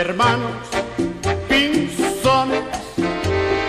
Hermanos 0.00 0.50
Pinzones 1.46 2.62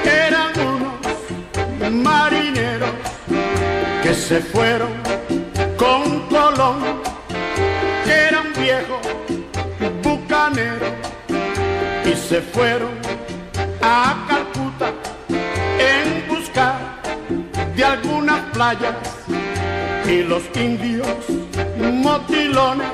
eran 0.05 0.51
unos 0.59 1.91
marineros 1.91 2.89
que 4.01 4.13
se 4.13 4.39
fueron 4.39 4.93
con 5.77 6.21
Colón, 6.29 7.01
era 8.05 8.41
un 8.41 8.53
viejo 8.53 8.99
bucanero, 10.01 10.87
y 12.05 12.13
se 12.15 12.41
fueron 12.41 12.93
a 13.81 14.25
Calcuta 14.29 14.93
en 15.79 16.27
busca 16.29 16.79
de 17.75 17.83
algunas 17.83 18.39
playas 18.53 18.95
y 20.07 20.23
los 20.23 20.43
indios 20.55 21.07
motilones 21.77 22.87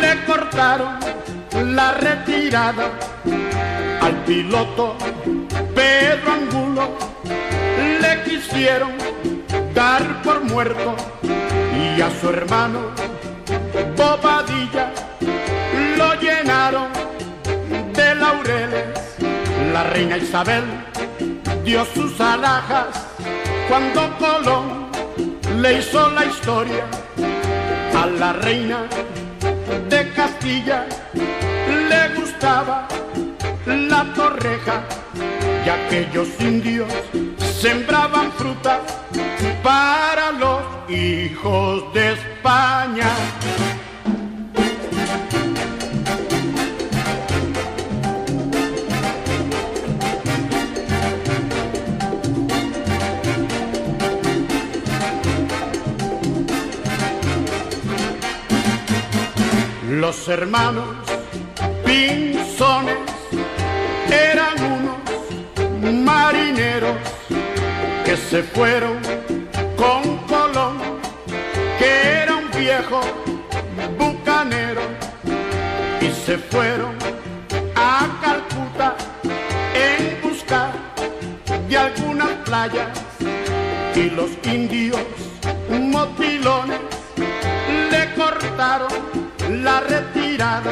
le 0.00 0.24
cortaron 0.26 1.00
la 1.52 1.92
retirada 1.92 2.90
al 4.00 4.24
piloto 4.24 4.96
Pedro 5.74 6.32
Angulo 6.32 6.90
le 8.00 8.22
quisieron 8.24 8.92
dar 9.74 10.22
por 10.22 10.42
muerto 10.44 10.96
y 11.22 12.00
a 12.00 12.10
su 12.20 12.28
hermano 12.30 12.90
Bobadilla 13.96 14.92
lo 15.96 16.14
llenaron 16.14 16.88
de 17.94 18.14
laureles. 18.14 18.84
La 19.72 19.84
reina 19.84 20.16
Isabel 20.16 20.64
dio 21.64 21.84
sus 21.94 22.20
alhajas 22.20 23.06
cuando 23.68 24.16
Colón 24.18 24.90
le 25.60 25.78
hizo 25.78 26.10
la 26.10 26.24
historia 26.24 26.84
a 27.94 28.06
la 28.06 28.32
reina 28.32 28.86
de 29.88 30.08
Castilla 30.12 30.86
le 32.40 32.46
gustaba 32.46 32.88
la 33.66 34.14
torreja 34.14 34.82
y 35.64 35.68
aquellos 35.68 36.28
indios 36.40 36.88
sembraban 37.60 38.32
frutas 38.32 38.80
para 39.62 40.32
los 40.32 40.62
hijos 40.88 41.92
de 41.92 42.12
España. 42.12 43.10
Los 59.90 60.28
hermanos 60.28 61.09
Pinzones 61.90 62.98
eran 64.08 64.54
unos 64.62 66.04
marineros 66.04 66.96
que 68.04 68.16
se 68.16 68.44
fueron 68.44 69.00
con 69.76 70.18
Colón, 70.28 70.78
que 71.80 71.90
era 72.22 72.36
un 72.36 72.48
viejo 72.52 73.00
bucanero, 73.98 74.82
y 76.00 76.12
se 76.24 76.38
fueron 76.38 76.94
a 77.74 78.06
Calcuta 78.22 78.94
en 79.74 80.22
busca 80.22 80.70
de 81.68 81.76
algunas 81.76 82.30
playas 82.44 82.86
y 83.96 84.10
los 84.10 84.30
indios 84.44 85.00
motilones 85.68 86.78
le 87.90 88.14
cortaron 88.14 88.92
la 89.64 89.80
retirada 89.80 90.70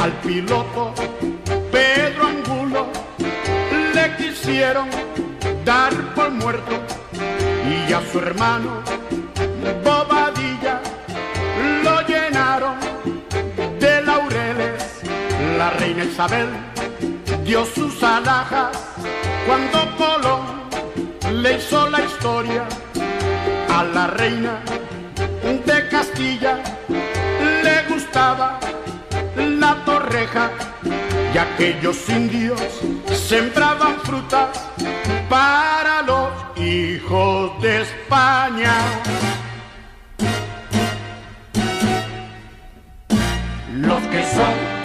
al 0.00 0.12
piloto 0.22 0.94
Pedro 1.70 2.26
Angulo 2.26 2.86
le 3.94 4.16
quisieron 4.16 4.88
dar 5.64 5.92
por 6.14 6.30
muerto 6.30 6.80
y 7.68 7.92
a 7.92 8.00
su 8.10 8.18
hermano 8.18 8.82
Bobadilla 9.84 10.80
lo 11.84 12.00
llenaron 12.06 12.76
de 13.78 14.02
laureles. 14.02 15.00
La 15.58 15.70
reina 15.70 16.04
Isabel 16.04 16.48
dio 17.44 17.66
sus 17.66 18.02
alhajas 18.02 18.70
cuando 19.46 19.96
Colón 19.96 21.42
le 21.42 21.58
hizo 21.58 21.90
la 21.90 22.00
historia 22.00 22.66
a 23.68 23.84
la 23.84 24.06
reina 24.06 24.60
de 25.66 25.88
Castilla 25.88 26.58
le 26.88 27.82
gustaba 27.92 28.58
y 31.34 31.38
aquellos 31.38 32.08
indios 32.10 32.60
sembraban 33.10 33.98
frutas 34.00 34.48
para 35.30 36.02
los 36.02 36.28
hijos 36.58 37.62
de 37.62 37.82
España. 37.82 38.74
Los 43.72 44.02
que 44.08 44.22
son, 44.34 44.79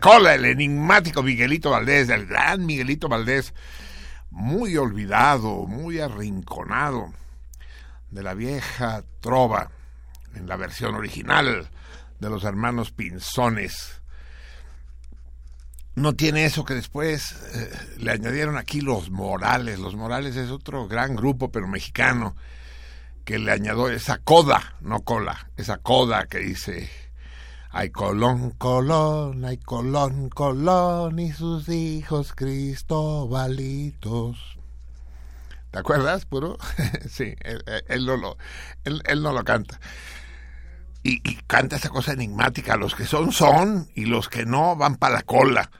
Cola, 0.00 0.34
el 0.34 0.46
enigmático 0.46 1.22
Miguelito 1.22 1.70
Valdés, 1.70 2.08
el 2.08 2.26
gran 2.26 2.64
Miguelito 2.64 3.08
Valdés, 3.08 3.54
muy 4.30 4.76
olvidado, 4.76 5.66
muy 5.66 6.00
arrinconado 6.00 7.12
de 8.10 8.22
la 8.22 8.34
vieja 8.34 9.04
trova 9.20 9.70
en 10.34 10.48
la 10.48 10.56
versión 10.56 10.94
original 10.94 11.68
de 12.18 12.30
los 12.30 12.44
hermanos 12.44 12.90
Pinzones. 12.92 14.00
No 15.94 16.14
tiene 16.14 16.44
eso 16.44 16.64
que 16.64 16.74
después 16.74 17.32
eh, 17.54 17.70
le 17.98 18.12
añadieron 18.12 18.56
aquí 18.56 18.80
los 18.80 19.10
Morales. 19.10 19.78
Los 19.78 19.96
Morales 19.96 20.36
es 20.36 20.50
otro 20.50 20.88
gran 20.88 21.16
grupo, 21.16 21.50
pero 21.50 21.66
mexicano, 21.68 22.36
que 23.24 23.38
le 23.38 23.52
añadió 23.52 23.88
esa 23.88 24.18
coda, 24.18 24.76
no 24.80 25.02
cola, 25.02 25.50
esa 25.56 25.78
coda 25.78 26.26
que 26.26 26.38
dice, 26.38 26.90
hay 27.70 27.90
Colón, 27.90 28.50
Colón, 28.50 29.44
hay 29.44 29.56
Colón, 29.58 30.28
Colón 30.28 31.18
y 31.18 31.32
sus 31.32 31.68
hijos 31.68 32.32
Cristobalitos. 32.34 34.38
¿Te 35.70 35.78
acuerdas, 35.78 36.26
puro? 36.26 36.58
sí, 37.08 37.34
él, 37.88 38.06
no 38.06 38.16
lo, 38.16 38.36
él 38.84 39.22
no 39.22 39.32
lo 39.32 39.44
canta. 39.44 39.80
Y, 41.02 41.28
y 41.28 41.36
canta 41.46 41.76
esa 41.76 41.88
cosa 41.88 42.12
enigmática, 42.12 42.76
los 42.76 42.94
que 42.94 43.06
son 43.06 43.32
son 43.32 43.88
y 43.94 44.04
los 44.04 44.28
que 44.28 44.44
no 44.44 44.76
van 44.76 44.96
para 44.96 45.14
la 45.14 45.22
cola. 45.22 45.70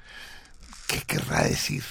¿Qué 0.86 1.02
querrá 1.02 1.42
decir? 1.42 1.84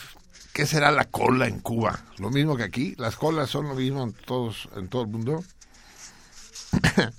¿Qué 0.53 0.65
será 0.65 0.91
la 0.91 1.05
cola 1.05 1.47
en 1.47 1.59
Cuba? 1.59 1.99
Lo 2.17 2.31
mismo 2.31 2.57
que 2.57 2.63
aquí, 2.63 2.95
las 2.97 3.15
colas 3.15 3.49
son 3.49 3.67
lo 3.67 3.75
mismo 3.75 4.03
en 4.03 4.13
todos, 4.13 4.67
en 4.75 4.87
todo 4.87 5.03
el 5.03 5.09
mundo. 5.09 5.43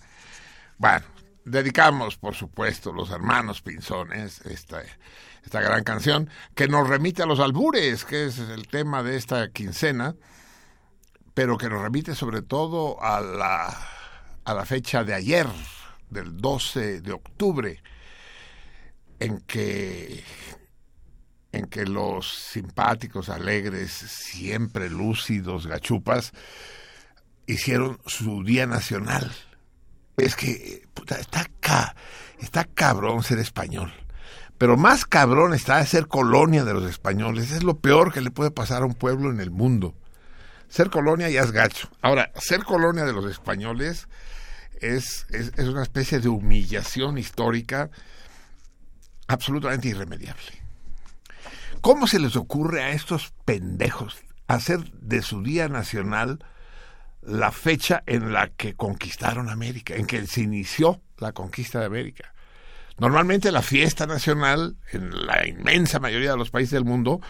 bueno, 0.79 1.05
dedicamos, 1.45 2.17
por 2.17 2.35
supuesto, 2.35 2.93
los 2.93 3.11
hermanos 3.11 3.63
Pinzones, 3.63 4.41
esta, 4.43 4.83
esta 5.45 5.61
gran 5.61 5.85
canción, 5.85 6.29
que 6.55 6.69
nos 6.69 6.89
remite 6.89 7.23
a 7.23 7.27
los 7.27 7.41
albures, 7.41 8.05
que 8.05 8.27
es 8.27 8.39
el 8.39 8.69
tema 8.69 9.03
de 9.03 9.17
esta 9.17 9.51
quincena, 9.51 10.15
pero 11.35 11.57
que 11.57 11.69
nos 11.69 11.83
remite 11.83 12.15
sobre 12.15 12.43
todo 12.43 13.03
a 13.03 13.21
la, 13.21 13.77
a 14.45 14.55
la 14.55 14.65
fecha 14.67 15.05
de 15.05 15.15
ayer, 15.15 15.47
del 16.11 16.37
12 16.37 17.01
de 17.01 17.13
octubre, 17.13 17.83
en 19.21 19.41
que 19.41 20.25
en 21.53 21.67
que 21.67 21.85
los 21.85 22.33
simpáticos, 22.33 23.29
alegres, 23.29 23.91
siempre 23.91 24.89
lúcidos 24.89 25.67
gachupas 25.67 26.33
hicieron 27.47 27.99
su 28.07 28.45
día 28.45 28.67
nacional. 28.67 29.33
Es 30.25 30.37
que 30.37 30.87
puta, 30.95 31.17
está 31.19 31.47
ca, 31.61 31.95
está 32.39 32.65
cabrón 32.65 33.23
ser 33.23 33.39
español. 33.39 33.93
Pero 34.59 34.77
más 34.77 35.07
cabrón 35.07 35.55
está 35.55 35.85
ser 35.87 36.07
colonia 36.07 36.65
de 36.65 36.75
los 36.75 36.85
españoles. 36.85 37.51
Es 37.51 37.63
lo 37.63 37.79
peor 37.79 38.13
que 38.13 38.21
le 38.21 38.31
puede 38.31 38.51
pasar 38.51 38.83
a 38.83 38.87
un 38.87 38.95
pueblo 38.95 39.31
en 39.31 39.41
el 39.41 39.51
mundo. 39.51 39.95
Ser 40.69 40.91
colonia 40.91 41.31
ya 41.31 41.41
es 41.41 41.51
gacho. 41.51 41.89
Ahora, 42.03 42.31
ser 42.37 42.65
colonia 42.65 43.05
de 43.05 43.13
los 43.13 43.25
españoles 43.25 44.07
es, 44.81 45.27
es, 45.31 45.53
es 45.57 45.69
una 45.69 45.83
especie 45.83 46.21
de 46.21 46.29
humillación 46.29 47.19
histórica 47.19 47.91
absolutamente 49.27 49.89
irremediable. 49.89 50.61
¿Cómo 51.81 52.07
se 52.07 52.19
les 52.19 52.37
ocurre 52.37 52.83
a 52.83 52.91
estos 52.91 53.33
pendejos 53.45 54.17
hacer 54.47 54.91
de 54.93 55.23
su 55.23 55.43
Día 55.43 55.69
Nacional 55.69 56.45
la 57.23 57.53
fecha 57.53 58.03
en 58.07 58.33
la 58.33 58.49
que 58.49 58.75
conquistaron 58.75 59.49
América, 59.49 59.95
en 59.95 60.07
que 60.07 60.27
se 60.27 60.43
inició 60.43 61.01
la 61.19 61.33
conquista 61.33 61.81
de 61.81 61.87
América? 61.87 62.33
Normalmente 62.99 63.51
la 63.51 63.63
fiesta 63.63 64.07
nacional, 64.07 64.77
en 64.93 65.27
la 65.27 65.47
inmensa 65.47 66.01
mayoría 66.01 66.33
de 66.33 66.37
los 66.37 66.51
países 66.51 66.73
del 66.73 66.85
mundo, 66.85 67.21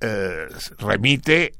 eh, 0.00 0.46
remite 0.78 1.54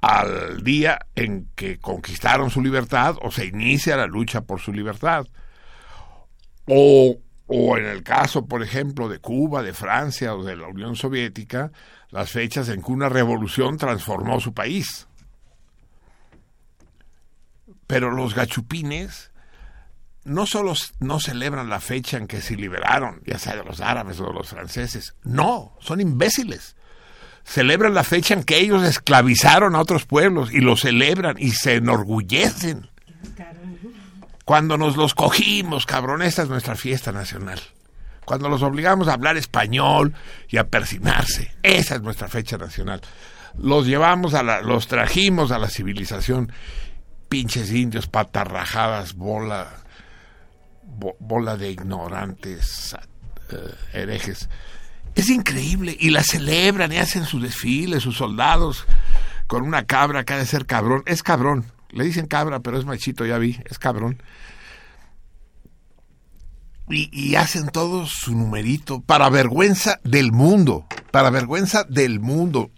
al 0.00 0.62
día 0.62 0.98
en 1.14 1.48
que 1.54 1.78
conquistaron 1.78 2.50
su 2.50 2.62
libertad 2.62 3.16
o 3.22 3.30
se 3.30 3.46
inicia 3.46 3.96
la 3.96 4.06
lucha 4.06 4.42
por 4.42 4.60
su 4.60 4.72
libertad. 4.72 5.26
O 6.66 7.18
o 7.46 7.76
en 7.76 7.86
el 7.86 8.02
caso, 8.02 8.46
por 8.46 8.62
ejemplo, 8.62 9.08
de 9.08 9.20
Cuba, 9.20 9.62
de 9.62 9.72
Francia 9.72 10.34
o 10.34 10.42
de 10.42 10.56
la 10.56 10.66
Unión 10.66 10.96
Soviética, 10.96 11.70
las 12.10 12.30
fechas 12.30 12.68
en 12.68 12.82
que 12.82 12.90
una 12.90 13.08
revolución 13.08 13.78
transformó 13.78 14.40
su 14.40 14.52
país. 14.52 15.05
Pero 17.86 18.10
los 18.10 18.34
gachupines 18.34 19.30
no 20.24 20.44
solo 20.44 20.74
no 20.98 21.20
celebran 21.20 21.68
la 21.68 21.80
fecha 21.80 22.16
en 22.16 22.26
que 22.26 22.42
se 22.42 22.56
liberaron, 22.56 23.22
ya 23.24 23.38
sea 23.38 23.56
de 23.56 23.64
los 23.64 23.80
árabes 23.80 24.20
o 24.20 24.26
de 24.26 24.32
los 24.32 24.48
franceses, 24.48 25.14
no, 25.22 25.76
son 25.80 26.00
imbéciles. 26.00 26.76
Celebran 27.44 27.94
la 27.94 28.02
fecha 28.02 28.34
en 28.34 28.42
que 28.42 28.58
ellos 28.58 28.82
esclavizaron 28.82 29.76
a 29.76 29.80
otros 29.80 30.04
pueblos 30.04 30.52
y 30.52 30.60
lo 30.60 30.76
celebran 30.76 31.36
y 31.38 31.52
se 31.52 31.76
enorgullecen. 31.76 32.90
Cuando 34.44 34.76
nos 34.76 34.96
los 34.96 35.14
cogimos, 35.14 35.86
cabrón, 35.86 36.22
esta 36.22 36.42
es 36.42 36.48
nuestra 36.48 36.74
fiesta 36.74 37.12
nacional. 37.12 37.60
Cuando 38.24 38.48
los 38.48 38.62
obligamos 38.62 39.06
a 39.06 39.12
hablar 39.12 39.36
español 39.36 40.12
y 40.48 40.56
a 40.56 40.66
persinarse, 40.66 41.52
esa 41.62 41.94
es 41.94 42.02
nuestra 42.02 42.26
fecha 42.26 42.58
nacional. 42.58 43.00
Los 43.56 43.86
llevamos 43.86 44.34
a 44.34 44.42
la, 44.42 44.60
los 44.60 44.88
trajimos 44.88 45.52
a 45.52 45.58
la 45.60 45.70
civilización, 45.70 46.52
pinches 47.28 47.72
indios, 47.72 48.06
patarrajadas, 48.06 49.14
bola, 49.14 49.68
bo, 50.82 51.16
bola 51.18 51.56
de 51.56 51.70
ignorantes, 51.70 52.96
uh, 53.52 53.96
herejes. 53.96 54.48
Es 55.14 55.30
increíble 55.30 55.96
y 55.98 56.10
la 56.10 56.22
celebran 56.22 56.92
y 56.92 56.98
hacen 56.98 57.24
su 57.24 57.40
desfile, 57.40 58.00
sus 58.00 58.16
soldados 58.16 58.84
con 59.46 59.62
una 59.62 59.86
cabra 59.86 60.24
que 60.24 60.34
ha 60.34 60.38
de 60.38 60.46
ser 60.46 60.66
cabrón. 60.66 61.02
Es 61.06 61.22
cabrón, 61.22 61.64
le 61.90 62.04
dicen 62.04 62.26
cabra, 62.26 62.60
pero 62.60 62.78
es 62.78 62.84
machito, 62.84 63.24
ya 63.24 63.38
vi, 63.38 63.58
es 63.64 63.78
cabrón. 63.78 64.22
Y, 66.88 67.10
y, 67.12 67.34
hacen 67.34 67.68
todos 67.70 68.10
su 68.10 68.32
numerito 68.32 69.00
para 69.00 69.28
vergüenza 69.28 69.98
del 70.04 70.30
mundo, 70.30 70.86
para 71.10 71.30
vergüenza 71.30 71.82
del 71.82 72.20
mundo, 72.20 72.70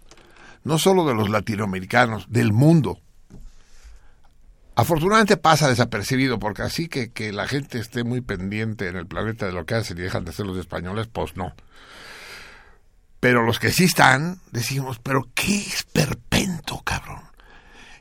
no 0.65 0.79
solo 0.79 1.07
de 1.07 1.13
los 1.13 1.29
latinoamericanos, 1.29 2.27
del 2.31 2.55
mundo. 2.55 3.03
Afortunadamente 4.79 5.37
pasa 5.37 5.69
desapercibido, 5.69 6.39
porque 6.39 6.63
así 6.63 6.87
que, 6.87 7.11
que 7.11 7.33
la 7.33 7.49
gente 7.49 7.81
esté 7.81 8.05
muy 8.05 8.21
pendiente 8.21 8.87
en 8.87 8.95
el 8.95 9.09
planeta 9.09 9.45
de 9.45 9.51
lo 9.51 9.67
que 9.67 9.75
hacen 9.75 9.99
y 9.99 10.03
dejan 10.03 10.25
de 10.25 10.33
ser 10.33 10.47
los 10.47 10.57
españoles, 10.57 11.09
pues 11.13 11.37
no. 11.37 11.53
Pero 13.19 13.43
los 13.43 13.59
que 13.59 13.73
sí 13.73 13.87
están, 13.87 14.41
decimos, 14.53 15.01
pero 15.01 15.31
qué 15.35 15.59
esperpento, 15.59 16.81
cabrón. 16.85 17.23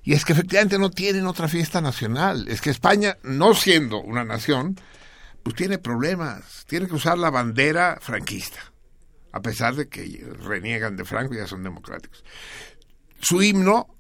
Y 0.04 0.14
es 0.14 0.24
que 0.24 0.34
efectivamente 0.34 0.78
no 0.78 0.92
tienen 0.92 1.26
otra 1.26 1.48
fiesta 1.48 1.82
nacional. 1.82 2.48
Es 2.48 2.62
que 2.62 2.70
España, 2.70 3.18
no 3.24 3.56
siendo 3.56 4.00
una 4.00 4.24
nación, 4.24 4.80
pues 5.42 5.56
tiene 5.56 5.80
problemas. 5.80 6.64
Tiene 6.68 6.86
que 6.86 6.94
usar 6.94 7.18
la 7.18 7.32
bandera 7.32 7.98
franquista, 8.00 8.72
a 9.32 9.42
pesar 9.42 9.74
de 9.74 9.90
que 9.90 10.24
reniegan 10.44 10.96
de 10.96 11.06
Franco 11.06 11.34
y 11.34 11.38
ya 11.38 11.48
son 11.48 11.64
democráticos. 11.64 12.24
Su 13.20 13.42
himno 13.42 13.97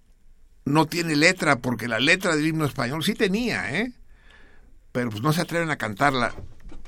no 0.67 0.85
tiene 0.85 1.15
letra, 1.15 1.57
porque 1.57 1.87
la 1.87 1.99
letra 1.99 2.35
del 2.35 2.45
himno 2.45 2.65
español 2.65 3.03
sí 3.03 3.13
tenía, 3.13 3.71
¿eh? 3.71 3.93
Pero 4.91 5.09
pues 5.09 5.21
no 5.21 5.33
se 5.33 5.41
atreven 5.41 5.69
a 5.69 5.77
cantarla. 5.77 6.33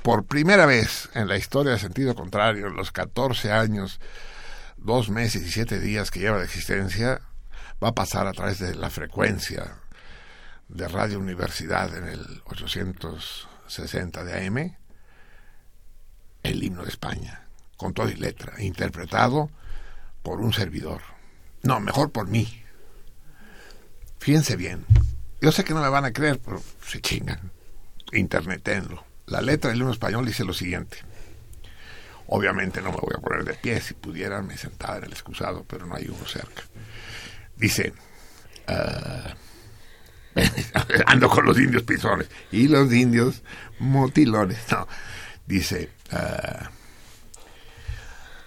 Por 0.02 0.24
primera 0.24 0.66
vez 0.66 1.10
en 1.14 1.28
la 1.28 1.36
historia 1.36 1.72
de 1.72 1.78
sentido 1.78 2.14
contrario, 2.14 2.68
los 2.70 2.92
14 2.92 3.52
años, 3.52 4.00
dos 4.76 5.10
meses 5.10 5.42
y 5.42 5.50
siete 5.50 5.78
días 5.78 6.10
que 6.10 6.20
lleva 6.20 6.38
de 6.38 6.44
existencia, 6.44 7.20
va 7.82 7.88
a 7.88 7.94
pasar 7.94 8.26
a 8.26 8.32
través 8.32 8.58
de 8.58 8.74
la 8.74 8.90
frecuencia 8.90 9.76
de 10.68 10.88
Radio 10.88 11.18
Universidad 11.18 11.94
en 11.96 12.04
el 12.04 12.42
860 12.44 14.24
de 14.24 14.46
AM, 14.46 14.76
el 16.42 16.62
himno 16.62 16.84
de 16.84 16.90
España, 16.90 17.42
con 17.76 17.92
toda 17.92 18.10
y 18.10 18.16
letra, 18.16 18.54
interpretado 18.62 19.50
por 20.22 20.40
un 20.40 20.52
servidor. 20.52 21.02
No, 21.62 21.80
mejor 21.80 22.10
por 22.10 22.28
mí. 22.28 22.62
Fíjense 24.20 24.56
bien, 24.56 24.84
Yo 25.40 25.50
sé 25.50 25.64
que 25.64 25.72
no 25.72 25.80
me 25.80 25.88
van 25.88 26.04
a 26.04 26.12
creer, 26.12 26.38
pero 26.44 26.62
se 26.86 27.00
chingan. 27.00 27.50
Internetenlo. 28.12 29.02
La 29.26 29.40
letra 29.40 29.70
del 29.70 29.80
himno 29.80 29.92
español 29.92 30.26
dice 30.26 30.44
lo 30.44 30.52
siguiente. 30.52 30.98
Obviamente 32.26 32.82
no 32.82 32.90
me 32.90 32.98
voy 32.98 33.14
a 33.16 33.20
poner 33.20 33.44
de 33.44 33.54
pie, 33.54 33.80
si 33.80 33.94
pudieran 33.94 34.46
me 34.46 34.58
sentaba 34.58 34.98
en 34.98 35.04
el 35.04 35.12
excusado, 35.12 35.64
pero 35.66 35.86
no 35.86 35.96
hay 35.96 36.06
uno 36.08 36.26
cerca. 36.26 36.62
Dice, 37.56 37.94
ah, 38.68 39.34
ando 41.06 41.30
con 41.30 41.46
los 41.46 41.58
indios 41.58 41.82
pisones 41.84 42.28
y 42.52 42.68
los 42.68 42.92
indios 42.92 43.42
motilones. 43.78 44.58
No, 44.70 44.86
dice, 45.46 45.90
ah, 46.12 46.70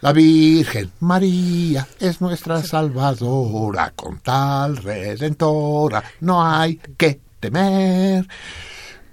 la 0.03 0.11
Virgen 0.11 0.91
María 0.99 1.87
es 1.97 2.19
nuestra 2.19 2.61
salvadora, 2.61 3.93
con 3.95 4.19
tal 4.19 4.75
redentora 4.75 6.03
no 6.19 6.45
hay 6.45 6.75
que 6.75 7.21
temer. 7.39 8.27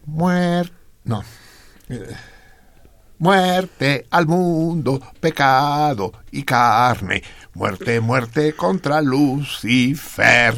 Muer, 0.06 0.72
no. 1.04 1.22
Eh, 1.88 2.12
muerte 3.18 4.08
al 4.10 4.26
mundo, 4.26 5.00
pecado 5.20 6.10
y 6.32 6.42
carne. 6.42 7.22
Muerte, 7.54 8.00
muerte 8.00 8.56
contra 8.56 9.00
Lucifer. 9.00 10.56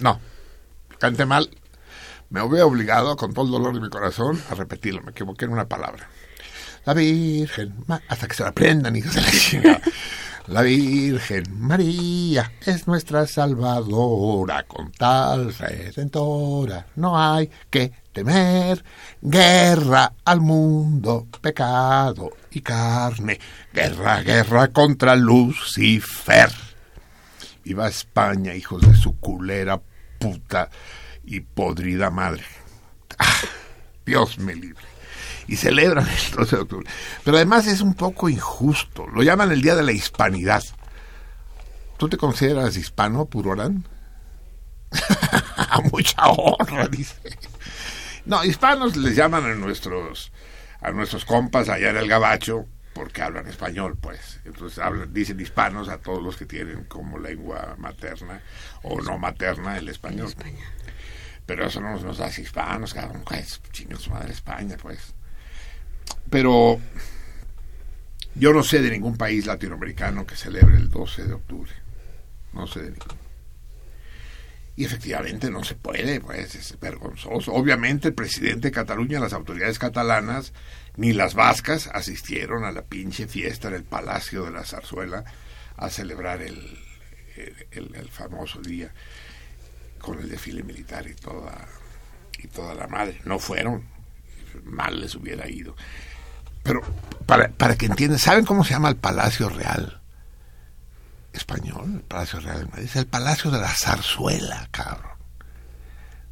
No, 0.00 0.18
cante 0.98 1.24
mal. 1.26 1.48
Me 2.30 2.46
veo 2.48 2.66
obligado, 2.66 3.14
con 3.14 3.32
todo 3.32 3.44
el 3.44 3.52
dolor 3.52 3.72
de 3.72 3.82
mi 3.82 3.88
corazón, 3.88 4.42
a 4.50 4.56
repetirlo. 4.56 5.00
Me 5.02 5.12
equivoqué 5.12 5.44
en 5.44 5.52
una 5.52 5.68
palabra. 5.68 6.08
La 6.88 6.94
Virgen, 6.94 7.84
hasta 8.08 8.26
que 8.26 8.34
se 8.34 8.42
la 8.42 8.48
aprendan, 8.48 8.96
hijos 8.96 9.14
de 9.14 9.20
la 9.20 9.30
chingada. 9.30 9.80
La 10.46 10.62
Virgen 10.62 11.44
María 11.60 12.50
es 12.64 12.86
nuestra 12.86 13.26
salvadora, 13.26 14.62
con 14.62 14.90
tal 14.92 15.52
redentora 15.52 16.86
no 16.96 17.20
hay 17.20 17.50
que 17.68 17.92
temer. 18.10 18.82
Guerra 19.20 20.14
al 20.24 20.40
mundo, 20.40 21.26
pecado 21.42 22.30
y 22.52 22.62
carne. 22.62 23.38
Guerra, 23.70 24.22
guerra 24.22 24.68
contra 24.68 25.14
Lucifer. 25.14 26.50
Viva 27.64 27.86
España, 27.86 28.54
hijos 28.54 28.80
de 28.80 28.96
su 28.96 29.18
culera, 29.20 29.78
puta 30.18 30.70
y 31.22 31.40
podrida 31.40 32.08
madre. 32.08 32.44
Ah, 33.18 33.42
Dios 34.06 34.38
me 34.38 34.54
libre 34.54 34.97
y 35.48 35.56
celebran 35.56 36.06
el 36.06 36.36
12 36.36 36.56
de 36.56 36.62
octubre. 36.62 36.90
Pero 37.24 37.36
además 37.38 37.66
es 37.66 37.80
un 37.80 37.94
poco 37.94 38.28
injusto. 38.28 39.06
Lo 39.08 39.22
llaman 39.22 39.50
el 39.50 39.62
Día 39.62 39.74
de 39.74 39.82
la 39.82 39.92
Hispanidad. 39.92 40.62
¿Tú 41.96 42.08
te 42.08 42.16
consideras 42.16 42.76
hispano, 42.76 43.24
Purorán? 43.24 43.84
a 45.56 45.80
mucha 45.90 46.28
honra, 46.28 46.86
dice. 46.86 47.16
No, 48.26 48.44
hispanos 48.44 48.96
les 48.96 49.16
llaman 49.16 49.44
a 49.44 49.54
nuestros, 49.54 50.30
a 50.80 50.90
nuestros 50.92 51.24
compas 51.24 51.68
allá 51.68 51.90
en 51.90 51.96
el 51.96 52.08
Gabacho 52.08 52.66
porque 52.92 53.22
hablan 53.22 53.46
español, 53.46 53.96
pues. 54.00 54.40
Entonces 54.44 54.78
hablan, 54.78 55.12
dicen 55.14 55.40
hispanos 55.40 55.88
a 55.88 55.98
todos 55.98 56.22
los 56.22 56.36
que 56.36 56.46
tienen 56.46 56.84
como 56.84 57.18
lengua 57.18 57.74
materna 57.78 58.42
o 58.82 59.00
no 59.00 59.18
materna 59.18 59.78
el 59.78 59.88
español. 59.88 60.34
Pero 61.46 61.66
eso 61.66 61.80
no 61.80 61.98
nos, 61.98 62.20
hace 62.20 62.42
hispanos, 62.42 62.92
cada 62.92 63.08
uno 63.08 63.22
es 63.30 63.60
su 63.98 64.10
madre 64.10 64.32
España, 64.32 64.76
pues. 64.76 65.14
Pero 66.30 66.80
yo 68.34 68.52
no 68.52 68.62
sé 68.62 68.80
de 68.80 68.90
ningún 68.90 69.16
país 69.16 69.46
latinoamericano 69.46 70.26
que 70.26 70.36
celebre 70.36 70.76
el 70.76 70.90
12 70.90 71.24
de 71.24 71.32
octubre. 71.32 71.72
No 72.52 72.66
sé 72.66 72.80
de 72.80 72.90
ningún. 72.90 73.28
Y 74.78 74.84
efectivamente 74.84 75.50
no 75.50 75.64
se 75.64 75.74
puede, 75.74 76.20
pues 76.20 76.54
es 76.54 76.78
vergonzoso. 76.78 77.52
Obviamente 77.52 78.06
el 78.06 78.14
presidente 78.14 78.68
de 78.68 78.72
Cataluña, 78.72 79.18
las 79.18 79.32
autoridades 79.32 79.76
catalanas, 79.76 80.52
ni 80.96 81.12
las 81.12 81.34
vascas 81.34 81.88
asistieron 81.92 82.64
a 82.64 82.70
la 82.70 82.82
pinche 82.82 83.26
fiesta 83.26 83.66
en 83.66 83.74
el 83.74 83.82
Palacio 83.82 84.44
de 84.44 84.52
la 84.52 84.64
Zarzuela 84.64 85.24
a 85.76 85.90
celebrar 85.90 86.42
el, 86.42 86.78
el, 87.72 88.08
famoso 88.08 88.60
día 88.60 88.92
con 89.98 90.20
el 90.20 90.28
desfile 90.28 90.62
militar 90.62 91.08
y 91.08 91.14
toda, 91.14 91.66
y 92.38 92.46
toda 92.46 92.74
la 92.74 92.86
madre. 92.86 93.20
No 93.24 93.40
fueron, 93.40 93.82
mal 94.64 95.00
les 95.00 95.14
hubiera 95.14 95.48
ido. 95.48 95.76
Pero 96.62 96.82
para, 97.26 97.48
para 97.48 97.76
que 97.76 97.86
entiendan, 97.86 98.18
¿saben 98.18 98.44
cómo 98.44 98.64
se 98.64 98.74
llama 98.74 98.88
el 98.88 98.96
Palacio 98.96 99.48
Real? 99.48 100.00
Español, 101.32 101.92
el 101.94 102.00
Palacio 102.02 102.40
Real 102.40 102.60
de 102.60 102.66
Madrid. 102.66 102.84
Es 102.84 102.96
el 102.96 103.06
Palacio 103.06 103.50
de 103.50 103.60
la 103.60 103.68
Zarzuela, 103.68 104.68
cabrón. 104.70 105.18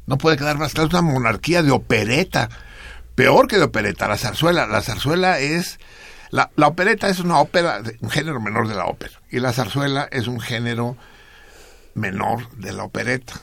No 0.05 0.17
puede 0.17 0.37
quedar 0.37 0.57
más 0.57 0.73
claro, 0.73 0.87
es 0.87 0.93
una 0.93 1.01
monarquía 1.01 1.61
de 1.63 1.71
opereta. 1.71 2.49
Peor 3.15 3.47
que 3.47 3.57
de 3.57 3.63
opereta, 3.63 4.07
la 4.07 4.17
zarzuela. 4.17 4.65
La 4.65 4.81
zarzuela 4.81 5.39
es... 5.39 5.79
La, 6.29 6.49
la 6.55 6.67
opereta 6.67 7.09
es 7.09 7.19
una 7.19 7.39
ópera, 7.39 7.81
un 8.01 8.09
género 8.09 8.39
menor 8.39 8.67
de 8.67 8.75
la 8.75 8.85
ópera. 8.85 9.13
Y 9.29 9.39
la 9.39 9.53
zarzuela 9.53 10.07
es 10.11 10.27
un 10.27 10.39
género 10.39 10.97
menor 11.93 12.49
de 12.51 12.73
la 12.73 12.83
opereta. 12.83 13.33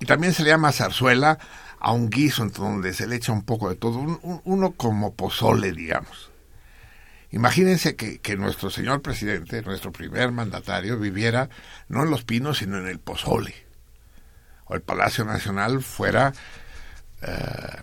Y 0.00 0.06
también 0.06 0.32
se 0.32 0.42
le 0.42 0.50
llama 0.50 0.72
zarzuela 0.72 1.38
a 1.84 1.90
un 1.92 2.08
guiso 2.10 2.44
en 2.44 2.52
donde 2.52 2.92
se 2.94 3.06
le 3.08 3.16
echa 3.16 3.32
un 3.32 3.42
poco 3.44 3.68
de 3.68 3.74
todo, 3.74 3.98
uno 4.44 4.72
como 4.72 5.14
pozole, 5.14 5.72
digamos. 5.72 6.30
Imagínense 7.32 7.96
que, 7.96 8.36
nuestro 8.36 8.70
señor 8.70 9.02
presidente, 9.02 9.62
nuestro 9.62 9.90
primer 9.90 10.30
mandatario, 10.32 10.96
viviera 10.98 11.48
no 11.88 12.04
en 12.04 12.10
Los 12.10 12.22
Pinos, 12.24 12.58
sino 12.58 12.78
en 12.78 12.86
el 12.86 13.00
pozole. 13.00 13.54
O 14.66 14.74
el 14.74 14.82
Palacio 14.82 15.24
Nacional 15.24 15.82
fuera... 15.82 16.32
Eh, 17.22 17.82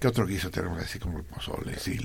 ¿Qué 0.00 0.08
otro 0.08 0.26
guiso 0.26 0.50
tenemos 0.50 0.82
así 0.82 0.98
como 0.98 1.18
el 1.18 1.24
pozole? 1.24 1.78
Sí, 1.78 2.00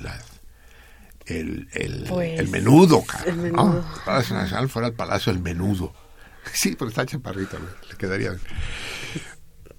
el, 1.24 1.68
el, 1.72 2.04
Pues, 2.08 2.38
el 2.38 2.48
menudo, 2.50 3.02
cara, 3.04 3.24
el 3.30 3.36
¿no? 3.38 3.42
menudo. 3.42 3.78
El 3.96 4.02
Palacio 4.04 4.36
Nacional 4.36 4.68
fuera 4.68 4.88
el 4.88 4.94
Palacio 4.94 5.32
del 5.32 5.42
Menudo. 5.42 5.92
Sí, 6.52 6.76
pero 6.78 6.88
está 6.90 7.04
chaparrito, 7.04 7.58
le- 7.58 7.88
le 7.88 7.96
quedaría. 7.96 8.32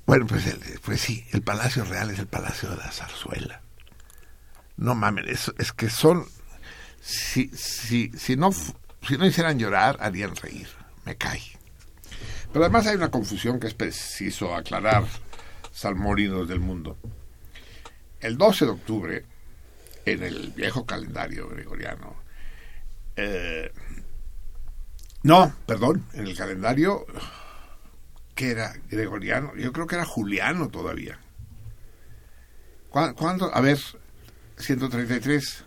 Bueno, 0.07 0.25
pues, 0.25 0.47
el- 0.47 0.79
pues 0.83 1.01
sí, 1.01 1.23
el 1.33 1.41
Palacio 1.43 1.83
Real 1.83 2.09
es 2.09 2.17
el 2.19 2.27
Palacio 2.27 2.69
de 2.69 2.77
la 2.77 2.91
Zarzuela. 2.91 3.61
No 4.77 4.95
mames, 4.95 5.27
es, 5.27 5.53
es 5.59 5.71
que 5.73 5.89
son... 5.89 6.25
Si, 7.01 7.49
si, 7.49 8.11
si, 8.17 8.35
no, 8.35 8.51
si 8.51 9.17
no 9.17 9.25
hicieran 9.25 9.59
llorar, 9.59 9.97
harían 9.99 10.35
reír. 10.35 10.67
Me 11.05 11.15
cae. 11.15 11.41
Pero 12.51 12.65
además 12.65 12.87
hay 12.87 12.95
una 12.95 13.11
confusión 13.11 13.59
que 13.59 13.67
es 13.67 13.73
preciso 13.73 14.55
aclarar, 14.55 15.05
salmorinos 15.71 16.47
del 16.47 16.59
mundo. 16.61 16.97
El 18.19 18.37
12 18.37 18.65
de 18.65 18.71
octubre, 18.71 19.25
en 20.05 20.23
el 20.23 20.51
viejo 20.51 20.85
calendario 20.85 21.49
gregoriano, 21.49 22.15
eh, 23.15 23.71
no, 25.23 25.53
perdón, 25.65 26.05
en 26.13 26.27
el 26.27 26.35
calendario 26.37 27.05
que 28.37 28.51
era 28.51 28.73
gregoriano, 28.89 29.53
yo 29.57 29.73
creo 29.73 29.87
que 29.87 29.95
era 29.95 30.05
juliano 30.05 30.69
todavía. 30.69 31.17
¿Cuá- 32.89 33.13
¿Cuándo? 33.13 33.53
A 33.53 33.59
ver, 33.59 33.79
133. 34.57 35.63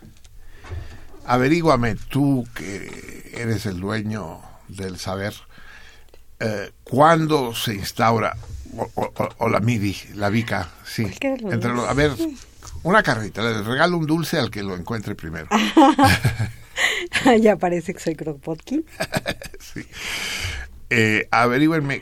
Averíguame 1.27 1.97
tú 1.97 2.47
que 2.55 3.31
eres 3.35 3.67
el 3.67 3.81
dueño 3.81 4.41
del 4.69 4.99
saber. 4.99 5.35
eh, 6.43 6.73
¿Cuándo 6.85 7.55
se 7.55 7.75
instaura 7.75 8.35
o, 8.75 8.91
o- 8.95 9.13
o- 9.15 9.29
o 9.39 9.49
la 9.51 9.61
MIDI, 9.61 9.95
la 10.15 10.31
VICA? 10.31 10.71
Sí. 10.87 11.07
Entre 11.21 11.71
los- 11.75 11.87
a 11.87 11.93
ver, 11.93 12.13
una 12.83 13.03
carrita, 13.03 13.43
le 13.43 13.63
regalo 13.63 13.99
un 13.99 14.07
dulce 14.07 14.39
al 14.39 14.51
que 14.51 14.63
lo 14.63 14.75
encuentre 14.75 15.15
primero. 15.15 15.49
ya 17.43 17.57
parece 17.57 17.93
que 17.93 18.01
soy 18.01 18.15
Kropotkin. 18.15 18.87
Sí. 19.61 19.85
Eh, 20.91 21.29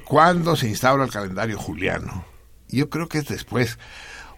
cuándo 0.04 0.56
se 0.56 0.68
instaura 0.68 1.04
el 1.04 1.10
calendario 1.10 1.58
juliano. 1.58 2.24
Yo 2.68 2.88
creo 2.88 3.08
que 3.08 3.18
es 3.18 3.28
después. 3.28 3.78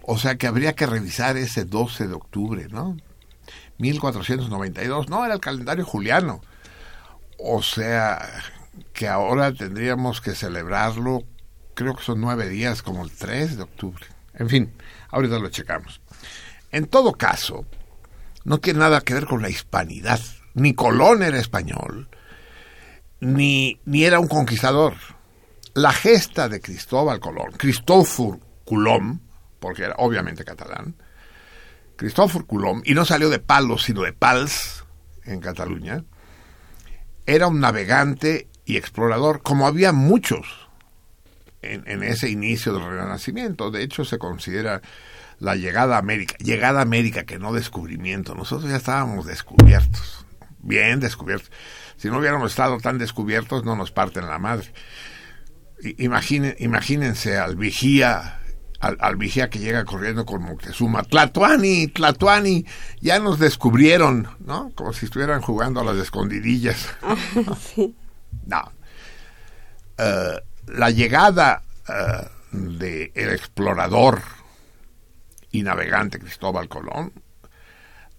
O 0.03 0.17
sea 0.17 0.35
que 0.35 0.47
habría 0.47 0.73
que 0.73 0.85
revisar 0.85 1.37
ese 1.37 1.63
12 1.65 2.07
de 2.07 2.13
octubre, 2.13 2.67
¿no? 2.69 2.97
1492. 3.77 5.09
No, 5.09 5.25
era 5.25 5.33
el 5.33 5.39
calendario 5.39 5.85
juliano. 5.85 6.41
O 7.37 7.63
sea 7.63 8.29
que 8.93 9.07
ahora 9.07 9.53
tendríamos 9.53 10.21
que 10.21 10.35
celebrarlo, 10.35 11.23
creo 11.73 11.95
que 11.95 12.03
son 12.03 12.21
nueve 12.21 12.47
días, 12.49 12.81
como 12.81 13.03
el 13.03 13.11
3 13.11 13.57
de 13.57 13.63
octubre. 13.63 14.05
En 14.33 14.49
fin, 14.49 14.73
ahorita 15.09 15.39
lo 15.39 15.49
checamos. 15.49 16.01
En 16.71 16.87
todo 16.87 17.13
caso, 17.13 17.65
no 18.43 18.59
tiene 18.59 18.79
nada 18.79 19.01
que 19.01 19.13
ver 19.13 19.25
con 19.25 19.41
la 19.41 19.49
hispanidad. 19.49 20.19
Ni 20.53 20.73
Colón 20.73 21.23
era 21.23 21.39
español, 21.39 22.09
ni, 23.21 23.79
ni 23.85 24.03
era 24.03 24.19
un 24.19 24.27
conquistador. 24.27 24.95
La 25.73 25.93
gesta 25.93 26.49
de 26.49 26.59
Cristóbal 26.59 27.21
Colón, 27.21 27.53
Cristófor 27.53 28.39
Colom, 28.65 29.19
porque 29.59 29.83
era 29.83 29.95
obviamente 29.99 30.43
catalán, 30.43 30.95
Cristófor 31.95 32.45
Colom, 32.45 32.81
y 32.83 32.93
no 32.93 33.05
salió 33.05 33.29
de 33.29 33.39
Palos, 33.39 33.83
sino 33.83 34.01
de 34.01 34.11
Pals, 34.11 34.83
en 35.23 35.39
Cataluña, 35.39 36.03
era 37.25 37.47
un 37.47 37.59
navegante 37.59 38.47
y 38.65 38.77
explorador, 38.77 39.41
como 39.43 39.67
había 39.67 39.91
muchos 39.91 40.69
en, 41.61 41.83
en 41.87 42.03
ese 42.03 42.29
inicio 42.29 42.73
del 42.73 42.83
Renacimiento. 42.83 43.71
De 43.71 43.83
hecho, 43.83 44.03
se 44.03 44.17
considera 44.17 44.81
la 45.39 45.55
llegada 45.55 45.95
a 45.95 45.99
América, 45.99 46.35
llegada 46.39 46.79
a 46.79 46.83
América, 46.83 47.23
que 47.23 47.39
no 47.39 47.53
descubrimiento. 47.53 48.35
Nosotros 48.35 48.69
ya 48.69 48.77
estábamos 48.77 49.25
descubiertos, 49.25 50.25
bien 50.59 50.99
descubiertos. 50.99 51.51
Si 52.01 52.09
no 52.09 52.17
hubiéramos 52.17 52.49
estado 52.49 52.79
tan 52.79 52.97
descubiertos, 52.97 53.63
no 53.63 53.75
nos 53.75 53.91
parten 53.91 54.25
la 54.25 54.39
madre. 54.39 54.73
Imagínense 55.99 57.37
al 57.37 57.55
vigía, 57.55 58.39
al, 58.79 59.17
vigía 59.17 59.51
que 59.51 59.59
llega 59.59 59.85
corriendo 59.85 60.25
con 60.25 60.41
Moctezuma, 60.41 61.03
Tlatuani, 61.03 61.89
Tlatuani, 61.89 62.65
ya 63.01 63.19
nos 63.19 63.37
descubrieron, 63.37 64.27
¿no? 64.39 64.71
Como 64.73 64.93
si 64.93 65.05
estuvieran 65.05 65.41
jugando 65.41 65.81
a 65.81 65.83
las 65.83 65.97
escondidillas. 65.97 66.89
sí. 67.75 67.95
No. 68.47 68.71
Eh, 69.99 70.41
la 70.69 70.89
llegada 70.89 71.61
uh, 71.87 72.57
del 72.57 73.11
explorador 73.29 74.23
y 75.51 75.61
navegante 75.61 76.17
Cristóbal 76.17 76.67
Colón 76.67 77.13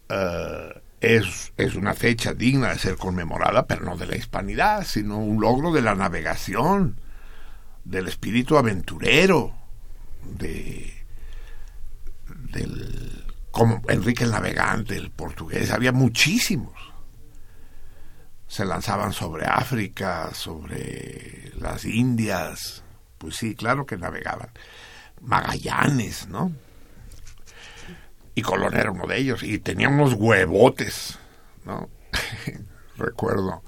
uh, 0.09 0.82
es, 1.03 1.53
es 1.57 1.75
una 1.75 1.95
fecha 1.95 2.33
digna 2.33 2.69
de 2.69 2.79
ser 2.79 2.97
conmemorada, 2.97 3.67
pero 3.67 3.85
no 3.85 3.97
de 3.97 4.07
la 4.07 4.17
hispanidad, 4.17 4.85
sino 4.87 5.19
un 5.19 5.41
logro 5.41 5.73
de 5.73 5.83
la 5.83 5.97
navegación, 5.97 7.01
del 7.85 8.07
espíritu 8.07 8.57
aventurero, 8.57 9.53
de 10.23 10.95
del 12.53 13.25
como 13.51 13.83
Enrique 13.89 14.25
el 14.25 14.31
Navegante, 14.31 14.97
el 14.97 15.11
portugués, 15.11 15.73
había 15.73 15.93
muchísimos. 15.93 16.73
Se 18.47 18.65
lanzaban 18.65 19.13
sobre 19.13 19.47
África, 19.47 20.31
sobre 20.33 21.53
las 21.59 21.85
Indias, 21.85 22.83
pues 23.19 23.37
sí, 23.37 23.55
claro 23.55 23.85
que 23.85 23.97
navegaban. 23.97 24.51
Magallanes, 25.21 26.29
¿no? 26.29 26.53
Y 28.35 28.43
Colón 28.43 28.77
era 28.77 28.91
uno 28.91 29.07
de 29.07 29.19
ellos, 29.19 29.43
y 29.43 29.59
tenía 29.59 29.89
unos 29.89 30.15
huevotes, 30.15 31.19
¿no? 31.65 31.91
Recuerdo. 32.97 33.63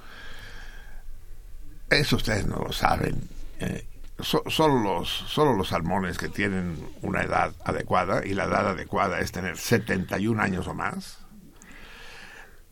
Eso 1.90 2.16
ustedes 2.16 2.46
no 2.46 2.56
lo 2.56 2.72
saben. 2.72 3.28
Eh, 3.60 3.86
solo, 4.20 4.82
los, 4.82 5.08
solo 5.08 5.54
los 5.54 5.68
salmones 5.68 6.18
que 6.18 6.28
tienen 6.28 6.88
una 7.02 7.22
edad 7.22 7.52
adecuada, 7.64 8.24
y 8.24 8.34
la 8.34 8.44
edad 8.44 8.70
adecuada 8.70 9.20
es 9.20 9.32
tener 9.32 9.58
71 9.58 10.40
años 10.40 10.66
o 10.66 10.74
más, 10.74 11.18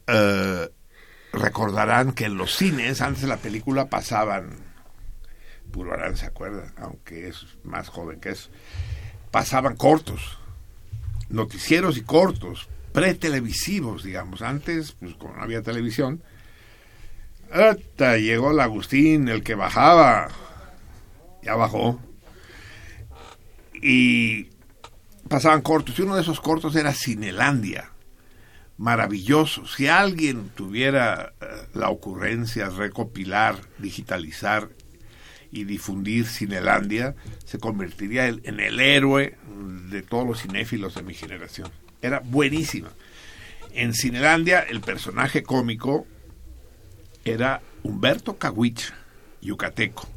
eh, 0.07 0.71
recordarán 1.33 2.13
que 2.13 2.25
en 2.25 2.37
los 2.37 2.57
cines, 2.57 3.03
antes 3.03 3.23
de 3.23 3.29
la 3.29 3.37
película, 3.37 3.91
pasaban, 3.91 4.57
Puro 5.71 5.93
Arán 5.93 6.17
se 6.17 6.27
acuerda, 6.27 6.73
aunque 6.77 7.29
es 7.29 7.47
más 7.65 7.89
joven 7.89 8.21
que 8.21 8.31
eso, 8.31 8.51
pasaban 9.31 9.77
cortos 9.77 10.42
noticieros 11.33 11.97
y 11.97 12.03
cortos, 12.03 12.69
pretelevisivos, 12.93 14.05
digamos. 14.05 14.43
Antes, 14.43 14.93
pues 14.93 15.15
como 15.15 15.35
no 15.35 15.43
había 15.43 15.63
televisión, 15.63 16.23
hasta 17.51 18.17
llegó 18.17 18.53
el 18.53 18.61
Agustín, 18.61 19.29
el 19.29 19.43
que 19.43 19.55
bajaba, 19.55 20.29
ya 21.43 21.55
bajó. 21.55 22.01
Y 23.75 24.49
pasaban 25.29 25.63
cortos, 25.63 25.99
y 25.99 26.03
uno 26.03 26.15
de 26.15 26.23
esos 26.23 26.41
cortos 26.41 26.77
era 26.77 26.93
Cinelandia. 26.93 27.91
Maravilloso. 28.79 29.67
Si 29.67 29.87
alguien 29.87 30.51
tuviera 30.51 31.35
eh, 31.41 31.47
la 31.75 31.91
ocurrencia 31.91 32.69
recopilar, 32.69 33.57
digitalizar 33.79 34.71
y 35.53 35.65
difundir 35.65 36.27
Cinelandia, 36.27 37.15
se 37.45 37.59
convertiría 37.59 38.27
en 38.27 38.59
el 38.59 38.81
héroe 38.81 39.37
de 39.91 40.03
todos 40.03 40.27
los 40.27 40.41
cinéfilos 40.41 40.95
de 40.95 41.03
mi 41.03 41.15
generación. 41.15 41.71
Era 42.01 42.21
buenísima. 42.21 42.89
En 43.73 43.93
Cinelandia 43.93 44.61
el 44.61 44.81
personaje 44.81 45.43
cómico 45.43 46.07
era 47.25 47.61
Humberto 47.83 48.39
Cahuich, 48.39 48.93
yucateco. 49.41 50.09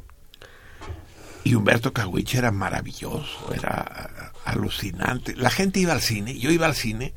Y 1.44 1.54
Humberto 1.54 1.92
Cahuich 1.92 2.34
era 2.34 2.50
maravilloso, 2.50 3.54
era 3.54 4.32
alucinante. 4.44 5.36
La 5.36 5.50
gente 5.50 5.78
iba 5.80 5.92
al 5.92 6.00
cine, 6.00 6.38
yo 6.38 6.50
iba 6.50 6.66
al 6.66 6.74
cine, 6.74 7.14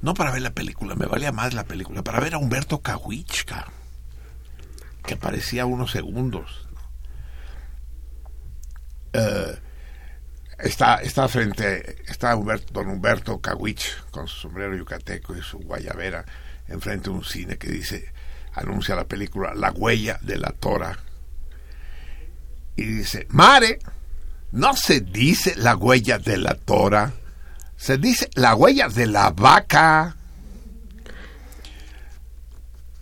no 0.00 0.14
para 0.14 0.30
ver 0.30 0.42
la 0.42 0.52
película, 0.52 0.94
me 0.94 1.06
valía 1.06 1.32
más 1.32 1.54
la 1.54 1.64
película, 1.64 2.02
para 2.02 2.20
ver 2.20 2.34
a 2.34 2.38
Humberto 2.38 2.82
Cahuich, 2.82 3.44
que 5.04 5.14
aparecía 5.14 5.66
unos 5.66 5.90
segundos. 5.90 6.67
Eh, 9.12 9.58
está, 10.58 10.96
está 10.96 11.28
frente, 11.28 12.02
está 12.08 12.34
don 12.34 12.88
Humberto 12.88 13.40
Cawich 13.40 14.04
con 14.10 14.26
su 14.28 14.40
sombrero 14.40 14.76
yucateco 14.76 15.36
y 15.36 15.42
su 15.42 15.58
guayabera 15.58 16.24
enfrente 16.68 17.10
de 17.10 17.16
un 17.16 17.24
cine 17.24 17.56
que 17.56 17.70
dice, 17.70 18.12
anuncia 18.54 18.94
la 18.94 19.06
película 19.06 19.54
La 19.54 19.70
huella 19.72 20.18
de 20.22 20.38
la 20.38 20.50
tora. 20.50 20.98
Y 22.76 22.84
dice, 22.84 23.26
Mare, 23.30 23.78
no 24.52 24.76
se 24.76 25.00
dice 25.00 25.54
la 25.56 25.76
huella 25.76 26.18
de 26.18 26.36
la 26.36 26.54
tora, 26.54 27.12
se 27.76 27.98
dice 27.98 28.30
la 28.34 28.54
huella 28.54 28.88
de 28.88 29.06
la 29.06 29.30
vaca. 29.30 30.16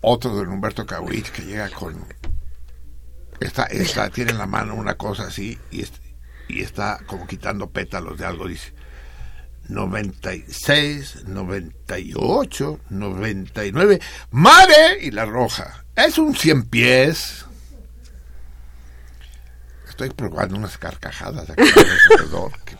Otro 0.01 0.31
don 0.33 0.47
Humberto 0.47 0.85
Cawich 0.85 1.31
que 1.31 1.43
llega 1.43 1.69
con 1.69 2.05
Está, 3.39 3.63
está, 3.71 4.09
tiene 4.09 4.31
en 4.31 4.37
la 4.37 4.47
mano 4.47 4.75
una 4.75 4.95
cosa 4.95 5.27
así 5.27 5.57
y, 5.71 5.85
y 6.47 6.61
está 6.61 6.99
como 7.05 7.27
quitando 7.27 7.69
pétalos 7.69 8.17
de 8.17 8.25
algo. 8.25 8.47
Dice 8.47 8.73
96, 9.69 11.25
98, 11.25 12.79
99. 12.89 13.99
¡Madre! 14.31 14.99
Y 15.01 15.11
la 15.11 15.25
roja. 15.25 15.85
Es 15.95 16.17
un 16.17 16.35
cien 16.35 16.63
pies. 16.63 17.45
Estoy 19.89 20.09
probando 20.11 20.55
unas 20.57 20.77
carcajadas 20.77 21.49
aquí 21.49 21.63
alrededor 21.63 22.51
que 22.63 22.75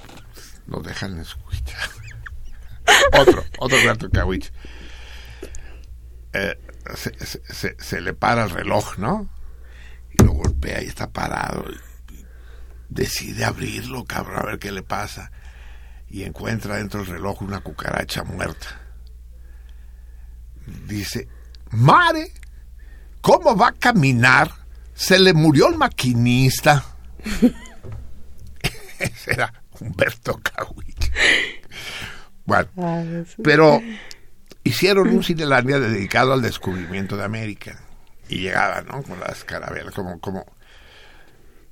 no 0.67 0.81
dejan 0.81 1.19
escuchar. 1.19 1.89
otro, 3.19 3.43
otro 3.59 3.77
gato 3.83 4.09
Kawich. 4.09 4.51
Eh, 6.33 6.57
se, 6.95 7.41
se, 7.53 7.75
se, 7.77 8.01
le 8.01 8.13
para 8.13 8.43
el 8.43 8.49
reloj, 8.51 8.97
¿no? 8.97 9.29
Lo 10.23 10.31
golpea 10.31 10.81
y 10.83 10.87
está 10.87 11.09
parado. 11.09 11.65
decide 12.89 13.45
abrirlo, 13.45 14.05
cabrón, 14.05 14.39
a 14.39 14.45
ver 14.45 14.59
qué 14.59 14.71
le 14.71 14.83
pasa. 14.83 15.31
Y 16.09 16.23
encuentra 16.23 16.77
dentro 16.77 17.01
del 17.01 17.09
reloj 17.09 17.41
una 17.41 17.59
cucaracha 17.59 18.23
muerta. 18.23 18.81
Dice, 20.87 21.27
Mare, 21.71 22.31
¿cómo 23.21 23.55
va 23.55 23.69
a 23.69 23.73
caminar? 23.73 24.51
Se 24.93 25.19
le 25.19 25.33
murió 25.33 25.69
el 25.69 25.77
maquinista. 25.77 26.83
Ese 28.99 29.31
era 29.31 29.53
Humberto 29.79 30.39
Cawich. 30.41 31.11
Bueno, 32.45 32.69
pero 33.43 33.81
hicieron 34.63 35.09
un 35.09 35.23
Cinelandia 35.23 35.79
dedicado 35.79 36.33
al 36.33 36.41
descubrimiento 36.41 37.17
de 37.17 37.25
América 37.25 37.81
y 38.29 38.39
llegaban, 38.39 38.85
¿no? 38.87 39.03
Con 39.03 39.19
las 39.19 39.43
carabelas, 39.43 39.93
como, 39.93 40.19
como, 40.19 40.45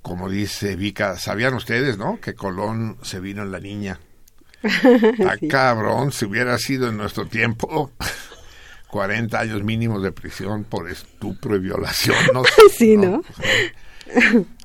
como 0.01 0.29
dice 0.29 0.75
Vika, 0.75 1.17
¿sabían 1.17 1.53
ustedes, 1.53 1.97
no? 1.97 2.19
Que 2.19 2.33
Colón 2.33 2.97
se 3.01 3.19
vino 3.19 3.43
en 3.43 3.51
la 3.51 3.59
niña. 3.59 3.99
Está 4.61 5.37
cabrón, 5.49 6.11
si 6.11 6.25
hubiera 6.25 6.57
sido 6.57 6.89
en 6.89 6.97
nuestro 6.97 7.27
tiempo, 7.27 7.91
40 8.89 9.39
años 9.39 9.63
mínimos 9.63 10.01
de 10.01 10.11
prisión 10.11 10.63
por 10.63 10.89
estupro 10.89 11.55
y 11.55 11.59
violación, 11.59 12.17
¿no? 12.33 12.43
Sí, 12.77 12.97
¿no? 12.97 13.21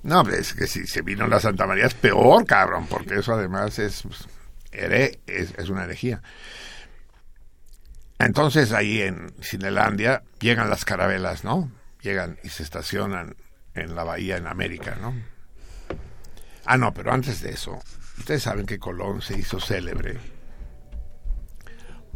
No, 0.02 0.22
es 0.28 0.54
que 0.54 0.66
si 0.66 0.86
se 0.86 1.02
vino 1.02 1.24
en 1.24 1.30
la 1.30 1.40
Santa 1.40 1.66
María 1.66 1.86
es 1.86 1.94
peor, 1.94 2.44
cabrón, 2.44 2.86
porque 2.88 3.16
eso 3.16 3.32
además 3.32 3.78
es, 3.78 4.02
pues, 4.02 4.26
es, 4.72 5.54
es 5.56 5.68
una 5.68 5.84
herejía. 5.84 6.22
Entonces 8.18 8.72
ahí 8.72 9.00
en 9.00 9.32
Cinelandia 9.40 10.22
llegan 10.40 10.68
las 10.68 10.84
carabelas, 10.84 11.42
¿no? 11.42 11.70
Llegan 12.02 12.38
y 12.42 12.48
se 12.48 12.62
estacionan 12.62 13.36
en 13.74 13.94
la 13.94 14.04
bahía 14.04 14.36
en 14.36 14.46
América, 14.46 14.96
¿no? 15.00 15.14
Ah, 16.64 16.76
no, 16.76 16.92
pero 16.92 17.12
antes 17.12 17.40
de 17.40 17.50
eso, 17.50 17.78
ustedes 18.18 18.42
saben 18.42 18.66
que 18.66 18.78
Colón 18.78 19.22
se 19.22 19.38
hizo 19.38 19.60
célebre 19.60 20.18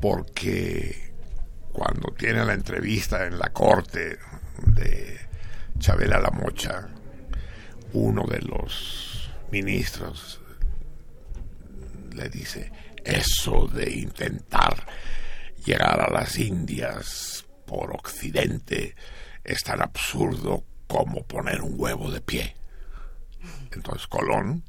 porque 0.00 1.14
cuando 1.72 2.12
tiene 2.12 2.44
la 2.44 2.52
entrevista 2.52 3.26
en 3.26 3.38
la 3.38 3.52
corte 3.52 4.18
de 4.66 5.18
Chabela 5.78 6.20
La 6.20 6.30
Mocha, 6.30 6.88
uno 7.94 8.26
de 8.26 8.40
los 8.42 9.30
ministros 9.50 10.40
le 12.12 12.28
dice, 12.28 12.70
eso 13.04 13.66
de 13.66 13.90
intentar 13.90 14.86
llegar 15.64 16.00
a 16.00 16.12
las 16.12 16.38
Indias 16.38 17.44
por 17.66 17.92
Occidente 17.92 18.94
es 19.44 19.62
tan 19.62 19.82
absurdo 19.82 20.64
como 20.86 21.26
poner 21.26 21.60
un 21.60 21.74
huevo 21.76 22.10
de 22.10 22.20
pie. 22.20 22.56
Entonces 23.72 24.06
Colón, 24.06 24.64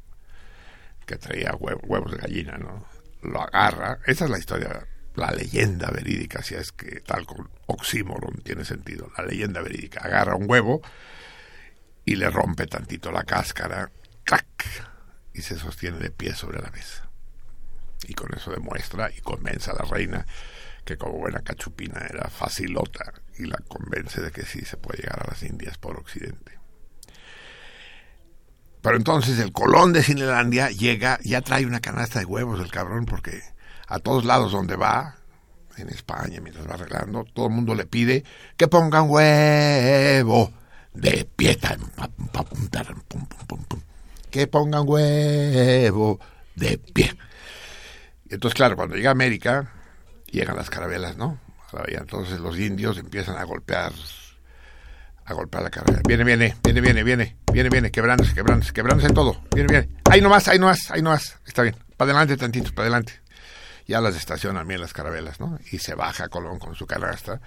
que 1.06 1.18
traía 1.18 1.56
huevos 1.56 2.12
de 2.12 2.18
gallina, 2.18 2.58
¿no? 2.58 2.86
Lo 3.22 3.42
agarra. 3.42 4.00
Esa 4.06 4.26
es 4.26 4.32
la 4.32 4.38
historia, 4.38 4.86
la 5.16 5.32
leyenda 5.32 5.90
verídica, 5.92 6.44
si 6.44 6.56
es 6.56 6.72
que 6.72 7.00
tal 7.02 7.26
con 7.26 7.50
oxímoron 7.68 8.42
tiene 8.44 8.66
sentido. 8.66 9.10
La 9.18 9.26
leyenda 9.26 9.62
verídica. 9.62 10.02
Agarra 10.02 10.36
un 10.36 10.50
huevo 10.50 10.82
y 12.04 12.16
le 12.16 12.30
rompe 12.30 12.68
tantito 12.68 13.12
la 13.12 13.24
cáscara, 13.24 13.92
¡clac! 14.24 14.46
y 15.34 15.42
se 15.42 15.58
sostiene 15.58 16.00
de 16.00 16.12
pie 16.12 16.34
sobre 16.34 16.62
la 16.62 16.72
mesa. 16.72 17.10
Y 18.08 18.14
con 18.14 18.34
eso 18.34 18.52
demuestra 18.52 19.12
y 19.12 19.22
convence 19.22 19.72
a 19.72 19.74
la 19.74 19.86
reina 19.86 20.26
que 20.86 20.98
como 20.98 21.18
buena 21.18 21.42
cachupina 21.42 22.06
era 22.08 22.30
facilota 22.30 23.14
y 23.38 23.46
la 23.46 23.58
convence 23.68 24.22
de 24.22 24.32
que 24.32 24.44
sí 24.44 24.64
se 24.66 24.78
puede 24.78 25.04
llegar 25.04 25.24
a 25.24 25.32
las 25.32 25.44
Indias 25.44 25.78
por 25.78 25.98
Occidente. 25.98 26.60
Pero 28.82 28.98
entonces 28.98 29.40
el 29.40 29.52
Colón 29.52 29.94
de 29.94 30.04
Cinelandia 30.04 30.70
llega, 30.70 31.20
ya 31.24 31.42
trae 31.42 31.66
una 31.66 31.80
canasta 31.80 32.20
de 32.20 32.26
huevos 32.26 32.60
el 32.60 32.72
cabrón, 32.72 33.06
porque 33.06 33.42
a 33.88 34.00
todos 34.00 34.26
lados 34.26 34.52
donde 34.52 34.76
va, 34.76 35.16
en 35.78 35.90
España, 35.90 36.40
mientras 36.42 36.68
va 36.68 36.76
arreglando, 36.76 37.26
todo 37.26 37.48
el 37.48 37.54
mundo 37.54 37.76
le 37.76 37.86
pide 37.86 38.24
que 38.58 38.68
pongan 38.68 39.10
huevo 39.10 40.52
de 40.94 41.28
pie. 41.36 41.58
Que 44.30 44.48
pongan 44.48 44.84
huevo 44.88 46.20
de 46.56 46.78
pie. 46.78 47.16
Entonces, 48.30 48.56
claro, 48.56 48.76
cuando 48.76 48.96
llega 48.96 49.10
a 49.10 49.12
América, 49.12 49.72
llegan 50.32 50.56
las 50.56 50.70
carabelas, 50.70 51.18
¿no? 51.18 51.40
Entonces 51.88 52.40
los 52.40 52.58
indios 52.58 52.98
empiezan 52.98 53.38
a 53.38 53.44
golpear 53.44 53.92
a 55.26 55.34
golpear 55.34 55.64
la 55.64 55.72
carrera. 55.72 56.02
Viene, 56.08 56.24
viene, 56.24 56.56
viene, 56.64 56.82
viene, 56.82 57.04
viene, 57.04 57.38
viene, 57.52 57.70
viene, 57.70 57.92
quebrándose, 57.92 58.34
quebrándose, 58.34 58.74
quebrándose 58.74 59.12
todo. 59.12 59.42
Viene, 59.54 59.68
viene. 59.70 59.90
Ahí 60.10 60.22
nomás, 60.22 60.48
ahí 60.48 60.60
nomás, 60.60 60.92
ahí 60.92 61.02
nomás. 61.02 61.40
Está 61.46 61.64
bien. 61.64 61.76
Para 61.98 62.12
adelante 62.12 62.38
tantito, 62.38 62.72
para 62.74 62.84
adelante. 62.84 63.14
Ya 63.88 64.02
las 64.02 64.16
estacionan 64.16 64.68
bien 64.68 64.82
las 64.82 64.94
carabelas, 64.94 65.40
¿no? 65.40 65.60
Y 65.72 65.80
se 65.80 65.96
baja 65.96 66.28
Colón 66.28 66.60
con 66.60 66.76
su 66.76 66.86
canasta. 66.86 67.42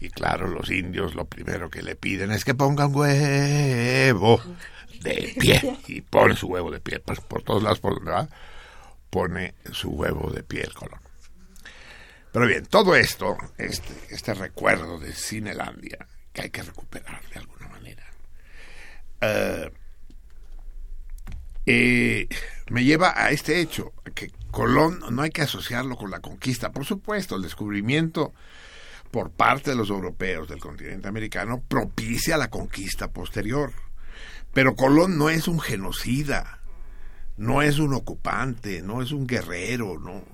Y 0.00 0.10
claro, 0.10 0.48
los 0.48 0.70
indios 0.70 1.14
lo 1.14 1.24
primero 1.24 1.70
que 1.70 1.82
le 1.82 1.96
piden 1.96 2.32
es 2.32 2.44
que 2.44 2.54
pongan 2.54 2.94
huevo 2.94 4.40
de 5.02 5.34
pie. 5.38 5.78
Y 5.86 6.00
pone 6.02 6.36
su 6.36 6.48
huevo 6.48 6.70
de 6.70 6.80
pie. 6.80 7.00
Pues 7.00 7.20
por 7.20 7.42
todos 7.42 7.62
lados 7.62 7.80
por 7.80 7.94
donde 7.94 8.28
pone 9.10 9.54
su 9.72 9.90
huevo 9.90 10.30
de 10.30 10.42
pie 10.42 10.62
el 10.62 10.74
Colón. 10.74 11.03
Pero 12.34 12.48
bien, 12.48 12.66
todo 12.66 12.96
esto, 12.96 13.36
este, 13.58 13.94
este 14.10 14.34
recuerdo 14.34 14.98
de 14.98 15.12
Cinelandia, 15.12 16.04
que 16.32 16.42
hay 16.42 16.50
que 16.50 16.64
recuperar 16.64 17.22
de 17.28 17.38
alguna 17.38 17.68
manera, 17.68 18.04
eh, 19.20 19.70
eh, 21.64 22.28
me 22.70 22.82
lleva 22.82 23.14
a 23.14 23.30
este 23.30 23.60
hecho, 23.60 23.92
que 24.16 24.32
Colón 24.50 25.04
no 25.12 25.22
hay 25.22 25.30
que 25.30 25.42
asociarlo 25.42 25.94
con 25.94 26.10
la 26.10 26.18
conquista. 26.18 26.72
Por 26.72 26.84
supuesto, 26.84 27.36
el 27.36 27.42
descubrimiento 27.42 28.32
por 29.12 29.30
parte 29.30 29.70
de 29.70 29.76
los 29.76 29.90
europeos 29.90 30.48
del 30.48 30.58
continente 30.58 31.06
americano 31.06 31.62
propicia 31.62 32.36
la 32.36 32.50
conquista 32.50 33.12
posterior. 33.12 33.72
Pero 34.52 34.74
Colón 34.74 35.18
no 35.18 35.30
es 35.30 35.46
un 35.46 35.60
genocida, 35.60 36.58
no 37.36 37.62
es 37.62 37.78
un 37.78 37.94
ocupante, 37.94 38.82
no 38.82 39.02
es 39.02 39.12
un 39.12 39.24
guerrero, 39.28 40.00
no, 40.00 40.33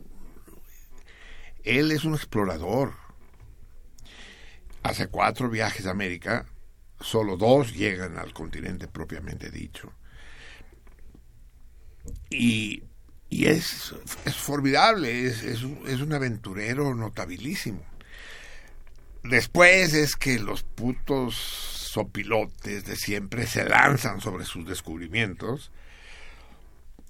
él 1.65 1.93
es 1.93 2.05
un 2.05 2.15
explorador. 2.15 2.95
Hace 4.83 5.09
cuatro 5.09 5.51
viajes 5.51 5.87
a 5.87 5.91
América, 5.91 6.47
solo 7.01 7.37
dos 7.37 7.75
llegan 7.75 8.19
al 8.19 8.33
continente 8.33 8.89
propiamente 8.89 9.51
dicho. 9.51 9.93
Y, 12.31 12.83
es, 13.31 13.95
es, 14.25 14.37
formidable, 14.37 15.27
es, 15.27 15.43
es, 15.43 15.63
es 15.87 16.01
un 16.01 16.13
aventurero 16.13 16.95
notabilísimo. 16.95 17.85
Después 19.23 19.93
es 19.93 20.17
que 20.17 20.39
los 20.39 20.63
putos 20.63 21.35
sopilotes 21.35 22.85
de 22.85 22.97
siempre 22.97 23.47
se 23.47 23.65
lanzan 23.65 24.21
sobre 24.21 24.45
sus 24.45 24.67
descubrimientos. 24.67 25.71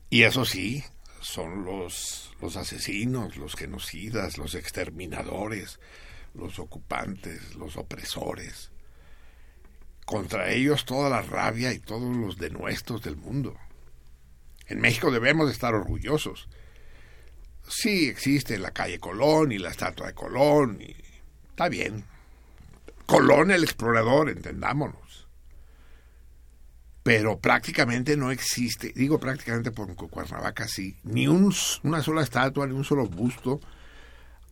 Y 0.09 0.23
eso 0.23 0.45
sí, 0.45 0.85
son 1.31 1.65
los, 1.65 2.33
los 2.41 2.57
asesinos, 2.57 3.37
los 3.37 3.55
genocidas, 3.55 4.39
los 4.39 4.55
exterminadores, 4.55 5.81
los 6.35 6.59
ocupantes, 6.59 7.55
los 7.55 7.77
opresores. 7.77 8.71
Contra 10.05 10.51
ellos 10.51 10.85
toda 10.85 11.09
la 11.09 11.23
rabia 11.23 11.73
y 11.73 11.79
todos 11.79 12.17
los 12.17 12.37
denuestos 12.37 13.03
del 13.03 13.17
mundo. 13.17 13.57
En 14.67 14.81
México 14.81 15.11
debemos 15.11 15.51
estar 15.51 15.75
orgullosos. 15.75 16.49
Sí 17.69 18.09
existe 18.09 18.59
la 18.59 18.73
calle 18.73 18.99
Colón 18.99 19.53
y 19.53 19.59
la 19.59 19.71
estatua 19.71 20.09
de 20.09 20.15
Colón, 20.15 20.81
está 21.49 21.69
bien. 21.69 22.05
Colón 23.07 23.51
el 23.51 23.63
explorador, 23.63 24.31
entendámonos 24.31 25.30
pero 27.11 27.41
prácticamente 27.41 28.17
no 28.17 28.31
existe, 28.31 28.93
digo 28.95 29.19
prácticamente 29.19 29.73
porque 29.73 29.97
Cuernavaca 29.97 30.69
sí, 30.69 30.97
ni 31.03 31.27
un, 31.27 31.53
una 31.83 32.03
sola 32.05 32.23
estatua, 32.23 32.69
ni 32.69 32.73
un 32.73 32.85
solo 32.85 33.05
busto 33.09 33.61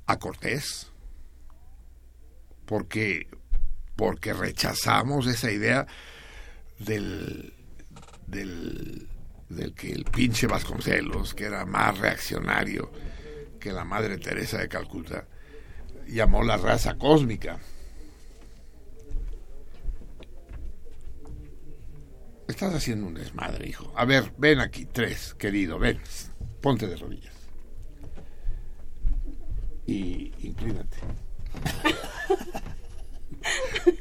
a 0.06 0.18
Cortés, 0.18 0.90
porque, 2.66 3.28
porque 3.94 4.32
rechazamos 4.32 5.28
esa 5.28 5.52
idea 5.52 5.86
del, 6.80 7.54
del, 8.26 9.06
del 9.48 9.72
que 9.74 9.92
el 9.92 10.02
pinche 10.02 10.48
Vasconcelos, 10.48 11.34
que 11.34 11.44
era 11.44 11.64
más 11.64 11.96
reaccionario 11.98 12.90
que 13.60 13.70
la 13.70 13.84
Madre 13.84 14.18
Teresa 14.18 14.58
de 14.58 14.68
Calcuta, 14.68 15.28
llamó 16.08 16.42
la 16.42 16.56
raza 16.56 16.98
cósmica. 16.98 17.60
Estás 22.48 22.74
haciendo 22.74 23.06
un 23.06 23.14
desmadre, 23.14 23.68
hijo. 23.68 23.92
A 23.94 24.06
ver, 24.06 24.32
ven 24.38 24.60
aquí, 24.60 24.86
tres, 24.86 25.34
querido, 25.34 25.78
ven. 25.78 26.00
Ponte 26.62 26.86
de 26.86 26.96
rodillas. 26.96 27.34
Y 29.86 30.32
inclínate. 30.40 30.96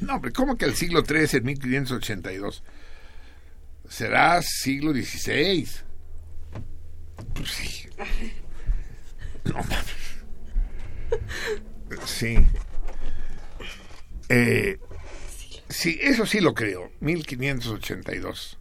no, 0.00 0.14
hombre, 0.14 0.32
¿cómo 0.32 0.56
que 0.56 0.64
el 0.64 0.74
siglo 0.74 1.04
III 1.08 1.38
en 1.38 1.44
1582? 1.44 2.64
Será 3.88 4.40
siglo 4.42 4.92
XVI. 4.92 5.68
Pues 7.34 7.50
sí. 7.50 7.88
No, 9.44 9.60
Sí. 12.06 12.38
Eh, 14.30 14.78
Sí, 15.68 15.98
eso 16.00 16.24
sí 16.24 16.40
lo 16.40 16.54
creo. 16.54 16.90
1582. 17.00 18.58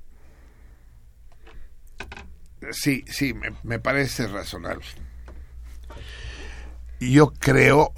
Sí, 2.71 3.05
sí, 3.07 3.33
me, 3.63 3.79
parece 3.79 4.27
razonable. 4.27 4.85
Yo 6.99 7.31
creo, 7.39 7.93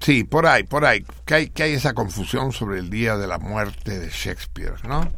sí, 0.00 0.24
por 0.24 0.46
ahí, 0.46 0.64
por 0.64 0.84
ahí, 0.86 1.04
que 1.26 1.34
hay, 1.34 1.50
que 1.50 1.64
hay 1.64 1.72
esa 1.74 1.92
confusión 1.92 2.52
sobre 2.52 2.78
el 2.78 2.88
día 2.88 3.16
de 3.16 3.26
la 3.26 3.38
muerte 3.38 3.98
de 3.98 4.08
Shakespeare, 4.08 4.76
¿no? 4.84 5.12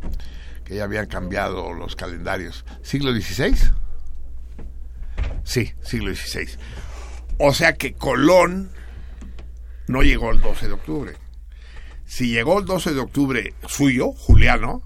Que 0.65 0.75
ya 0.75 0.85
habían 0.85 1.07
cambiado 1.07 1.73
los 1.73 1.95
calendarios. 1.95 2.65
¿Siglo 2.83 3.13
XVI? 3.13 3.55
Sí, 5.45 5.73
siglo 5.83 6.15
XVI. 6.15 6.49
O 7.39 7.55
sea 7.55 7.75
que 7.75 7.95
Colón 7.95 8.73
no 9.87 10.03
llegó 10.03 10.33
el 10.33 10.41
12 10.41 10.67
de 10.67 10.73
octubre 10.73 11.30
si 12.11 12.29
llegó 12.29 12.59
el 12.59 12.65
12 12.65 12.93
de 12.93 12.99
octubre 12.99 13.55
suyo, 13.69 14.11
Juliano, 14.11 14.83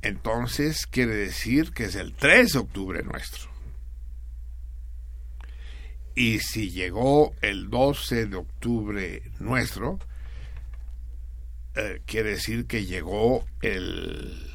entonces 0.00 0.86
quiere 0.86 1.12
decir 1.16 1.72
que 1.72 1.86
es 1.86 1.96
el 1.96 2.14
3 2.14 2.52
de 2.52 2.58
octubre 2.60 3.02
nuestro. 3.02 3.50
Y 6.14 6.38
si 6.38 6.70
llegó 6.70 7.34
el 7.42 7.68
12 7.68 8.26
de 8.26 8.36
octubre 8.36 9.22
nuestro, 9.40 9.98
eh, 11.74 12.00
quiere 12.06 12.30
decir 12.30 12.68
que 12.68 12.84
llegó 12.84 13.44
el, 13.60 14.52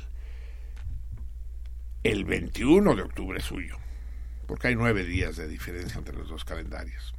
el 2.04 2.24
21 2.24 2.96
de 2.96 3.02
octubre 3.02 3.42
suyo, 3.42 3.76
porque 4.48 4.70
hay 4.70 4.76
nueve 4.76 5.04
días 5.04 5.36
de 5.36 5.50
diferencia 5.50 5.98
entre 5.98 6.16
los 6.16 6.30
dos 6.30 6.46
calendarios. 6.46 7.14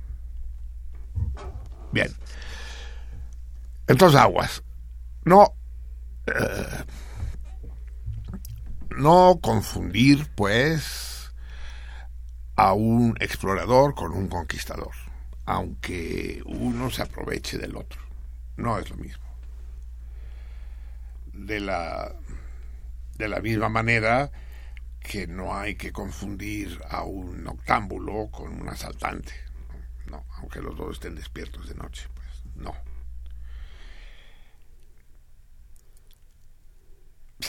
Bien. 1.92 2.09
Entonces, 3.90 4.20
aguas. 4.20 4.62
No. 5.24 5.53
Eh, 6.29 6.85
no 8.96 9.40
confundir, 9.42 10.31
pues, 10.37 11.33
a 12.55 12.72
un 12.72 13.16
explorador 13.18 13.96
con 13.96 14.12
un 14.12 14.29
conquistador, 14.29 14.92
aunque 15.44 16.40
uno 16.46 16.88
se 16.90 17.03
aproveche 17.03 17.59
del 17.59 17.74
otro. 17.74 18.00
No 18.57 18.79
es 18.79 18.88
lo 18.90 18.96
mismo. 18.96 19.24
De 21.33 21.59
la, 21.59 22.14
De 23.16 23.26
la 23.26 23.40
misma 23.40 23.68
manera 23.68 24.31
que 25.00 25.26
no 25.26 25.53
hay 25.53 25.74
que 25.74 25.90
confundir 25.90 26.81
a 26.88 27.03
un 27.03 27.42
noctámbulo 27.42 28.29
con 28.31 28.61
un 28.61 28.68
asaltante. 28.68 29.33
No, 30.07 30.24
aunque 30.38 30.62
los 30.62 30.76
dos 30.76 30.92
estén 30.92 31.16
despiertos 31.16 31.68
de 31.68 31.74
noche, 31.74 32.07
pues 32.14 32.29
no. 32.55 32.89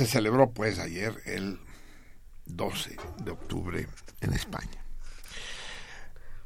Se 0.01 0.07
celebró 0.07 0.49
pues 0.49 0.79
ayer 0.79 1.21
el 1.25 1.59
12 2.47 2.97
de 3.23 3.29
octubre 3.29 3.87
en 4.21 4.33
España. 4.33 4.83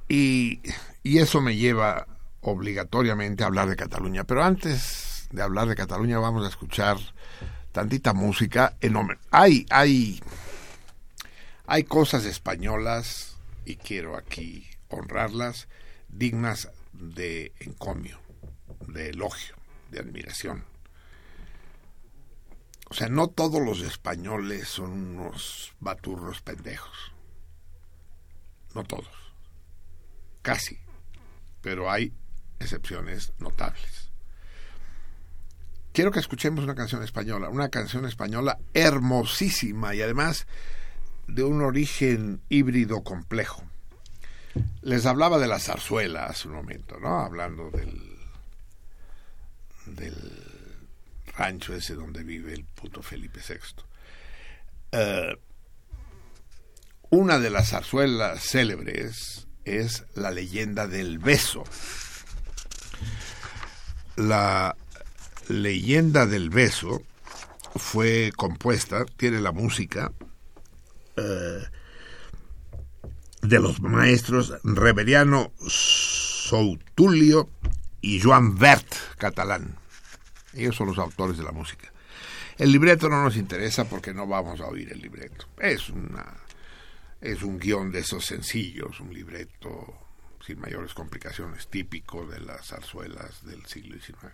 Y, 0.09 0.59
y 1.03 1.19
eso 1.19 1.39
me 1.39 1.55
lleva 1.55 2.05
obligatoriamente 2.41 3.43
a 3.43 3.47
hablar 3.47 3.69
de 3.69 3.77
Cataluña. 3.77 4.25
Pero 4.25 4.43
antes 4.43 5.29
de 5.31 5.41
hablar 5.41 5.69
de 5.69 5.75
Cataluña 5.77 6.19
vamos 6.19 6.45
a 6.45 6.49
escuchar 6.49 6.97
tantita 7.71 8.11
música 8.11 8.75
en 8.81 8.91
nombre. 8.91 9.19
Hay, 9.31 9.65
hay, 9.69 10.21
hay 11.65 11.85
cosas 11.85 12.25
españolas, 12.25 13.37
y 13.63 13.77
quiero 13.77 14.17
aquí 14.17 14.67
honrarlas, 14.89 15.69
dignas 16.09 16.71
de 16.91 17.53
encomio, 17.61 18.19
de 18.89 19.11
elogio, 19.11 19.55
de 19.91 19.99
admiración. 19.99 20.74
O 22.89 22.93
sea, 22.93 23.09
no 23.09 23.27
todos 23.27 23.61
los 23.61 23.81
españoles 23.81 24.67
son 24.67 24.91
unos 24.91 25.73
baturros 25.79 26.41
pendejos. 26.41 27.13
No 28.73 28.83
todos. 28.83 29.33
Casi. 30.41 30.79
Pero 31.61 31.89
hay 31.89 32.13
excepciones 32.59 33.33
notables. 33.39 34.11
Quiero 35.93 36.11
que 36.11 36.19
escuchemos 36.19 36.63
una 36.63 36.75
canción 36.75 37.03
española, 37.03 37.49
una 37.49 37.69
canción 37.69 38.05
española 38.05 38.59
hermosísima 38.73 39.95
y 39.95 40.01
además 40.01 40.45
de 41.27 41.43
un 41.43 41.61
origen 41.61 42.41
híbrido 42.49 43.01
complejo. 43.01 43.63
Les 44.81 45.05
hablaba 45.05 45.39
de 45.39 45.47
la 45.47 45.59
zarzuela 45.59 46.25
hace 46.25 46.47
un 46.47 46.55
momento, 46.55 46.99
¿no? 46.99 47.19
Hablando 47.19 47.71
del, 47.71 48.01
del 49.85 50.44
rancho 51.37 51.73
ese 51.75 51.95
donde 51.95 52.23
vive 52.23 52.53
el 52.53 52.65
puto 52.65 53.01
Felipe 53.01 53.39
VI. 53.47 53.83
Eh, 54.91 55.37
una 57.09 57.39
de 57.39 57.49
las 57.49 57.69
zarzuelas 57.69 58.41
célebres 58.43 59.47
es 59.63 60.05
la 60.15 60.31
leyenda 60.31 60.87
del 60.87 61.19
beso. 61.19 61.63
La 64.15 64.75
leyenda 65.49 66.25
del 66.25 66.49
beso 66.49 67.03
fue 67.75 68.31
compuesta, 68.35 69.05
tiene 69.17 69.41
la 69.41 69.51
música 69.51 70.11
eh, 71.17 71.63
de 73.41 73.59
los 73.59 73.81
maestros 73.81 74.53
Reveriano 74.63 75.51
Soutulio 75.67 77.49
y 78.01 78.21
Joan 78.21 78.57
Vert, 78.57 78.87
catalán. 79.17 79.77
Ellos 80.55 80.75
son 80.75 80.87
los 80.87 80.97
autores 80.97 81.37
de 81.37 81.43
la 81.43 81.51
música. 81.51 81.91
El 82.57 82.71
libreto 82.71 83.09
no 83.09 83.21
nos 83.21 83.35
interesa 83.35 83.85
porque 83.85 84.13
no 84.13 84.25
vamos 84.25 84.61
a 84.61 84.67
oír 84.67 84.91
el 84.91 85.01
libreto. 85.01 85.47
Es 85.59 85.89
una 85.89 86.45
es 87.21 87.41
un 87.41 87.57
guion 87.57 87.91
de 87.91 87.99
esos 87.99 88.25
sencillos, 88.25 88.99
un 88.99 89.13
libreto 89.13 90.05
sin 90.45 90.59
mayores 90.59 90.93
complicaciones, 90.93 91.67
típico 91.67 92.25
de 92.27 92.39
las 92.39 92.67
zarzuelas 92.67 93.43
del 93.45 93.65
siglo 93.65 93.97
XIX. 93.99 94.33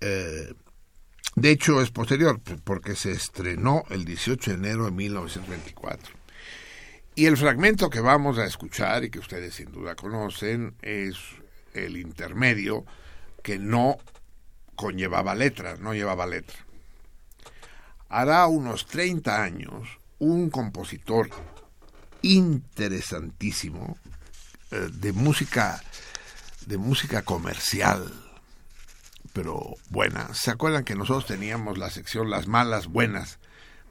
Eh, 0.00 0.52
de 1.36 1.50
hecho, 1.50 1.80
es 1.80 1.90
posterior, 1.90 2.40
porque 2.64 2.94
se 2.96 3.12
estrenó 3.12 3.84
el 3.88 4.04
18 4.04 4.50
de 4.50 4.56
enero 4.56 4.84
de 4.84 4.90
1924. 4.90 6.14
Y 7.14 7.26
el 7.26 7.36
fragmento 7.36 7.88
que 7.88 8.00
vamos 8.00 8.38
a 8.38 8.44
escuchar 8.44 9.04
y 9.04 9.10
que 9.10 9.20
ustedes 9.20 9.54
sin 9.54 9.72
duda 9.72 9.94
conocen 9.94 10.74
es 10.82 11.16
el 11.72 11.96
intermedio 11.96 12.84
que 13.42 13.58
no 13.58 13.96
conllevaba 14.80 15.34
letra, 15.34 15.76
no 15.76 15.92
llevaba 15.92 16.26
letra. 16.26 16.56
Hará 18.08 18.46
unos 18.46 18.86
30 18.86 19.42
años, 19.42 19.98
un 20.18 20.48
compositor 20.48 21.28
interesantísimo 22.22 23.98
eh, 24.70 24.88
de 24.90 25.12
música 25.12 25.82
de 26.66 26.78
música 26.78 27.22
comercial 27.22 28.10
pero 29.34 29.76
buena. 29.90 30.32
¿Se 30.32 30.50
acuerdan 30.50 30.84
que 30.84 30.94
nosotros 30.94 31.26
teníamos 31.26 31.76
la 31.76 31.90
sección 31.90 32.30
Las 32.30 32.46
malas 32.46 32.86
buenas? 32.86 33.38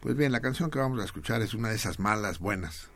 Pues 0.01 0.15
bien, 0.15 0.31
la 0.31 0.41
canción 0.41 0.71
que 0.71 0.79
vamos 0.79 0.99
a 0.99 1.05
escuchar 1.05 1.41
es 1.43 1.53
una 1.53 1.69
de 1.69 1.75
esas 1.75 1.99
malas 1.99 2.39
buenas. 2.39 2.89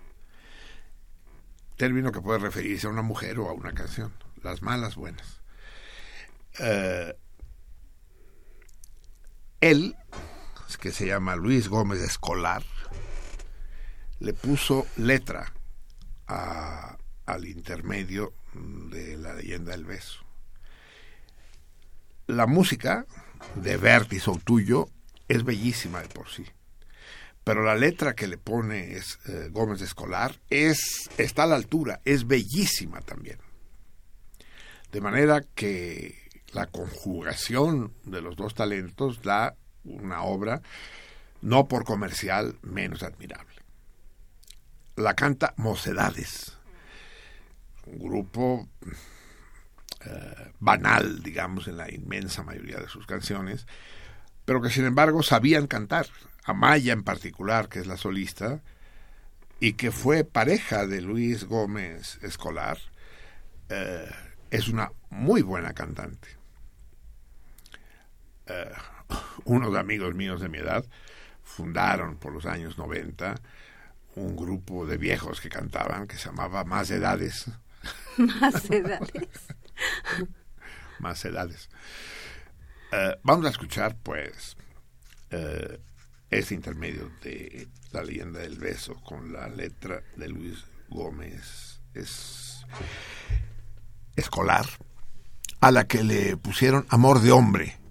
Término 1.77 2.11
que 2.11 2.21
puede 2.21 2.39
referirse 2.39 2.87
a 2.87 2.89
una 2.89 3.03
mujer 3.03 3.39
o 3.39 3.49
a 3.49 3.53
una 3.53 3.73
canción. 3.73 4.11
Las 4.41 4.61
malas 4.63 4.95
buenas. 4.95 5.41
Eh, 6.59 7.15
él, 9.69 9.95
que 10.81 10.91
se 10.91 11.07
llama 11.07 11.37
Luis 11.37 11.69
Gómez 11.69 12.01
Escolar, 12.01 12.63
le 14.19 14.33
puso 14.33 14.85
letra 14.97 15.53
al 16.27 17.45
intermedio 17.45 18.33
de 18.53 19.15
la 19.17 19.33
leyenda 19.33 19.71
del 19.71 19.85
beso. 19.85 20.19
La 22.27 22.47
música 22.47 23.05
de 23.55 23.77
o 24.25 24.37
tuyo 24.37 24.89
es 25.29 25.45
bellísima 25.45 26.01
de 26.01 26.09
por 26.09 26.29
sí. 26.29 26.45
Pero 27.45 27.63
la 27.63 27.75
letra 27.75 28.15
que 28.15 28.27
le 28.27 28.37
pone 28.37 28.97
eh, 28.97 29.49
Gómez 29.51 29.81
Escolar 29.81 30.39
es, 30.49 31.09
está 31.17 31.43
a 31.43 31.47
la 31.47 31.55
altura, 31.55 32.01
es 32.03 32.27
bellísima 32.27 32.99
también. 33.01 33.37
De 34.91 34.99
manera 34.99 35.41
que 35.55 36.22
la 36.53 36.67
conjugación 36.67 37.93
de 38.03 38.21
los 38.21 38.35
dos 38.35 38.55
talentos 38.55 39.21
da 39.21 39.55
una 39.83 40.23
obra, 40.23 40.61
no 41.41 41.67
por 41.67 41.83
comercial, 41.83 42.57
menos 42.61 43.03
admirable 43.03 43.53
la 44.95 45.15
canta 45.15 45.53
Mocedades, 45.57 46.57
un 47.85 47.99
grupo 47.99 48.69
eh, 50.05 50.51
banal, 50.59 51.23
digamos, 51.23 51.67
en 51.67 51.77
la 51.77 51.91
inmensa 51.91 52.43
mayoría 52.43 52.77
de 52.77 52.87
sus 52.87 53.07
canciones, 53.07 53.65
pero 54.45 54.61
que 54.61 54.69
sin 54.69 54.85
embargo 54.85 55.23
sabían 55.23 55.67
cantar. 55.67 56.07
Amaya 56.45 56.93
en 56.93 57.03
particular, 57.03 57.69
que 57.69 57.79
es 57.79 57.87
la 57.87 57.97
solista, 57.97 58.61
y 59.59 59.73
que 59.73 59.91
fue 59.91 60.25
pareja 60.25 60.85
de 60.85 61.01
Luis 61.01 61.45
Gómez 61.45 62.19
Escolar, 62.21 62.77
eh, 63.69 64.11
es 64.51 64.67
una 64.67 64.91
muy 65.09 65.41
buena 65.41 65.73
cantante. 65.73 66.27
Eh, 68.47 68.71
unos 69.45 69.75
amigos 69.75 70.15
míos 70.15 70.41
de 70.41 70.49
mi 70.49 70.57
edad 70.57 70.85
fundaron 71.43 72.17
por 72.17 72.33
los 72.33 72.45
años 72.45 72.77
90 72.77 73.35
un 74.15 74.35
grupo 74.35 74.85
de 74.85 74.97
viejos 74.97 75.41
que 75.41 75.49
cantaban 75.49 76.07
que 76.07 76.17
se 76.17 76.25
llamaba 76.25 76.63
Más 76.63 76.91
Edades. 76.91 77.45
Más 78.17 78.69
Edades. 78.69 79.29
Más 80.99 81.25
Edades. 81.25 81.69
Eh, 82.91 83.17
vamos 83.23 83.45
a 83.45 83.49
escuchar, 83.49 83.97
pues, 84.01 84.55
uh, 85.31 85.77
ese 86.29 86.53
intermedio 86.53 87.11
de 87.21 87.67
La 87.91 88.03
leyenda 88.03 88.39
del 88.39 88.57
beso 88.59 88.95
con 89.01 89.33
la 89.33 89.47
letra 89.47 90.03
de 90.15 90.27
Luis 90.29 90.63
Gómez 90.89 91.81
es 91.93 92.65
escolar, 94.15 94.65
a 95.59 95.71
la 95.71 95.87
que 95.87 96.03
le 96.03 96.37
pusieron 96.37 96.85
Amor 96.89 97.21
de 97.21 97.31
Hombre. 97.31 97.82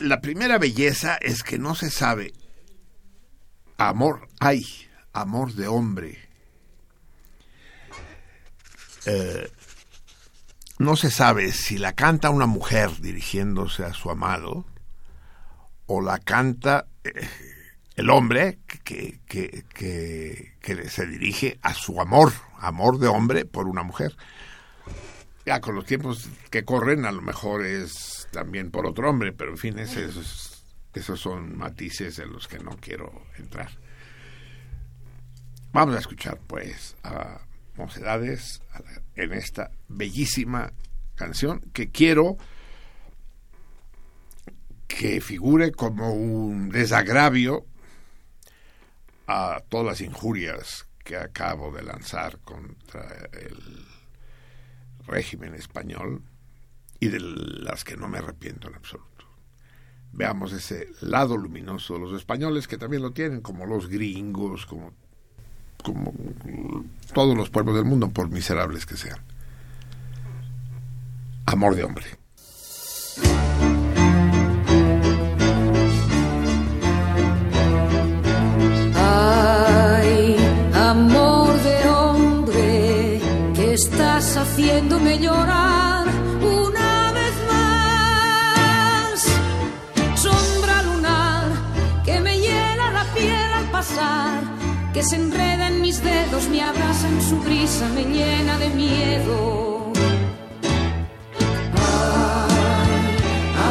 La 0.00 0.20
primera 0.20 0.58
belleza 0.58 1.16
es 1.16 1.42
que 1.42 1.58
no 1.58 1.74
se 1.74 1.90
sabe 1.90 2.32
amor 3.78 4.28
hay 4.40 4.64
amor 5.12 5.52
de 5.54 5.68
hombre. 5.68 6.18
Eh, 9.06 9.50
no 10.78 10.96
se 10.96 11.10
sabe 11.10 11.52
si 11.52 11.78
la 11.78 11.94
canta 11.94 12.30
una 12.30 12.46
mujer 12.46 13.00
dirigiéndose 13.00 13.84
a 13.84 13.94
su 13.94 14.10
amado 14.10 14.66
o 15.86 16.00
la 16.02 16.18
canta 16.18 16.86
eh, 17.04 17.28
el 17.94 18.10
hombre 18.10 18.58
que, 18.84 19.20
que, 19.26 19.64
que, 19.72 20.88
se 20.90 21.06
dirige 21.06 21.58
a 21.62 21.72
su 21.72 22.00
amor, 22.00 22.32
amor 22.58 22.98
de 22.98 23.08
hombre 23.08 23.46
por 23.46 23.68
una 23.68 23.82
mujer. 23.82 24.16
Ya 25.46 25.60
con 25.60 25.76
los 25.76 25.86
tiempos 25.86 26.28
que 26.50 26.64
corren 26.64 27.06
a 27.06 27.12
lo 27.12 27.22
mejor 27.22 27.64
es 27.64 28.15
también 28.30 28.70
por 28.70 28.86
otro 28.86 29.10
hombre, 29.10 29.32
pero 29.32 29.50
en 29.52 29.58
fin, 29.58 29.78
esos, 29.78 30.64
esos 30.94 31.20
son 31.20 31.56
matices 31.56 32.18
en 32.18 32.32
los 32.32 32.48
que 32.48 32.58
no 32.58 32.76
quiero 32.80 33.26
entrar. 33.38 33.70
Vamos 35.72 35.94
a 35.96 35.98
escuchar 35.98 36.38
pues 36.46 36.96
a 37.02 37.40
Mocedades 37.76 38.62
en 39.14 39.34
esta 39.34 39.70
bellísima 39.88 40.72
canción 41.14 41.60
que 41.74 41.90
quiero 41.90 42.38
que 44.86 45.20
figure 45.20 45.72
como 45.72 46.14
un 46.14 46.70
desagravio 46.70 47.66
a 49.26 49.60
todas 49.68 49.86
las 49.86 50.00
injurias 50.00 50.86
que 51.04 51.16
acabo 51.16 51.70
de 51.70 51.82
lanzar 51.82 52.38
contra 52.38 53.28
el 53.32 53.86
régimen 55.06 55.54
español 55.54 56.22
y 57.00 57.08
de 57.08 57.20
las 57.20 57.84
que 57.84 57.96
no 57.96 58.08
me 58.08 58.18
arrepiento 58.18 58.68
en 58.68 58.74
absoluto. 58.74 59.26
Veamos 60.12 60.52
ese 60.52 60.88
lado 61.02 61.36
luminoso 61.36 61.94
de 61.94 62.00
los 62.00 62.14
españoles 62.14 62.66
que 62.66 62.78
también 62.78 63.02
lo 63.02 63.10
tienen, 63.10 63.42
como 63.42 63.66
los 63.66 63.88
gringos, 63.88 64.64
como, 64.64 64.92
como 65.82 66.14
todos 67.12 67.36
los 67.36 67.50
pueblos 67.50 67.74
del 67.74 67.84
mundo, 67.84 68.08
por 68.08 68.30
miserables 68.30 68.86
que 68.86 68.96
sean. 68.96 69.18
Amor 71.44 71.74
de 71.76 71.84
hombre. 71.84 72.06
Ay, 78.94 80.36
amor 80.74 81.62
de 81.62 81.88
hombre, 81.88 83.20
que 83.54 83.74
estás 83.74 84.36
haciéndome 84.36 85.18
llorar 85.18 85.85
que 95.06 95.10
se 95.10 95.16
enreda 95.16 95.68
en 95.68 95.82
mis 95.82 96.02
dedos, 96.02 96.48
me 96.48 96.60
abraza 96.62 97.06
en 97.06 97.22
su 97.22 97.36
brisa, 97.38 97.88
me 97.94 98.02
llena 98.04 98.58
de 98.58 98.68
miedo. 98.70 99.92
Ay, 101.76 102.56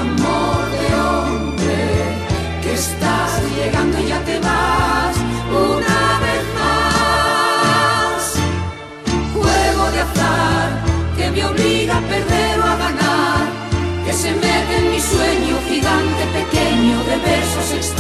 amor 0.02 0.64
de 0.80 0.86
hombre, 1.04 1.78
que 2.62 2.74
estás 2.74 3.32
llegando 3.58 4.00
y 4.00 4.08
ya 4.08 4.20
te 4.24 4.40
vas 4.40 5.16
una 5.52 6.02
vez 6.26 6.44
más. 6.62 8.22
Juego 9.34 9.92
de 9.92 10.00
azar 10.08 10.70
que 11.18 11.32
me 11.32 11.46
obliga 11.46 11.98
a 11.98 12.02
perder 12.02 12.60
o 12.60 12.64
a 12.64 12.76
ganar, 12.78 13.46
que 14.06 14.14
se 14.14 14.32
mete 14.32 14.78
en 14.78 14.92
mi 14.92 15.02
sueño 15.02 15.56
gigante 15.68 16.24
pequeño 16.40 16.98
de 17.10 17.16
besos 17.30 17.72
extraños. 17.74 17.95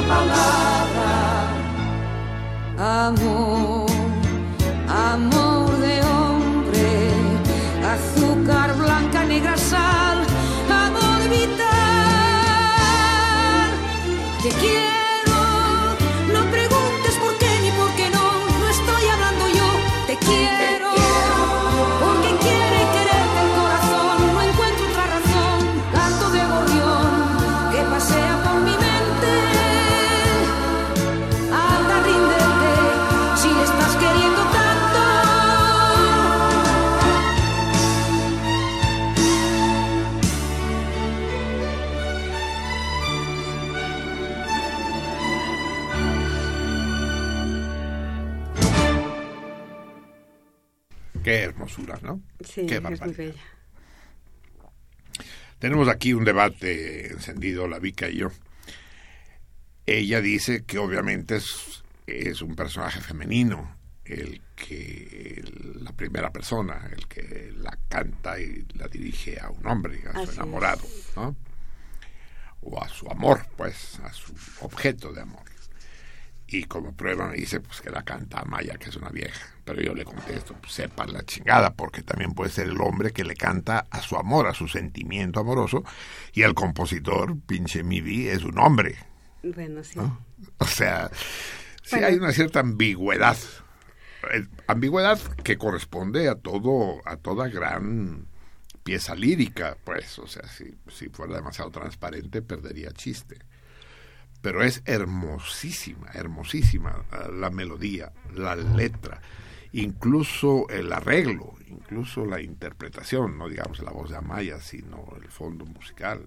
Una 0.00 0.14
palabra. 0.14 1.10
Amor, 2.78 3.90
amor 4.88 5.70
de 5.78 6.02
hombre, 6.02 7.10
azúcar 7.94 8.76
blanca, 8.76 9.24
negra 9.24 9.56
sal, 9.56 10.18
amor 10.86 11.28
vital. 11.28 11.70
Te 14.42 14.48
quiero, 14.62 15.38
no 16.32 16.50
preguntes 16.50 17.14
por 17.22 17.36
qué 17.38 17.50
ni 17.62 17.70
por 17.72 17.90
qué 17.96 18.08
no, 18.10 18.26
no 18.60 18.68
estoy 18.68 19.08
hablando 19.14 19.48
yo. 19.48 19.68
Te 20.06 20.16
quiero, 20.16 20.69
Sí, 52.60 52.66
Qué 52.66 52.76
es 52.76 52.82
muy 52.82 52.90
barbaridad. 52.92 53.16
bella. 53.16 53.42
Tenemos 55.58 55.88
aquí 55.88 56.14
un 56.14 56.24
debate 56.24 57.12
encendido, 57.12 57.68
la 57.68 57.78
Vica 57.78 58.08
y 58.08 58.16
yo. 58.18 58.30
Ella 59.84 60.20
dice 60.20 60.64
que 60.64 60.78
obviamente 60.78 61.36
es, 61.36 61.82
es 62.06 62.40
un 62.40 62.56
personaje 62.56 63.00
femenino 63.00 63.76
el 64.04 64.40
que 64.56 65.42
la 65.80 65.92
primera 65.92 66.30
persona, 66.30 66.88
el 66.92 67.06
que 67.06 67.52
la 67.56 67.78
canta 67.88 68.40
y 68.40 68.66
la 68.74 68.88
dirige 68.88 69.38
a 69.38 69.50
un 69.50 69.66
hombre, 69.66 70.02
a 70.06 70.18
Así 70.18 70.26
su 70.26 70.32
enamorado, 70.32 70.82
¿no? 71.16 71.36
O 72.62 72.82
a 72.82 72.88
su 72.88 73.08
amor, 73.10 73.46
pues, 73.56 74.00
a 74.00 74.12
su 74.12 74.34
objeto 74.60 75.12
de 75.12 75.22
amor. 75.22 75.49
Y 76.52 76.64
como 76.64 76.92
prueba 76.92 77.28
me 77.28 77.36
dice 77.36 77.60
pues 77.60 77.80
que 77.80 77.90
la 77.90 78.02
canta 78.02 78.44
Maya, 78.44 78.74
que 78.76 78.88
es 78.88 78.96
una 78.96 79.10
vieja. 79.10 79.46
Pero 79.64 79.80
yo 79.80 79.94
le 79.94 80.04
contesto, 80.04 80.54
pues 80.60 80.72
sepa 80.72 81.06
la 81.06 81.22
chingada, 81.22 81.72
porque 81.72 82.02
también 82.02 82.32
puede 82.32 82.50
ser 82.50 82.66
el 82.66 82.80
hombre 82.80 83.12
que 83.12 83.22
le 83.22 83.36
canta 83.36 83.86
a 83.88 84.00
su 84.02 84.16
amor, 84.16 84.48
a 84.48 84.54
su 84.54 84.66
sentimiento 84.66 85.38
amoroso, 85.38 85.84
y 86.32 86.42
el 86.42 86.54
compositor, 86.54 87.38
pinche 87.46 87.84
Midi, 87.84 88.26
es 88.28 88.42
un 88.42 88.58
hombre. 88.58 88.96
Bueno, 89.44 89.84
sí. 89.84 90.00
¿no? 90.00 90.26
O 90.58 90.64
sea, 90.64 91.08
sí 91.84 91.96
hay 91.96 92.16
una 92.16 92.32
cierta 92.32 92.60
ambigüedad. 92.60 93.36
Ambigüedad 94.66 95.20
que 95.44 95.56
corresponde 95.56 96.28
a 96.28 96.34
todo, 96.34 97.00
a 97.04 97.16
toda 97.16 97.48
gran 97.48 98.26
pieza 98.82 99.14
lírica, 99.14 99.78
pues, 99.84 100.18
o 100.18 100.26
sea, 100.26 100.48
si, 100.48 100.74
si 100.88 101.10
fuera 101.10 101.36
demasiado 101.36 101.70
transparente 101.70 102.42
perdería 102.42 102.90
chiste. 102.90 103.38
Pero 104.42 104.62
es 104.62 104.82
hermosísima, 104.86 106.08
hermosísima 106.14 107.04
eh, 107.12 107.30
la 107.32 107.50
melodía, 107.50 108.12
la 108.34 108.56
letra, 108.56 109.20
incluso 109.72 110.66
el 110.70 110.92
arreglo, 110.92 111.54
incluso 111.66 112.24
la 112.24 112.40
interpretación, 112.40 113.36
no 113.36 113.48
digamos 113.48 113.80
la 113.80 113.90
voz 113.90 114.10
de 114.10 114.16
Amaya, 114.16 114.60
sino 114.60 115.06
el 115.22 115.28
fondo 115.28 115.66
musical. 115.66 116.24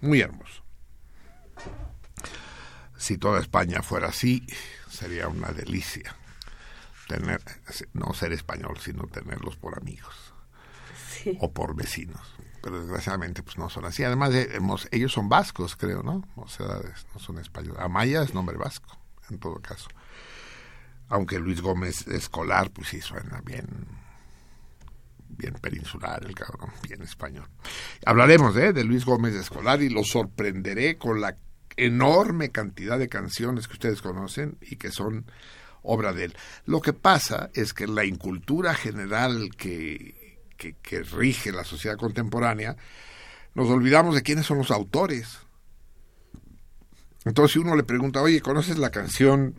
Muy 0.00 0.20
hermoso. 0.20 0.62
Si 2.96 3.18
toda 3.18 3.40
España 3.40 3.82
fuera 3.82 4.08
así, 4.08 4.46
sería 4.88 5.28
una 5.28 5.52
delicia. 5.52 6.14
Tener, 7.08 7.40
no 7.94 8.12
ser 8.12 8.32
español, 8.32 8.78
sino 8.80 9.04
tenerlos 9.06 9.56
por 9.56 9.78
amigos 9.78 10.14
Sí. 11.08 11.36
o 11.40 11.52
por 11.52 11.74
vecinos. 11.74 12.20
Pero 12.62 12.80
desgraciadamente 12.80 13.42
pues 13.42 13.58
no 13.58 13.68
son 13.70 13.84
así. 13.84 14.04
Además, 14.04 14.30
ellos 14.90 15.12
son 15.12 15.28
vascos, 15.28 15.76
creo, 15.76 16.02
¿no? 16.02 16.24
O 16.36 16.48
sea, 16.48 16.66
no 17.14 17.20
son 17.20 17.38
españoles. 17.38 17.80
Amaya 17.80 18.22
es 18.22 18.34
nombre 18.34 18.56
vasco, 18.56 18.98
en 19.30 19.38
todo 19.38 19.60
caso. 19.60 19.88
Aunque 21.08 21.38
Luis 21.38 21.60
Gómez 21.60 22.06
Escolar, 22.08 22.70
pues 22.70 22.88
sí 22.88 23.00
suena 23.00 23.40
bien, 23.44 23.66
bien 25.28 25.54
peninsular 25.54 26.24
el 26.24 26.34
cabrón, 26.34 26.70
bien 26.86 27.02
español. 27.02 27.48
Hablaremos 28.04 28.56
¿eh? 28.56 28.72
de 28.72 28.84
Luis 28.84 29.04
Gómez 29.04 29.34
Escolar 29.34 29.80
y 29.82 29.88
lo 29.88 30.04
sorprenderé 30.04 30.98
con 30.98 31.20
la 31.20 31.36
enorme 31.76 32.50
cantidad 32.50 32.98
de 32.98 33.08
canciones 33.08 33.68
que 33.68 33.74
ustedes 33.74 34.02
conocen 34.02 34.58
y 34.60 34.76
que 34.76 34.90
son 34.90 35.24
obra 35.82 36.12
de 36.12 36.24
él. 36.24 36.36
Lo 36.66 36.80
que 36.80 36.92
pasa 36.92 37.50
es 37.54 37.72
que 37.72 37.86
la 37.86 38.04
incultura 38.04 38.74
general 38.74 39.50
que, 39.56 40.17
que, 40.58 40.74
que 40.74 41.02
rige 41.02 41.52
la 41.52 41.64
sociedad 41.64 41.96
contemporánea, 41.96 42.76
nos 43.54 43.70
olvidamos 43.70 44.14
de 44.14 44.22
quiénes 44.22 44.44
son 44.44 44.58
los 44.58 44.70
autores. 44.70 45.38
Entonces, 47.24 47.54
si 47.54 47.58
uno 47.58 47.74
le 47.74 47.82
pregunta, 47.84 48.20
oye, 48.20 48.42
¿conoces 48.42 48.76
la 48.76 48.90
canción 48.90 49.54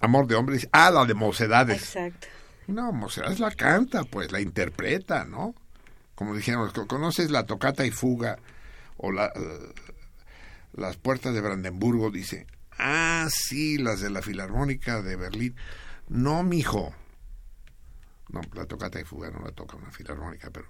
Amor 0.00 0.26
de 0.26 0.34
Hombre? 0.34 0.56
Dice, 0.56 0.68
ah, 0.72 0.90
la 0.90 1.06
de 1.06 1.14
Mocedades. 1.14 1.82
Exacto. 1.82 2.26
No, 2.66 2.92
Mocedades 2.92 3.40
la 3.40 3.50
canta, 3.50 4.04
pues, 4.04 4.32
la 4.32 4.40
interpreta, 4.40 5.24
¿no? 5.24 5.54
Como 6.14 6.34
dijeron, 6.34 6.70
¿conoces 6.86 7.30
la 7.30 7.46
tocata 7.46 7.84
y 7.84 7.90
fuga? 7.90 8.38
O 8.96 9.10
la, 9.10 9.26
eh, 9.26 9.72
las 10.74 10.96
puertas 10.96 11.34
de 11.34 11.40
Brandenburgo, 11.40 12.10
dice, 12.10 12.46
ah, 12.78 13.26
sí, 13.30 13.78
las 13.78 14.00
de 14.00 14.10
la 14.10 14.22
Filarmónica 14.22 15.02
de 15.02 15.16
Berlín. 15.16 15.56
No, 16.08 16.42
mijo. 16.42 16.94
No, 18.28 18.40
la 18.54 18.66
tocata 18.66 19.00
y 19.00 19.04
fuga 19.04 19.30
no 19.30 19.40
la 19.40 19.52
toca 19.52 19.76
una 19.76 19.90
filarmónica, 19.90 20.50
pero 20.50 20.68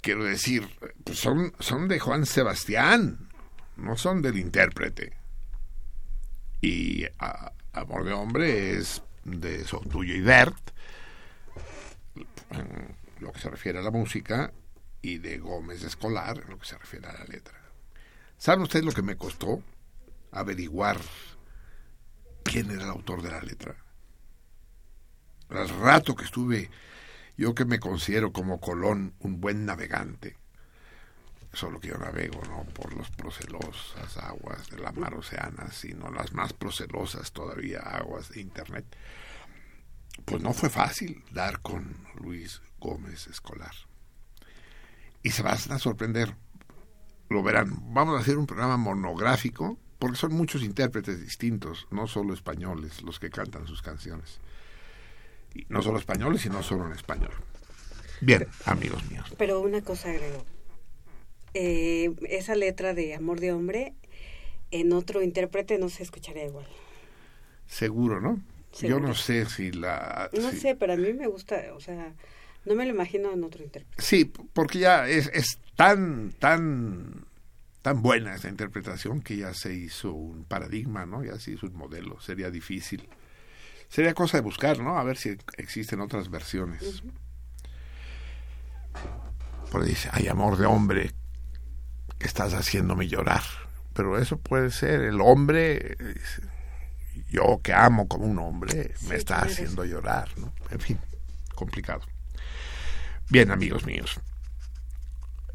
quiero 0.00 0.24
decir, 0.24 0.68
pues 1.04 1.18
son, 1.18 1.52
son 1.58 1.88
de 1.88 1.98
Juan 1.98 2.26
Sebastián, 2.26 3.28
no 3.76 3.96
son 3.96 4.22
del 4.22 4.38
intérprete. 4.38 5.16
Y 6.60 7.04
Amor 7.72 8.04
de 8.04 8.12
Hombre 8.12 8.76
es 8.76 9.02
de 9.24 9.64
Sotuyo 9.64 10.14
y 10.14 10.20
Bert, 10.20 10.70
en 12.50 12.96
lo 13.20 13.32
que 13.32 13.40
se 13.40 13.50
refiere 13.50 13.78
a 13.78 13.82
la 13.82 13.90
música, 13.90 14.52
y 15.02 15.18
de 15.18 15.38
Gómez 15.38 15.82
Escolar, 15.82 16.40
en 16.42 16.50
lo 16.50 16.58
que 16.58 16.66
se 16.66 16.78
refiere 16.78 17.06
a 17.08 17.12
la 17.12 17.24
letra. 17.24 17.60
¿Saben 18.38 18.62
ustedes 18.62 18.84
lo 18.84 18.92
que 18.92 19.02
me 19.02 19.16
costó 19.16 19.62
averiguar 20.32 20.98
quién 22.42 22.70
era 22.70 22.84
el 22.84 22.90
autor 22.90 23.22
de 23.22 23.30
la 23.30 23.40
letra? 23.40 23.76
Al 25.50 25.68
rato 25.68 26.14
que 26.14 26.24
estuve, 26.24 26.70
yo 27.36 27.54
que 27.54 27.64
me 27.64 27.78
considero 27.78 28.32
como 28.32 28.60
Colón 28.60 29.14
un 29.20 29.40
buen 29.40 29.64
navegante, 29.64 30.36
solo 31.52 31.80
que 31.80 31.88
yo 31.88 31.98
navego, 31.98 32.42
no 32.48 32.64
por 32.72 32.94
las 32.96 33.10
procelosas 33.10 34.16
aguas 34.18 34.68
de 34.70 34.78
la 34.78 34.92
mar 34.92 35.14
oceana, 35.14 35.70
sino 35.70 36.10
las 36.10 36.32
más 36.32 36.52
procelosas 36.52 37.32
todavía 37.32 37.80
aguas 37.80 38.30
de 38.30 38.40
Internet, 38.40 38.84
pues 40.24 40.42
no 40.42 40.52
fue 40.52 40.70
fácil 40.70 41.24
dar 41.30 41.60
con 41.60 41.96
Luis 42.20 42.60
Gómez 42.78 43.26
Escolar. 43.26 43.72
Y 45.22 45.30
se 45.30 45.42
van 45.42 45.58
a 45.70 45.78
sorprender, 45.78 46.36
lo 47.28 47.42
verán. 47.42 47.92
Vamos 47.92 48.16
a 48.16 48.20
hacer 48.20 48.38
un 48.38 48.46
programa 48.46 48.76
monográfico, 48.76 49.78
porque 49.98 50.16
son 50.16 50.34
muchos 50.34 50.62
intérpretes 50.62 51.20
distintos, 51.20 51.86
no 51.90 52.06
solo 52.06 52.34
españoles 52.34 53.02
los 53.02 53.18
que 53.18 53.30
cantan 53.30 53.66
sus 53.66 53.82
canciones. 53.82 54.40
Y 55.56 55.66
no 55.68 55.80
solo 55.82 55.98
españoles, 55.98 56.42
sino 56.42 56.62
solo 56.62 56.86
en 56.86 56.92
español. 56.92 57.30
Bien, 58.20 58.46
amigos 58.64 59.08
míos. 59.10 59.32
Pero 59.38 59.60
una 59.60 59.82
cosa 59.82 60.10
agrego. 60.10 60.44
Eh, 61.54 62.14
esa 62.28 62.54
letra 62.54 62.92
de 62.94 63.14
Amor 63.14 63.40
de 63.40 63.52
Hombre, 63.52 63.94
en 64.70 64.92
otro 64.92 65.22
intérprete 65.22 65.78
no 65.78 65.88
se 65.88 66.02
escucharía 66.02 66.44
igual. 66.44 66.66
Seguro, 67.66 68.20
¿no? 68.20 68.40
Seguro. 68.72 68.98
Yo 69.00 69.06
no 69.06 69.14
sé 69.14 69.46
si 69.46 69.72
la... 69.72 70.28
No 70.32 70.50
si- 70.50 70.60
sé, 70.60 70.76
pero 70.76 70.92
a 70.92 70.96
mí 70.96 71.12
me 71.14 71.26
gusta, 71.26 71.62
o 71.74 71.80
sea, 71.80 72.12
no 72.64 72.74
me 72.74 72.84
lo 72.84 72.90
imagino 72.92 73.32
en 73.32 73.42
otro 73.44 73.62
intérprete. 73.64 74.02
Sí, 74.02 74.24
porque 74.52 74.80
ya 74.80 75.08
es, 75.08 75.30
es 75.32 75.58
tan, 75.76 76.32
tan, 76.38 77.24
tan 77.82 78.02
buena 78.02 78.34
esa 78.34 78.48
interpretación 78.50 79.22
que 79.22 79.36
ya 79.38 79.54
se 79.54 79.72
hizo 79.74 80.12
un 80.12 80.44
paradigma, 80.44 81.06
¿no? 81.06 81.24
Ya 81.24 81.38
se 81.38 81.52
hizo 81.52 81.66
un 81.66 81.74
modelo. 81.76 82.20
Sería 82.20 82.50
difícil. 82.50 83.08
Sería 83.88 84.14
cosa 84.14 84.36
de 84.36 84.42
buscar, 84.42 84.78
¿no? 84.78 84.98
A 84.98 85.04
ver 85.04 85.16
si 85.16 85.36
existen 85.56 86.00
otras 86.00 86.30
versiones. 86.30 87.02
Porque 89.70 89.88
dice, 89.88 90.08
hay 90.12 90.28
amor 90.28 90.56
de 90.56 90.66
hombre 90.66 91.12
que 92.18 92.26
estás 92.26 92.52
haciéndome 92.54 93.08
llorar. 93.08 93.42
Pero 93.92 94.18
eso 94.18 94.38
puede 94.38 94.70
ser 94.70 95.00
el 95.02 95.20
hombre, 95.20 95.96
yo 97.30 97.60
que 97.62 97.72
amo 97.72 98.06
como 98.08 98.26
un 98.26 98.38
hombre, 98.38 98.92
Sí, 98.94 99.06
me 99.08 99.16
está 99.16 99.38
haciendo 99.38 99.84
llorar, 99.84 100.28
¿no? 100.36 100.52
En 100.70 100.80
fin, 100.80 100.98
complicado. 101.54 102.02
Bien, 103.30 103.50
amigos 103.50 103.86
míos. 103.86 104.20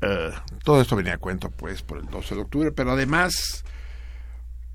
Eh, 0.01 0.31
todo 0.63 0.81
esto 0.81 0.95
venía 0.95 1.13
a 1.13 1.17
cuento, 1.19 1.51
pues, 1.51 1.83
por 1.83 1.99
el 1.99 2.07
12 2.07 2.35
de 2.35 2.41
octubre, 2.41 2.71
pero 2.71 2.91
además 2.91 3.63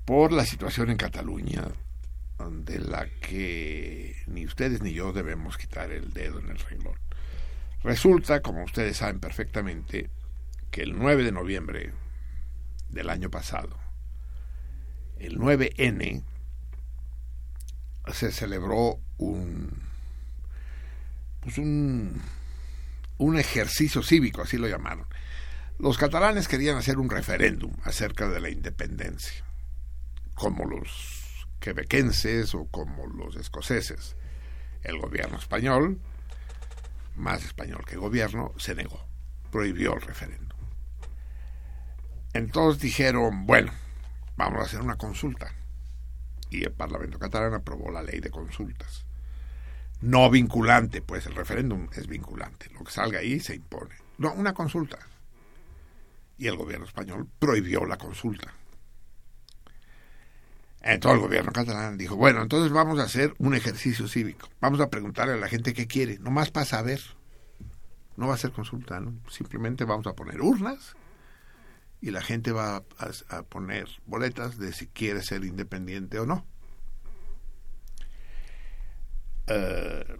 por 0.05 0.31
la 0.31 0.45
situación 0.45 0.89
en 0.89 0.95
Cataluña, 0.95 1.65
de 2.39 2.79
la 2.79 3.07
que 3.19 4.15
ni 4.27 4.45
ustedes 4.45 4.81
ni 4.81 4.93
yo 4.93 5.11
debemos 5.11 5.57
quitar 5.57 5.91
el 5.91 6.13
dedo 6.13 6.39
en 6.39 6.49
el 6.49 6.59
renglón. 6.59 6.97
Resulta, 7.83 8.41
como 8.41 8.63
ustedes 8.63 8.97
saben 8.97 9.19
perfectamente, 9.19 10.09
que 10.71 10.81
el 10.81 10.97
9 10.97 11.23
de 11.23 11.31
noviembre 11.31 11.93
del 12.89 13.09
año 13.09 13.29
pasado, 13.29 13.77
el 15.19 15.39
9N, 15.39 16.23
se 18.13 18.31
celebró 18.31 18.99
un, 19.17 19.81
pues 21.41 21.57
un, 21.57 22.21
un 23.17 23.37
ejercicio 23.37 24.03
cívico, 24.03 24.41
así 24.41 24.57
lo 24.57 24.67
llamaron. 24.67 25.07
Los 25.79 25.97
catalanes 25.97 26.47
querían 26.47 26.77
hacer 26.77 26.97
un 26.97 27.09
referéndum 27.09 27.73
acerca 27.83 28.29
de 28.29 28.39
la 28.39 28.49
independencia, 28.49 29.43
como 30.35 30.65
los 30.65 31.16
quebequenses 31.59 32.55
o 32.55 32.65
como 32.65 33.07
los 33.07 33.35
escoceses. 33.35 34.15
El 34.83 34.99
gobierno 34.99 35.37
español, 35.37 35.99
más 37.15 37.43
español 37.43 37.83
que 37.85 37.97
gobierno, 37.97 38.53
se 38.57 38.75
negó, 38.75 39.05
prohibió 39.51 39.95
el 39.95 40.01
referéndum. 40.01 40.57
Entonces 42.33 42.81
dijeron, 42.81 43.45
bueno, 43.45 43.71
vamos 44.35 44.59
a 44.59 44.65
hacer 44.65 44.81
una 44.81 44.95
consulta. 44.95 45.53
Y 46.49 46.63
el 46.63 46.71
Parlamento 46.71 47.19
catalán 47.19 47.53
aprobó 47.53 47.91
la 47.91 48.03
ley 48.03 48.19
de 48.19 48.29
consultas. 48.29 49.05
No 50.01 50.29
vinculante, 50.29 51.01
pues 51.01 51.25
el 51.25 51.35
referéndum 51.35 51.87
es 51.93 52.07
vinculante. 52.07 52.69
Lo 52.69 52.83
que 52.83 52.91
salga 52.91 53.19
ahí 53.19 53.39
se 53.39 53.55
impone. 53.55 53.95
No, 54.19 54.31
una 54.33 54.53
consulta. 54.53 54.99
Y 56.37 56.47
el 56.47 56.55
gobierno 56.55 56.85
español 56.85 57.27
prohibió 57.39 57.85
la 57.85 57.97
consulta. 57.97 58.53
Entonces 60.81 61.19
el 61.19 61.27
gobierno 61.27 61.51
catalán 61.51 61.97
dijo, 61.97 62.15
bueno, 62.15 62.41
entonces 62.41 62.71
vamos 62.71 62.99
a 62.99 63.03
hacer 63.03 63.33
un 63.39 63.55
ejercicio 63.55 64.07
cívico. 64.07 64.49
Vamos 64.61 64.79
a 64.79 64.89
preguntarle 64.89 65.33
a 65.33 65.37
la 65.37 65.49
gente 65.49 65.73
qué 65.73 65.87
quiere, 65.87 66.19
nomás 66.19 66.51
para 66.51 66.65
saber. 66.65 67.01
No 68.15 68.27
va 68.27 68.35
a 68.35 68.37
ser 68.37 68.51
consulta. 68.51 69.01
Simplemente 69.29 69.83
vamos 69.83 70.07
a 70.07 70.13
poner 70.13 70.41
urnas 70.41 70.95
y 72.01 72.11
la 72.11 72.21
gente 72.21 72.51
va 72.51 72.77
a, 72.77 73.11
a 73.29 73.43
poner 73.43 73.87
boletas 74.05 74.57
de 74.57 74.71
si 74.71 74.87
quiere 74.87 75.21
ser 75.23 75.43
independiente 75.43 76.19
o 76.19 76.25
no. 76.25 76.45
Eh, 79.47 80.17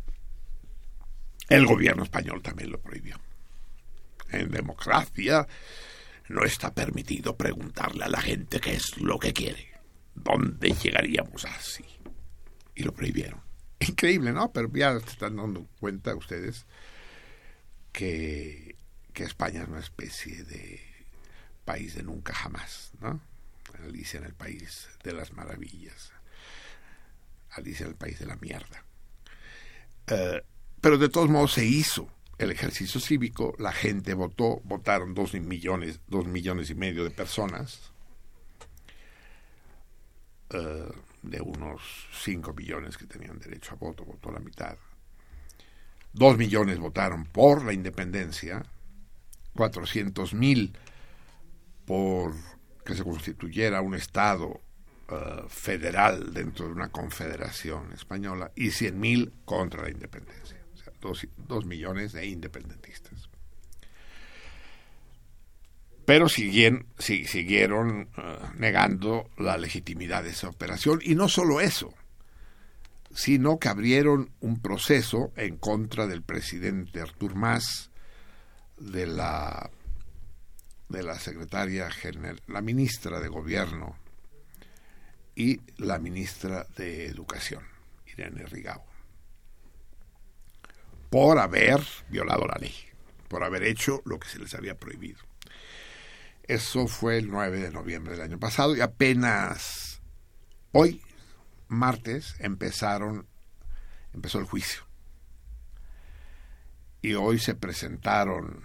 el 1.50 1.66
gobierno 1.66 2.04
español 2.04 2.42
también 2.42 2.72
lo 2.72 2.80
prohibió. 2.80 3.20
En 4.30 4.52
democracia 4.52 5.48
no 6.30 6.44
está 6.44 6.74
permitido 6.74 7.38
preguntarle 7.38 8.04
a 8.04 8.10
la 8.10 8.22
gente 8.22 8.60
qué 8.60 8.74
es 8.74 8.98
lo 8.98 9.18
que 9.20 9.34
quiere. 9.34 9.77
¿Dónde 10.24 10.72
llegaríamos 10.72 11.46
así? 11.46 11.86
Y 12.76 12.84
lo 12.84 12.94
prohibieron. 12.94 13.42
Increíble, 13.80 14.34
¿no? 14.34 14.52
Pero 14.52 14.72
ya 14.74 15.00
se 15.00 15.10
están 15.10 15.36
dando 15.36 15.68
cuenta 15.80 16.16
ustedes 16.16 16.66
que, 17.92 18.76
que 19.14 19.24
España 19.24 19.64
es 19.64 19.68
una 19.68 19.80
especie 19.80 20.44
de 20.44 20.82
país 21.66 21.96
de 21.96 22.04
nunca 22.04 22.34
jamás, 22.34 22.92
¿no? 23.02 23.22
Alicia 23.84 24.20
en 24.20 24.26
el 24.26 24.34
país 24.34 24.88
de 25.04 25.14
las 25.14 25.34
maravillas. 25.34 26.12
Alicia 27.52 27.86
en 27.86 27.92
el 27.92 27.98
país 27.98 28.20
de 28.20 28.26
la 28.26 28.36
mierda. 28.38 28.84
Eh, 30.08 30.44
pero 30.82 30.98
de 30.98 31.10
todos 31.10 31.30
modos 31.30 31.54
se 31.54 31.66
hizo 31.66 32.10
el 32.38 32.52
ejercicio 32.52 33.00
cívico, 33.00 33.56
la 33.60 33.72
gente 33.72 34.14
votó, 34.14 34.62
votaron 34.64 35.14
dos 35.14 35.34
millones, 35.34 36.00
dos 36.08 36.28
millones 36.28 36.70
y 36.70 36.76
medio 36.76 37.04
de 37.04 37.10
personas, 37.10 37.92
eh, 40.50 40.92
de 41.24 41.42
unos 41.42 41.82
cinco 42.14 42.54
millones 42.54 42.98
que 42.98 43.06
tenían 43.06 43.40
derecho 43.40 43.74
a 43.74 43.78
voto, 43.78 44.06
votó 44.06 44.32
la 44.32 44.40
mitad. 44.40 44.78
Dos 46.14 46.38
millones 46.38 46.80
votaron 46.80 47.26
por 47.26 47.64
la 47.66 47.74
independencia, 47.74 48.64
cuatrocientos 49.54 50.34
mil 50.34 50.74
por 51.86 52.34
que 52.86 52.96
se 52.96 53.04
constituyera 53.04 53.82
un 53.82 53.96
Estado 53.96 54.62
eh, 55.10 55.44
federal 55.48 56.34
dentro 56.34 56.66
de 56.66 56.72
una 56.72 56.90
confederación 56.90 57.92
española 57.94 58.52
y 58.56 58.68
100.000 58.68 59.32
contra 59.46 59.84
la 59.84 59.90
independencia. 59.90 60.58
O 60.74 60.78
sea, 60.78 60.94
dos, 61.02 61.28
dos 61.38 61.66
millones 61.66 62.14
de 62.14 62.26
independentistas. 62.26 63.27
Pero 66.08 66.30
siguieron 66.30 68.08
eh, 68.18 68.38
negando 68.56 69.30
la 69.38 69.58
legitimidad 69.58 70.24
de 70.24 70.30
esa 70.30 70.48
operación. 70.48 71.02
Y 71.04 71.16
no 71.16 71.28
solo 71.28 71.60
eso, 71.60 71.94
sino 73.14 73.60
que 73.60 73.68
abrieron 73.68 74.32
un 74.40 74.62
proceso 74.62 75.34
en 75.36 75.58
contra 75.58 76.08
del 76.08 76.22
presidente 76.22 77.02
Artur 77.02 77.36
Mas, 77.36 77.92
de 78.78 79.06
la 79.06 79.70
de 80.88 81.04
la 81.04 81.20
secretaria 81.20 81.92
general, 81.92 82.42
la 82.48 82.62
ministra 82.62 83.20
de 83.20 83.28
Gobierno 83.28 83.98
y 85.36 85.60
la 85.76 86.00
ministra 86.00 86.66
de 86.78 87.08
Educación, 87.08 87.64
Irene 88.06 88.46
Rigau, 88.46 88.82
por 91.10 91.38
haber 91.38 91.82
violado 92.08 92.48
la 92.48 92.56
ley, 92.62 92.74
por 93.28 93.44
haber 93.44 93.64
hecho 93.64 94.02
lo 94.06 94.18
que 94.18 94.30
se 94.30 94.40
les 94.40 94.54
había 94.54 94.76
prohibido. 94.76 95.27
Eso 96.48 96.88
fue 96.88 97.18
el 97.18 97.30
9 97.30 97.60
de 97.60 97.72
noviembre 97.72 98.14
del 98.14 98.22
año 98.22 98.40
pasado 98.40 98.76
y 98.76 98.80
apenas 98.80 100.02
hoy, 100.72 101.02
martes, 101.68 102.36
empezaron, 102.40 103.28
empezó 104.14 104.40
el 104.40 104.46
juicio. 104.46 104.82
Y 107.02 107.16
hoy 107.16 107.40
se 107.40 107.54
presentaron 107.54 108.64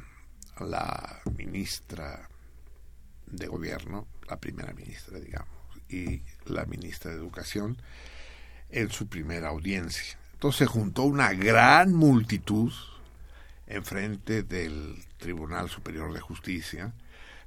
la 0.60 1.22
ministra 1.36 2.28
de 3.26 3.46
Gobierno, 3.48 4.06
la 4.28 4.38
primera 4.38 4.72
ministra, 4.74 5.18
digamos, 5.18 5.48
y 5.88 6.22
la 6.46 6.64
ministra 6.66 7.10
de 7.10 7.16
Educación 7.16 7.82
en 8.70 8.90
su 8.90 9.08
primera 9.08 9.48
audiencia. 9.48 10.18
Entonces 10.34 10.58
se 10.60 10.66
juntó 10.66 11.02
una 11.02 11.32
gran 11.32 11.92
multitud 11.92 12.72
enfrente 13.66 14.44
del 14.44 15.04
Tribunal 15.18 15.68
Superior 15.68 16.12
de 16.12 16.20
Justicia 16.20 16.92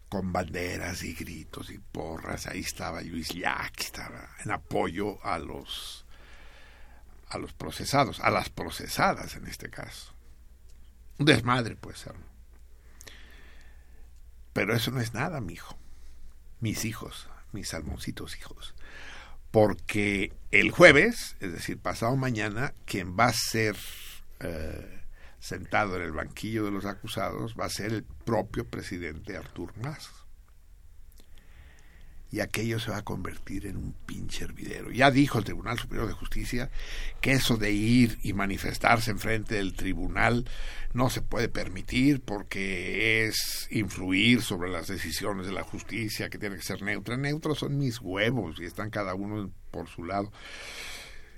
con 0.09 0.31
banderas 0.31 1.03
y 1.03 1.13
gritos 1.13 1.69
y 1.69 1.79
porras. 1.79 2.47
Ahí 2.47 2.61
estaba 2.61 3.01
Luis 3.01 3.33
Llach, 3.33 3.79
estaba 3.79 4.29
en 4.43 4.51
apoyo 4.51 5.23
a 5.25 5.39
los 5.39 6.05
a 7.29 7.37
los 7.37 7.53
procesados, 7.53 8.19
a 8.19 8.29
las 8.29 8.49
procesadas 8.49 9.35
en 9.35 9.47
este 9.47 9.69
caso. 9.69 10.13
Un 11.17 11.25
desmadre, 11.25 11.75
puede 11.75 11.97
ser. 11.97 12.13
Pero 14.53 14.75
eso 14.75 14.91
no 14.91 15.01
es 15.01 15.13
nada, 15.13 15.41
mi 15.41 15.53
hijo. 15.53 15.77
Mis 16.59 16.85
hijos, 16.85 17.27
mis 17.51 17.69
salmoncitos 17.69 18.37
hijos. 18.37 18.75
Porque 19.51 20.33
el 20.51 20.71
jueves, 20.71 21.35
es 21.39 21.51
decir, 21.51 21.79
pasado 21.79 22.15
mañana, 22.15 22.73
quien 22.85 23.17
va 23.17 23.25
a 23.25 23.33
ser 23.33 23.75
eh, 24.39 24.94
sentado 25.45 25.95
en 25.95 26.01
el 26.01 26.11
banquillo 26.11 26.65
de 26.65 26.71
los 26.71 26.85
acusados 26.85 27.53
va 27.59 27.65
a 27.65 27.69
ser 27.69 27.93
el 27.93 28.03
propio 28.03 28.67
presidente 28.67 29.37
Artur 29.37 29.73
Mas. 29.79 30.09
Y 32.31 32.39
aquello 32.39 32.79
se 32.79 32.89
va 32.89 32.97
a 32.97 33.03
convertir 33.03 33.67
en 33.67 33.77
un 33.77 33.93
pinche 33.93 34.43
hervidero. 34.43 34.91
Ya 34.91 35.11
dijo 35.11 35.37
el 35.37 35.45
Tribunal 35.45 35.77
Superior 35.77 36.07
de 36.07 36.13
Justicia 36.13 36.71
que 37.21 37.33
eso 37.33 37.57
de 37.57 37.71
ir 37.71 38.17
y 38.23 38.33
manifestarse 38.33 39.11
enfrente 39.11 39.55
del 39.55 39.75
tribunal 39.75 40.49
no 40.93 41.11
se 41.11 41.21
puede 41.21 41.47
permitir 41.47 42.21
porque 42.21 43.27
es 43.27 43.67
influir 43.69 44.41
sobre 44.41 44.71
las 44.71 44.87
decisiones 44.87 45.45
de 45.45 45.53
la 45.53 45.63
justicia, 45.63 46.29
que 46.29 46.39
tiene 46.39 46.55
que 46.55 46.63
ser 46.63 46.81
neutra. 46.81 47.17
Neutros 47.17 47.59
son 47.59 47.77
mis 47.77 48.01
huevos 48.01 48.59
y 48.59 48.65
están 48.65 48.89
cada 48.89 49.13
uno 49.13 49.51
por 49.69 49.87
su 49.87 50.03
lado 50.03 50.31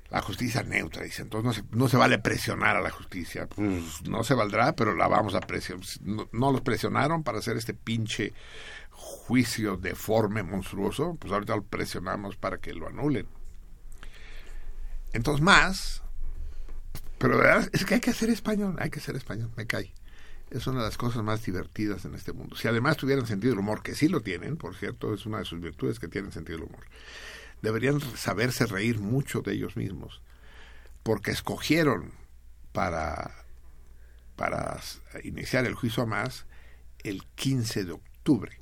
la 0.10 0.22
justicia 0.22 0.64
neutra, 0.64 1.04
dice. 1.04 1.22
Entonces 1.22 1.46
no 1.46 1.54
se, 1.54 1.76
no 1.76 1.88
se 1.90 1.98
vale 1.98 2.20
presionar 2.20 2.78
a 2.78 2.82
la 2.82 2.92
justicia. 2.92 3.48
Pues 3.48 4.02
no 4.04 4.24
se 4.24 4.34
valdrá, 4.34 4.74
pero 4.76 4.96
la 4.96 5.08
vamos 5.08 5.36
a 5.36 5.42
presionar. 5.42 5.86
No, 6.02 6.30
no, 6.32 6.52
los 6.52 6.62
presionaron 6.62 7.24
para 7.24 7.40
hacer 7.40 7.58
este 7.58 7.74
pinche 7.74 8.34
juicio 8.92 9.78
deforme, 9.78 10.44
monstruoso. 10.44 11.16
Pues 11.20 11.34
ahorita 11.34 11.56
lo 11.56 11.64
presionamos 11.64 12.38
para 12.38 12.58
que 12.58 12.74
lo 12.74 12.88
anulen. 12.88 13.28
Entonces 15.14 15.42
más, 15.42 16.04
pero 17.18 17.38
de 17.38 17.44
verdad 17.44 17.70
es 17.74 17.86
que 17.86 17.96
hay 17.96 18.00
que 18.02 18.14
ser 18.14 18.30
español, 18.30 18.76
hay 18.80 18.90
que 18.90 19.00
ser 19.00 19.16
español, 19.16 19.52
me 19.56 19.66
cae. 19.66 19.94
Es 20.50 20.66
una 20.68 20.80
de 20.80 20.86
las 20.86 20.98
cosas 20.98 21.24
más 21.24 21.44
divertidas 21.44 22.06
en 22.06 22.16
este 22.16 22.32
mundo. 22.32 22.56
Si 22.56 22.70
además 22.70 22.96
tuvieran 22.96 23.26
sentido 23.26 23.52
del 23.52 23.60
humor, 23.60 23.84
que 23.84 23.96
sí 23.96 24.08
lo 24.08 24.22
tienen, 24.22 24.56
por 24.56 24.76
cierto, 24.76 25.14
es 25.14 25.26
una 25.26 25.40
de 25.40 25.46
sus 25.46 25.60
virtudes 25.60 26.00
que 26.00 26.08
tienen 26.08 26.32
sentido 26.32 26.60
del 26.60 26.68
humor 26.70 26.86
deberían 27.62 28.00
saberse 28.16 28.66
reír 28.66 29.00
mucho 29.00 29.42
de 29.42 29.54
ellos 29.54 29.76
mismos, 29.78 30.22
porque 31.04 31.32
escogieron 31.32 32.12
para, 32.72 33.46
para 34.36 34.80
iniciar 35.24 35.66
el 35.66 35.74
juicio 35.74 36.04
a 36.04 36.06
más 36.06 36.46
el 37.04 37.24
15 37.36 37.86
de 37.86 37.92
octubre, 37.94 38.60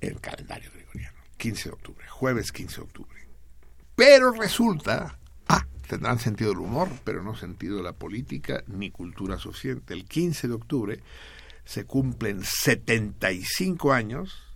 el 0.00 0.20
calendario 0.20 0.70
gregoriano, 0.72 1.18
15 1.36 1.68
de 1.68 1.74
octubre, 1.74 2.08
jueves 2.08 2.52
15 2.52 2.76
de 2.76 2.82
octubre. 2.82 3.20
Pero 3.94 4.32
resulta, 4.32 5.18
ah, 5.48 5.66
tendrán 5.86 6.18
sentido 6.18 6.50
del 6.50 6.60
humor, 6.60 6.88
pero 7.04 7.22
no 7.22 7.36
sentido 7.36 7.76
de 7.76 7.82
la 7.82 7.92
política 7.92 8.64
ni 8.66 8.90
cultura 8.90 9.38
suficiente. 9.38 9.92
El 9.92 10.06
15 10.06 10.48
de 10.48 10.54
octubre 10.54 11.02
se 11.64 11.84
cumplen 11.84 12.42
75 12.42 13.92
años 13.92 14.49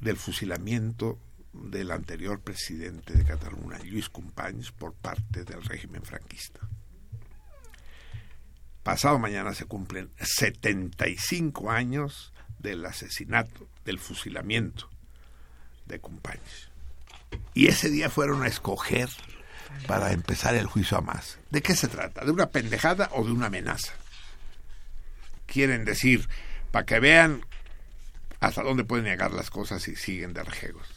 del 0.00 0.16
fusilamiento 0.16 1.18
del 1.52 1.90
anterior 1.90 2.40
presidente 2.40 3.14
de 3.14 3.24
Cataluña, 3.24 3.78
Luis 3.84 4.08
Companys, 4.08 4.70
por 4.70 4.94
parte 4.94 5.44
del 5.44 5.62
régimen 5.62 6.02
franquista. 6.02 6.60
Pasado 8.82 9.18
mañana 9.18 9.54
se 9.54 9.66
cumplen 9.66 10.10
75 10.20 11.70
años 11.70 12.32
del 12.58 12.84
asesinato, 12.86 13.68
del 13.84 13.98
fusilamiento 13.98 14.88
de 15.86 16.00
Companys. 16.00 16.70
Y 17.54 17.68
ese 17.68 17.90
día 17.90 18.10
fueron 18.10 18.42
a 18.42 18.48
escoger 18.48 19.08
para 19.86 20.12
empezar 20.12 20.54
el 20.54 20.66
juicio 20.66 20.98
a 20.98 21.00
más. 21.00 21.38
¿De 21.50 21.62
qué 21.62 21.74
se 21.76 21.88
trata? 21.88 22.24
¿De 22.24 22.30
una 22.30 22.50
pendejada 22.50 23.10
o 23.12 23.24
de 23.24 23.32
una 23.32 23.46
amenaza? 23.46 23.92
Quieren 25.46 25.84
decir, 25.84 26.28
para 26.70 26.86
que 26.86 27.00
vean 27.00 27.44
hasta 28.40 28.62
dónde 28.62 28.84
pueden 28.84 29.04
negar 29.04 29.32
las 29.32 29.50
cosas 29.50 29.82
si 29.82 29.96
siguen 29.96 30.32
de 30.32 30.42
rejegos. 30.42 30.88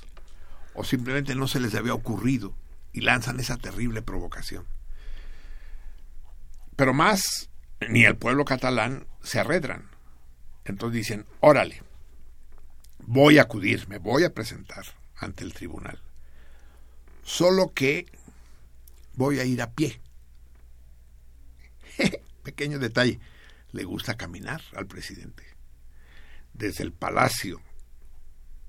O 0.73 0.83
simplemente 0.83 1.35
no 1.35 1.47
se 1.47 1.59
les 1.59 1.75
había 1.75 1.93
ocurrido 1.93 2.55
y 2.93 3.01
lanzan 3.01 3.39
esa 3.39 3.57
terrible 3.57 4.01
provocación. 4.01 4.65
Pero 6.75 6.93
más, 6.93 7.49
ni 7.89 8.05
el 8.05 8.15
pueblo 8.15 8.45
catalán 8.45 9.05
se 9.21 9.39
arredran. 9.39 9.89
Entonces 10.65 10.95
dicen, 10.95 11.25
órale, 11.41 11.83
voy 12.99 13.37
a 13.37 13.43
acudir, 13.43 13.87
me 13.89 13.97
voy 13.97 14.23
a 14.23 14.33
presentar 14.33 14.85
ante 15.17 15.43
el 15.43 15.53
tribunal. 15.53 15.99
Solo 17.23 17.73
que 17.73 18.07
voy 19.15 19.39
a 19.39 19.45
ir 19.45 19.61
a 19.61 19.71
pie. 19.71 19.99
Pequeño 22.43 22.79
detalle, 22.79 23.19
le 23.73 23.83
gusta 23.83 24.15
caminar 24.15 24.61
al 24.75 24.87
presidente 24.87 25.52
desde 26.53 26.83
el 26.83 26.93
Palacio 26.93 27.61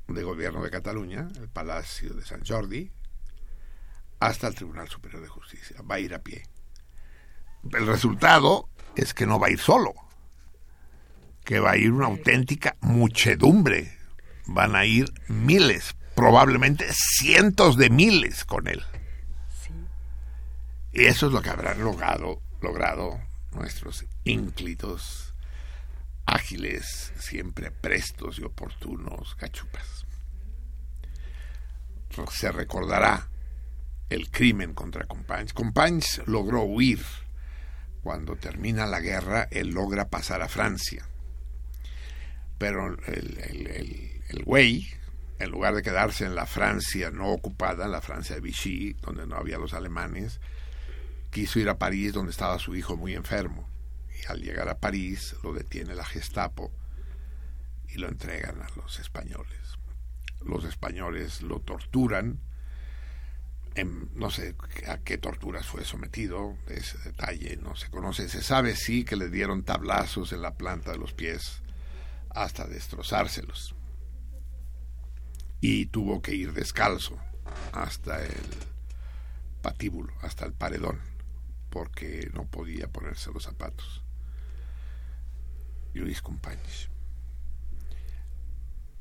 de 0.08 0.22
Gobierno 0.22 0.62
de 0.62 0.70
Cataluña, 0.70 1.28
el 1.36 1.48
Palacio 1.48 2.14
de 2.14 2.24
San 2.24 2.44
Jordi, 2.44 2.90
hasta 4.20 4.48
el 4.48 4.54
Tribunal 4.54 4.88
Superior 4.88 5.22
de 5.22 5.28
Justicia. 5.28 5.76
Va 5.82 5.96
a 5.96 6.00
ir 6.00 6.14
a 6.14 6.22
pie. 6.22 6.42
El 7.72 7.86
resultado 7.86 8.68
es 8.96 9.14
que 9.14 9.26
no 9.26 9.38
va 9.38 9.48
a 9.48 9.50
ir 9.50 9.58
solo, 9.58 9.94
que 11.44 11.60
va 11.60 11.72
a 11.72 11.76
ir 11.76 11.92
una 11.92 12.06
auténtica 12.06 12.76
muchedumbre. 12.80 13.98
Van 14.46 14.76
a 14.76 14.84
ir 14.84 15.10
miles, 15.28 15.96
probablemente 16.14 16.86
cientos 16.92 17.76
de 17.76 17.88
miles 17.88 18.44
con 18.44 18.68
él. 18.68 18.82
Sí. 19.62 19.72
Y 20.92 21.06
eso 21.06 21.28
es 21.28 21.32
lo 21.32 21.40
que 21.40 21.48
habrán 21.48 21.80
logrado, 21.82 22.42
logrado 22.60 23.18
nuestros 23.52 24.04
ínclitos 24.24 25.23
ágiles, 26.26 27.12
siempre 27.18 27.70
prestos 27.70 28.38
y 28.38 28.44
oportunos 28.44 29.34
cachupas. 29.34 30.06
Se 32.30 32.52
recordará 32.52 33.28
el 34.08 34.30
crimen 34.30 34.74
contra 34.74 35.04
Companys. 35.04 35.52
Companys 35.52 36.22
logró 36.26 36.62
huir. 36.62 37.00
Cuando 38.02 38.36
termina 38.36 38.86
la 38.86 39.00
guerra, 39.00 39.48
él 39.50 39.70
logra 39.70 40.10
pasar 40.10 40.42
a 40.42 40.48
Francia. 40.48 41.08
Pero 42.58 42.86
el, 43.06 43.38
el, 43.38 43.66
el, 43.66 44.22
el 44.28 44.44
güey, 44.44 44.86
en 45.38 45.50
lugar 45.50 45.74
de 45.74 45.82
quedarse 45.82 46.26
en 46.26 46.34
la 46.34 46.46
Francia 46.46 47.10
no 47.10 47.30
ocupada, 47.30 47.88
la 47.88 48.02
Francia 48.02 48.36
de 48.36 48.42
Vichy, 48.42 48.92
donde 49.00 49.26
no 49.26 49.36
había 49.36 49.58
los 49.58 49.72
alemanes, 49.72 50.40
quiso 51.30 51.58
ir 51.58 51.68
a 51.70 51.78
París, 51.78 52.12
donde 52.12 52.30
estaba 52.30 52.58
su 52.58 52.76
hijo 52.76 52.96
muy 52.96 53.14
enfermo 53.14 53.73
al 54.28 54.40
llegar 54.40 54.68
a 54.68 54.78
París 54.78 55.36
lo 55.42 55.52
detiene 55.52 55.94
la 55.94 56.04
Gestapo 56.04 56.72
y 57.88 57.98
lo 57.98 58.08
entregan 58.08 58.60
a 58.62 58.68
los 58.76 58.98
españoles. 58.98 59.78
los 60.44 60.64
españoles 60.64 61.42
lo 61.42 61.60
torturan. 61.60 62.40
En, 63.76 64.10
no 64.14 64.30
sé 64.30 64.54
a 64.86 64.98
qué 64.98 65.18
torturas 65.18 65.66
fue 65.66 65.84
sometido, 65.84 66.56
ese 66.68 66.98
detalle 66.98 67.56
no 67.56 67.74
se 67.76 67.90
conoce. 67.90 68.28
Se 68.28 68.42
sabe 68.42 68.76
sí 68.76 69.04
que 69.04 69.16
le 69.16 69.30
dieron 69.30 69.64
tablazos 69.64 70.32
en 70.32 70.42
la 70.42 70.54
planta 70.54 70.92
de 70.92 70.98
los 70.98 71.12
pies 71.12 71.62
hasta 72.30 72.66
destrozárselos. 72.66 73.74
Y 75.60 75.86
tuvo 75.86 76.20
que 76.20 76.34
ir 76.34 76.52
descalzo 76.52 77.18
hasta 77.72 78.22
el 78.22 78.44
patíbulo, 79.62 80.12
hasta 80.20 80.44
el 80.44 80.52
paredón, 80.52 81.00
porque 81.70 82.30
no 82.34 82.44
podía 82.44 82.88
ponerse 82.88 83.32
los 83.32 83.44
zapatos. 83.44 84.03
Luis 86.00 86.20
Compañes. 86.22 86.88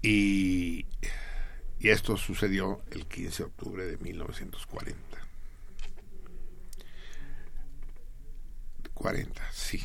Y, 0.01 0.85
y 1.79 1.89
esto 1.89 2.17
sucedió 2.17 2.81
el 2.91 3.05
15 3.07 3.43
de 3.43 3.47
octubre 3.49 3.85
de 3.85 3.97
1940. 3.97 4.99
40, 8.93 9.51
sí. 9.51 9.81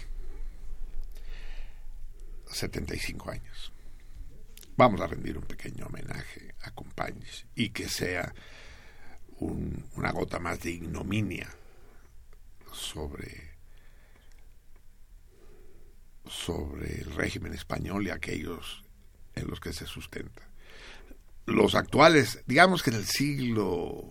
75 2.51 3.31
años. 3.31 3.73
Vamos 4.77 5.01
a 5.01 5.07
rendir 5.07 5.37
un 5.39 5.45
pequeño 5.45 5.87
homenaje 5.87 6.55
a 6.63 6.71
Compañes 6.71 7.47
y 7.55 7.71
que 7.71 7.89
sea 7.89 8.33
un- 9.39 9.85
una 9.97 10.13
gota 10.13 10.39
más 10.39 10.61
de 10.61 10.71
ignominia 10.71 11.49
sobre 12.73 13.48
sobre 16.29 17.01
el 17.01 17.15
régimen 17.15 17.55
español 17.55 18.07
y 18.07 18.11
aquellos 18.11 18.85
en 19.35 19.49
los 19.49 19.61
que 19.61 19.73
se 19.73 19.87
sustenta. 19.87 20.49
Los 21.47 21.75
actuales, 21.75 22.43
digamos 22.47 22.83
que 22.83 22.91
en 22.91 22.97
el 22.97 23.07
siglo 23.07 24.07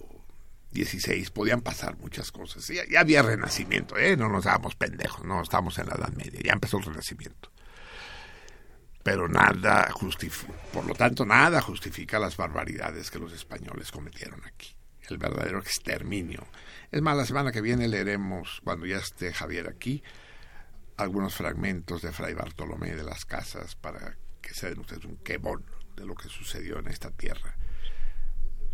XVI 0.74 1.30
podían 1.32 1.62
pasar 1.62 1.98
muchas 1.98 2.32
cosas. 2.32 2.68
Ya, 2.68 2.84
ya 2.90 3.02
había 3.02 3.22
renacimiento, 3.22 3.98
¿eh? 3.98 4.18
no 4.18 4.30
nos 4.30 4.46
hagamos 4.46 4.76
pendejos, 4.76 5.26
no 5.26 5.42
estamos 5.42 5.78
en 5.80 5.88
la 5.88 5.96
Edad 5.96 6.14
Media, 6.14 6.40
ya 6.44 6.54
empezó 6.54 6.78
el 6.78 6.86
renacimiento. 6.86 7.52
Pero 9.04 9.30
nada 9.30 9.90
justifica, 9.92 10.54
por 10.74 10.86
lo 10.86 10.94
tanto, 10.94 11.26
nada 11.26 11.62
justifica 11.62 12.20
las 12.20 12.36
barbaridades 12.36 13.10
que 13.10 13.20
los 13.20 13.32
españoles 13.32 13.92
cometieron 13.92 14.44
aquí. 14.46 14.76
El 15.10 15.18
verdadero 15.18 15.60
exterminio. 15.60 16.46
Es 16.92 17.02
más, 17.02 17.16
la 17.16 17.26
semana 17.26 17.54
que 17.54 17.62
viene 17.62 17.88
leeremos, 17.88 18.60
cuando 18.66 18.86
ya 18.86 18.98
esté 18.98 19.32
Javier 19.34 19.70
aquí, 19.70 20.04
algunos 20.98 21.36
fragmentos 21.36 22.02
de 22.02 22.12
Fray 22.12 22.34
Bartolomé 22.34 22.96
de 22.96 23.04
las 23.04 23.26
Casas 23.26 23.76
para 23.76 24.18
que 24.42 24.54
se 24.54 24.70
den 24.70 24.80
ustedes 24.80 25.06
un 25.06 25.18
quebón 25.18 25.64
de 25.96 26.06
lo 26.06 26.16
que 26.16 26.28
sucedió 26.28 26.80
en 26.80 26.88
esta 26.88 27.12
tierra 27.12 27.56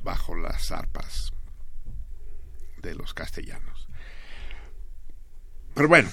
bajo 0.03 0.35
las 0.35 0.71
arpas 0.71 1.31
de 2.81 2.95
los 2.95 3.13
castellanos. 3.13 3.87
Pero 5.73 5.87
bueno, 5.87 6.09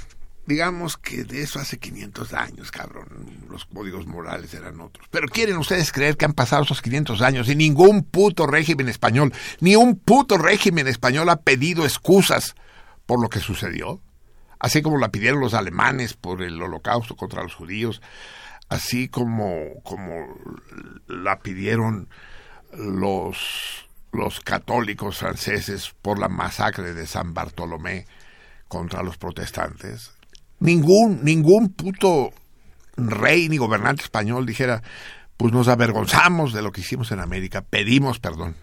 digamos 0.46 0.96
que 0.96 1.24
de 1.24 1.42
eso 1.42 1.58
hace 1.58 1.78
500 1.78 2.32
años, 2.34 2.70
cabrón. 2.70 3.46
Los 3.48 3.66
códigos 3.66 4.06
morales 4.06 4.54
eran 4.54 4.80
otros. 4.80 5.06
Pero 5.10 5.28
¿quieren 5.28 5.56
ustedes 5.58 5.92
creer 5.92 6.16
que 6.16 6.24
han 6.24 6.32
pasado 6.32 6.62
esos 6.62 6.80
500 6.82 7.20
años 7.22 7.48
y 7.48 7.56
ningún 7.56 8.04
puto 8.04 8.46
régimen 8.46 8.88
español, 8.88 9.32
ni 9.60 9.76
un 9.76 9.98
puto 9.98 10.38
régimen 10.38 10.88
español 10.88 11.28
ha 11.28 11.42
pedido 11.42 11.84
excusas 11.84 12.54
por 13.06 13.20
lo 13.20 13.28
que 13.28 13.40
sucedió? 13.40 14.00
Así 14.60 14.82
como 14.82 14.98
la 14.98 15.08
pidieron 15.08 15.40
los 15.40 15.54
alemanes 15.54 16.14
por 16.14 16.42
el 16.42 16.60
holocausto 16.62 17.16
contra 17.16 17.42
los 17.42 17.54
judíos, 17.54 18.02
así 18.68 19.08
como, 19.08 19.80
como 19.82 20.12
la 21.08 21.40
pidieron 21.40 22.08
los, 22.72 23.88
los 24.12 24.40
católicos 24.40 25.18
franceses 25.18 25.94
por 26.02 26.18
la 26.18 26.28
masacre 26.28 26.92
de 26.92 27.06
San 27.06 27.32
Bartolomé 27.32 28.04
contra 28.68 29.02
los 29.02 29.16
protestantes. 29.16 30.12
Ningún, 30.60 31.24
ningún 31.24 31.70
puto 31.70 32.30
rey 32.96 33.48
ni 33.48 33.56
gobernante 33.56 34.02
español 34.02 34.44
dijera, 34.44 34.82
pues 35.38 35.54
nos 35.54 35.68
avergonzamos 35.68 36.52
de 36.52 36.60
lo 36.60 36.70
que 36.70 36.82
hicimos 36.82 37.12
en 37.12 37.20
América, 37.20 37.62
pedimos 37.62 38.20
perdón. 38.20 38.56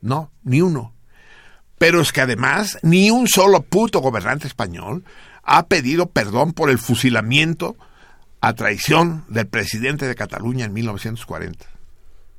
No, 0.00 0.30
ni 0.44 0.60
uno. 0.60 0.97
Pero 1.78 2.00
es 2.00 2.12
que 2.12 2.20
además 2.20 2.78
ni 2.82 3.10
un 3.10 3.28
solo 3.28 3.62
puto 3.62 4.00
gobernante 4.00 4.46
español 4.46 5.04
ha 5.42 5.66
pedido 5.66 6.10
perdón 6.10 6.52
por 6.52 6.70
el 6.70 6.78
fusilamiento 6.78 7.76
a 8.40 8.52
traición 8.54 9.24
del 9.28 9.46
presidente 9.46 10.06
de 10.06 10.14
Cataluña 10.14 10.64
en 10.64 10.72
1940. 10.72 11.64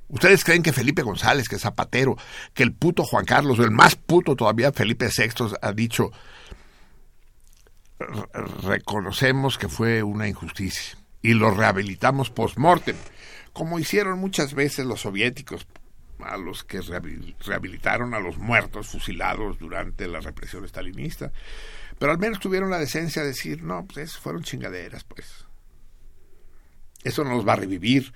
¿Ustedes 0.10 0.44
creen 0.44 0.64
que 0.64 0.74
Felipe 0.74 1.04
González, 1.04 1.48
que 1.48 1.60
Zapatero, 1.60 2.18
que 2.54 2.64
el 2.64 2.74
puto 2.74 3.04
Juan 3.04 3.26
Carlos, 3.26 3.60
o 3.60 3.64
el 3.64 3.72
más 3.72 3.96
puto 3.96 4.36
todavía 4.36 4.72
Felipe 4.72 5.08
VI, 5.16 5.56
ha 5.62 5.72
dicho, 5.72 6.12
"Re- 8.00 8.28
reconocemos 8.64 9.58
que 9.58 9.68
fue 9.70 10.02
una 10.04 10.28
injusticia 10.28 10.98
y 11.22 11.34
lo 11.34 11.52
rehabilitamos 11.52 12.30
post-mortem, 12.30 12.96
como 13.54 13.78
hicieron 13.78 14.20
muchas 14.20 14.54
veces 14.54 14.86
los 14.86 15.02
soviéticos 15.02 15.68
a 16.22 16.38
los 16.38 16.64
que 16.64 16.80
rehabil- 16.82 17.36
rehabilitaron 17.46 18.14
a 18.14 18.20
los 18.20 18.38
muertos 18.38 18.88
fusilados 18.88 19.58
durante 19.60 20.08
la 20.08 20.20
represión 20.20 20.66
estalinista. 20.66 21.32
Pero 21.98 22.12
al 22.12 22.18
menos 22.20 22.40
tuvieron 22.40 22.70
la 22.70 22.80
decencia 22.80 23.22
de 23.22 23.30
decir, 23.30 23.62
no, 23.64 23.86
pues 23.86 24.18
fueron 24.18 24.44
chingaderas, 24.44 25.04
pues. 25.04 25.46
Eso 27.04 27.24
no 27.24 27.32
nos 27.32 27.48
va 27.48 27.54
a 27.54 27.58
revivir, 27.58 28.14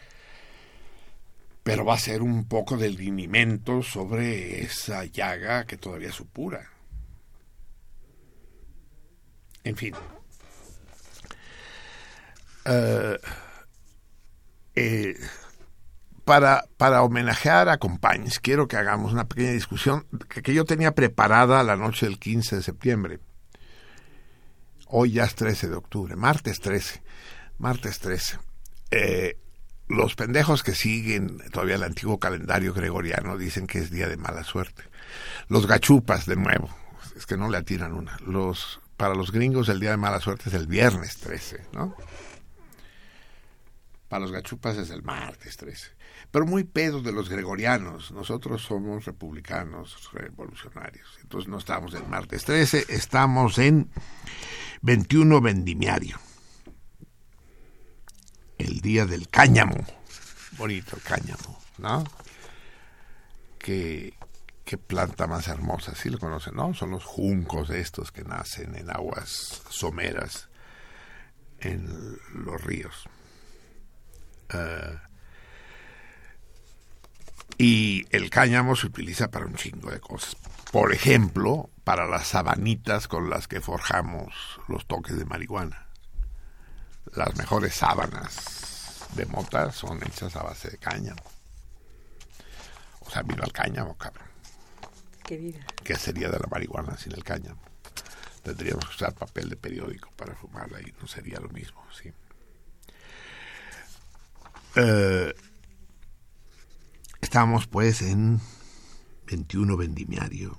pero 1.63 1.85
va 1.85 1.95
a 1.95 1.99
ser 1.99 2.21
un 2.21 2.45
poco 2.47 2.77
de 2.77 2.89
linimento 2.89 3.81
sobre 3.81 4.61
esa 4.61 5.05
llaga 5.05 5.65
que 5.65 5.77
todavía 5.77 6.11
supura. 6.11 6.69
En 9.63 9.75
fin. 9.77 9.95
Eh, 12.65 13.17
eh, 14.75 15.15
para, 16.25 16.65
para 16.77 17.03
homenajear 17.03 17.69
a 17.69 17.77
Compañes, 17.77 18.39
quiero 18.39 18.67
que 18.67 18.77
hagamos 18.77 19.13
una 19.13 19.27
pequeña 19.27 19.51
discusión 19.51 20.05
que, 20.29 20.41
que 20.41 20.53
yo 20.53 20.65
tenía 20.65 20.95
preparada 20.95 21.63
la 21.63 21.75
noche 21.75 22.05
del 22.05 22.19
15 22.19 22.57
de 22.57 22.63
septiembre. 22.63 23.19
Hoy 24.87 25.13
ya 25.13 25.23
es 25.23 25.35
13 25.35 25.69
de 25.69 25.75
octubre, 25.75 26.15
martes 26.15 26.59
13. 26.59 27.01
Martes 27.57 27.99
13. 27.99 28.39
Eh, 28.91 29.37
los 29.87 30.15
pendejos 30.15 30.63
que 30.63 30.73
siguen 30.73 31.39
todavía 31.51 31.75
el 31.75 31.83
antiguo 31.83 32.19
calendario 32.19 32.73
gregoriano 32.73 33.37
dicen 33.37 33.67
que 33.67 33.79
es 33.79 33.91
día 33.91 34.07
de 34.07 34.17
mala 34.17 34.43
suerte. 34.43 34.83
Los 35.47 35.67
gachupas, 35.67 36.25
de 36.25 36.35
nuevo, 36.35 36.69
es 37.15 37.25
que 37.25 37.37
no 37.37 37.49
le 37.49 37.57
atiran 37.57 37.93
una. 37.93 38.17
Los, 38.25 38.81
para 38.97 39.13
los 39.13 39.31
gringos 39.31 39.69
el 39.69 39.79
día 39.79 39.91
de 39.91 39.97
mala 39.97 40.19
suerte 40.19 40.49
es 40.49 40.55
el 40.55 40.67
viernes 40.67 41.17
13, 41.17 41.67
¿no? 41.73 41.95
Para 44.13 44.25
los 44.25 44.31
gachupas 44.31 44.77
es 44.77 44.91
el 44.91 45.01
martes 45.01 45.57
13. 45.57 45.87
Pero 46.29 46.45
muy 46.45 46.65
pedos 46.65 47.03
de 47.03 47.11
los 47.11 47.29
gregorianos. 47.29 48.11
Nosotros 48.11 48.61
somos 48.61 49.05
republicanos 49.05 50.07
revolucionarios. 50.13 51.17
Entonces 51.23 51.49
no 51.49 51.57
estamos 51.57 51.95
en 51.95 52.07
martes 52.11 52.45
13, 52.45 52.85
estamos 52.89 53.57
en 53.57 53.89
21 54.83 55.41
vendimiario. 55.41 56.19
El 58.59 58.81
día 58.81 59.07
del 59.07 59.29
cáñamo. 59.29 59.83
Bonito 60.59 60.95
el 60.95 61.01
cáñamo, 61.01 61.59
¿no? 61.79 62.03
Que, 63.57 64.13
qué 64.63 64.77
planta 64.77 65.25
más 65.25 65.47
hermosa, 65.47 65.95
sí 65.95 66.11
lo 66.11 66.19
conocen, 66.19 66.53
¿no? 66.53 66.75
Son 66.75 66.91
los 66.91 67.03
juncos 67.03 67.71
estos 67.71 68.11
que 68.11 68.23
nacen 68.23 68.75
en 68.75 68.91
aguas 68.91 69.63
someras 69.71 70.49
en 71.61 72.19
los 72.31 72.63
ríos. 72.63 73.09
Uh, 74.51 74.97
y 77.57 78.05
el 78.09 78.29
cáñamo 78.29 78.75
se 78.75 78.87
utiliza 78.87 79.29
para 79.29 79.45
un 79.45 79.55
chingo 79.55 79.91
de 79.91 79.99
cosas. 79.99 80.35
Por 80.71 80.91
ejemplo, 80.91 81.69
para 81.83 82.07
las 82.07 82.27
sabanitas 82.27 83.07
con 83.07 83.29
las 83.29 83.47
que 83.47 83.61
forjamos 83.61 84.33
los 84.67 84.85
toques 84.87 85.17
de 85.17 85.25
marihuana. 85.25 85.87
Las 87.13 87.35
mejores 87.35 87.75
sábanas 87.75 89.05
de 89.15 89.25
mota 89.27 89.71
son 89.71 90.01
hechas 90.03 90.35
a 90.35 90.43
base 90.43 90.71
de 90.71 90.77
cáñamo. 90.77 91.21
O 93.01 93.09
sea, 93.09 93.21
vino 93.21 93.43
al 93.43 93.51
cáñamo, 93.51 93.95
cabrón. 93.97 94.27
Qué 95.23 95.37
vida. 95.37 95.59
¿Qué 95.83 95.95
sería 95.95 96.29
de 96.29 96.39
la 96.39 96.47
marihuana 96.49 96.97
sin 96.97 97.13
el 97.13 97.23
cáñamo? 97.23 97.61
Tendríamos 98.41 98.85
que 98.85 98.95
usar 98.95 99.13
papel 99.13 99.49
de 99.49 99.55
periódico 99.55 100.09
para 100.15 100.35
fumarla 100.35 100.81
y 100.81 100.93
no 100.99 101.07
sería 101.07 101.39
lo 101.39 101.49
mismo, 101.49 101.81
sí. 101.91 102.11
Eh, 104.75 105.33
estamos 107.21 107.67
pues 107.67 108.01
en 108.01 108.39
21 109.27 109.77
vendimiario 109.77 110.57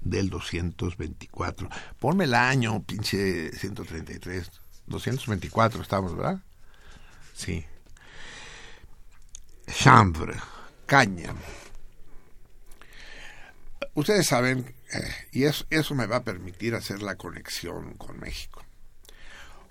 del 0.00 0.30
224. 0.30 1.68
Ponme 1.98 2.24
el 2.24 2.34
año, 2.34 2.82
pinche 2.82 3.52
133. 3.52 4.50
224 4.86 5.82
estamos, 5.82 6.16
¿verdad? 6.16 6.40
Sí. 7.34 7.64
chanvre, 9.66 10.34
caña. 10.86 11.34
Ustedes 13.94 14.26
saben, 14.26 14.74
eh, 14.92 15.14
y 15.32 15.44
eso, 15.44 15.66
eso 15.70 15.94
me 15.94 16.06
va 16.06 16.16
a 16.16 16.24
permitir 16.24 16.74
hacer 16.74 17.02
la 17.02 17.16
conexión 17.16 17.94
con 17.94 18.18
México. 18.18 18.62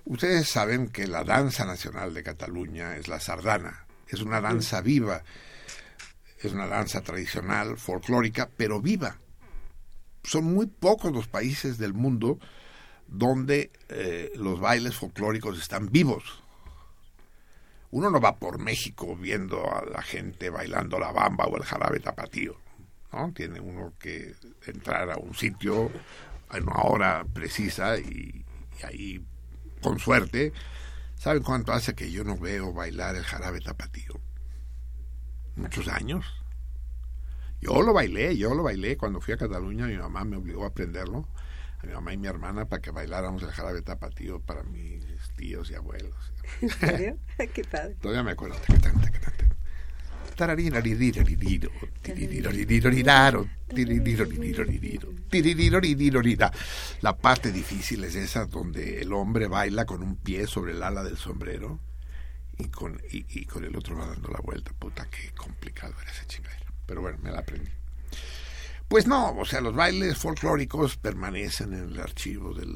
Ustedes 0.08 0.48
saben 0.48 0.88
que 0.88 1.06
la 1.06 1.22
danza 1.22 1.66
nacional 1.66 2.14
de 2.14 2.22
Cataluña 2.22 2.96
es 2.96 3.08
la 3.08 3.20
sardana, 3.20 3.84
es 4.08 4.22
una 4.22 4.40
danza 4.40 4.80
viva, 4.80 5.22
es 6.38 6.50
una 6.50 6.66
danza 6.66 7.02
tradicional, 7.02 7.76
folclórica, 7.76 8.48
pero 8.56 8.80
viva. 8.80 9.18
Son 10.22 10.44
muy 10.44 10.64
pocos 10.64 11.12
los 11.12 11.28
países 11.28 11.76
del 11.76 11.92
mundo 11.92 12.38
donde 13.06 13.70
eh, 13.90 14.32
los 14.36 14.58
bailes 14.58 14.96
folclóricos 14.96 15.58
están 15.58 15.90
vivos. 15.92 16.42
Uno 17.90 18.10
no 18.10 18.18
va 18.18 18.36
por 18.36 18.58
México 18.58 19.14
viendo 19.14 19.70
a 19.70 19.84
la 19.84 20.00
gente 20.00 20.48
bailando 20.48 20.98
la 20.98 21.12
bamba 21.12 21.44
o 21.44 21.58
el 21.58 21.64
jarabe 21.64 22.00
tapatío. 22.00 22.56
¿no? 23.12 23.30
Tiene 23.34 23.60
uno 23.60 23.92
que 23.98 24.34
entrar 24.64 25.10
a 25.10 25.18
un 25.18 25.34
sitio 25.34 25.90
a 26.48 26.56
una 26.56 26.80
hora 26.84 27.26
precisa 27.30 27.98
y, 27.98 28.42
y 28.80 28.86
ahí, 28.86 29.20
con 29.80 29.98
suerte, 29.98 30.52
¿saben 31.16 31.42
cuánto 31.42 31.72
hace 31.72 31.94
que 31.94 32.10
yo 32.10 32.24
no 32.24 32.38
veo 32.38 32.72
bailar 32.72 33.16
el 33.16 33.24
jarabe 33.24 33.60
tapatío? 33.60 34.20
Muchos 35.56 35.88
años. 35.88 36.24
Yo 37.60 37.82
lo 37.82 37.92
bailé, 37.92 38.36
yo 38.36 38.54
lo 38.54 38.62
bailé 38.62 38.96
cuando 38.96 39.20
fui 39.20 39.34
a 39.34 39.36
Cataluña, 39.36 39.86
mi 39.86 39.96
mamá 39.96 40.24
me 40.24 40.36
obligó 40.36 40.64
a 40.64 40.68
aprenderlo 40.68 41.26
a 41.80 41.86
mi 41.86 41.92
mamá 41.92 42.12
y 42.12 42.16
mi 42.16 42.26
hermana 42.26 42.64
para 42.66 42.82
que 42.82 42.90
bailáramos 42.90 43.42
el 43.42 43.50
jarabe 43.50 43.82
tapatío 43.82 44.40
para 44.40 44.62
mis 44.64 45.04
tíos 45.36 45.70
y 45.70 45.74
abuelos. 45.74 46.32
¿En 46.60 46.70
serio? 46.70 47.18
Qué 47.54 47.64
padre. 47.64 47.94
Todavía 48.00 48.22
me 48.22 48.32
acuerdo. 48.32 48.56
Tacatán, 48.66 49.00
tacatán, 49.00 49.32
tacatán. 49.32 49.57
La 57.00 57.16
parte 57.16 57.52
difícil 57.52 58.04
es 58.04 58.14
esa 58.14 58.46
donde 58.46 59.00
el 59.00 59.12
hombre 59.12 59.48
baila 59.48 59.84
con 59.84 60.02
un 60.02 60.16
pie 60.16 60.46
sobre 60.46 60.72
el 60.72 60.82
ala 60.82 61.02
del 61.02 61.16
sombrero 61.16 61.80
y 62.56 62.68
con, 62.68 63.00
y, 63.10 63.26
y 63.28 63.44
con 63.46 63.64
el 63.64 63.76
otro 63.76 63.96
va 63.96 64.06
dando 64.06 64.28
la 64.28 64.40
vuelta. 64.40 64.72
Puta, 64.78 65.06
qué 65.10 65.32
complicado 65.36 65.94
era 66.00 66.10
esa 66.10 66.26
chingadera. 66.26 66.72
Pero 66.86 67.02
bueno, 67.02 67.18
me 67.22 67.30
la 67.30 67.40
aprendí. 67.40 67.70
Pues 68.88 69.06
no, 69.06 69.36
o 69.36 69.44
sea, 69.44 69.60
los 69.60 69.74
bailes 69.74 70.16
folclóricos 70.16 70.96
permanecen 70.96 71.74
en 71.74 71.92
el 71.92 72.00
archivo 72.00 72.54
de, 72.54 72.66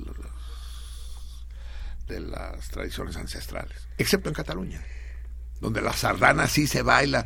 de 2.06 2.20
las 2.20 2.68
tradiciones 2.68 3.16
ancestrales, 3.16 3.88
excepto 3.96 4.28
en 4.28 4.34
Cataluña, 4.34 4.82
donde 5.60 5.80
la 5.80 5.94
sardana 5.94 6.46
sí 6.48 6.66
se 6.66 6.82
baila 6.82 7.24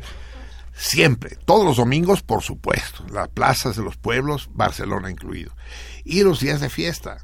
siempre, 0.77 1.37
todos 1.45 1.65
los 1.65 1.77
domingos, 1.77 2.21
por 2.21 2.43
supuesto, 2.43 3.05
las 3.11 3.29
plazas 3.29 3.75
de 3.75 3.83
los 3.83 3.97
pueblos, 3.97 4.49
Barcelona 4.53 5.11
incluido, 5.11 5.51
y 6.03 6.23
los 6.23 6.39
días 6.39 6.61
de 6.61 6.69
fiesta. 6.69 7.17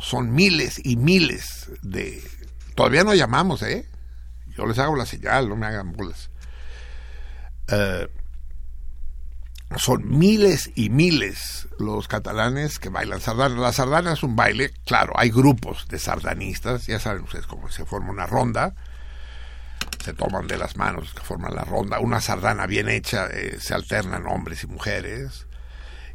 Son 0.00 0.32
miles 0.32 0.80
y 0.84 0.96
miles 0.96 1.70
de... 1.82 2.22
Todavía 2.76 3.02
no 3.02 3.14
llamamos, 3.14 3.62
¿eh? 3.62 3.88
Yo 4.56 4.66
les 4.66 4.78
hago 4.78 4.94
la 4.94 5.06
señal, 5.06 5.48
no 5.48 5.56
me 5.56 5.66
hagan 5.66 5.92
bolas. 5.92 6.30
Eh, 7.68 8.08
son 9.76 10.18
miles 10.18 10.70
y 10.74 10.88
miles 10.88 11.68
los 11.78 12.08
catalanes 12.08 12.78
que 12.78 12.88
bailan 12.88 13.20
sardana. 13.20 13.60
La 13.60 13.72
sardana 13.72 14.12
es 14.12 14.22
un 14.22 14.34
baile, 14.34 14.72
claro, 14.84 15.12
hay 15.16 15.30
grupos 15.30 15.86
de 15.88 15.98
sardanistas, 15.98 16.86
ya 16.86 16.98
saben 16.98 17.22
ustedes 17.22 17.46
cómo 17.46 17.68
se 17.68 17.84
forma 17.84 18.10
una 18.10 18.26
ronda, 18.26 18.74
se 20.02 20.12
toman 20.14 20.46
de 20.46 20.58
las 20.58 20.76
manos 20.76 21.12
que 21.12 21.22
forman 21.22 21.54
la 21.54 21.64
ronda, 21.64 21.98
una 22.00 22.20
sardana 22.20 22.66
bien 22.66 22.88
hecha, 22.88 23.26
eh, 23.26 23.58
se 23.60 23.74
alternan 23.74 24.26
hombres 24.26 24.64
y 24.64 24.66
mujeres, 24.66 25.46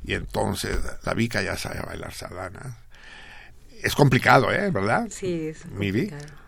y 0.03 0.13
entonces 0.13 0.79
la 1.03 1.13
Vica 1.13 1.41
ya 1.41 1.57
sabe 1.57 1.81
bailar 1.81 2.13
sardana. 2.13 2.77
Es 3.81 3.95
complicado, 3.95 4.51
¿eh? 4.51 4.71
¿Verdad? 4.71 5.07
Sí, 5.09 5.47
es 5.49 5.61
complicado. 5.61 6.43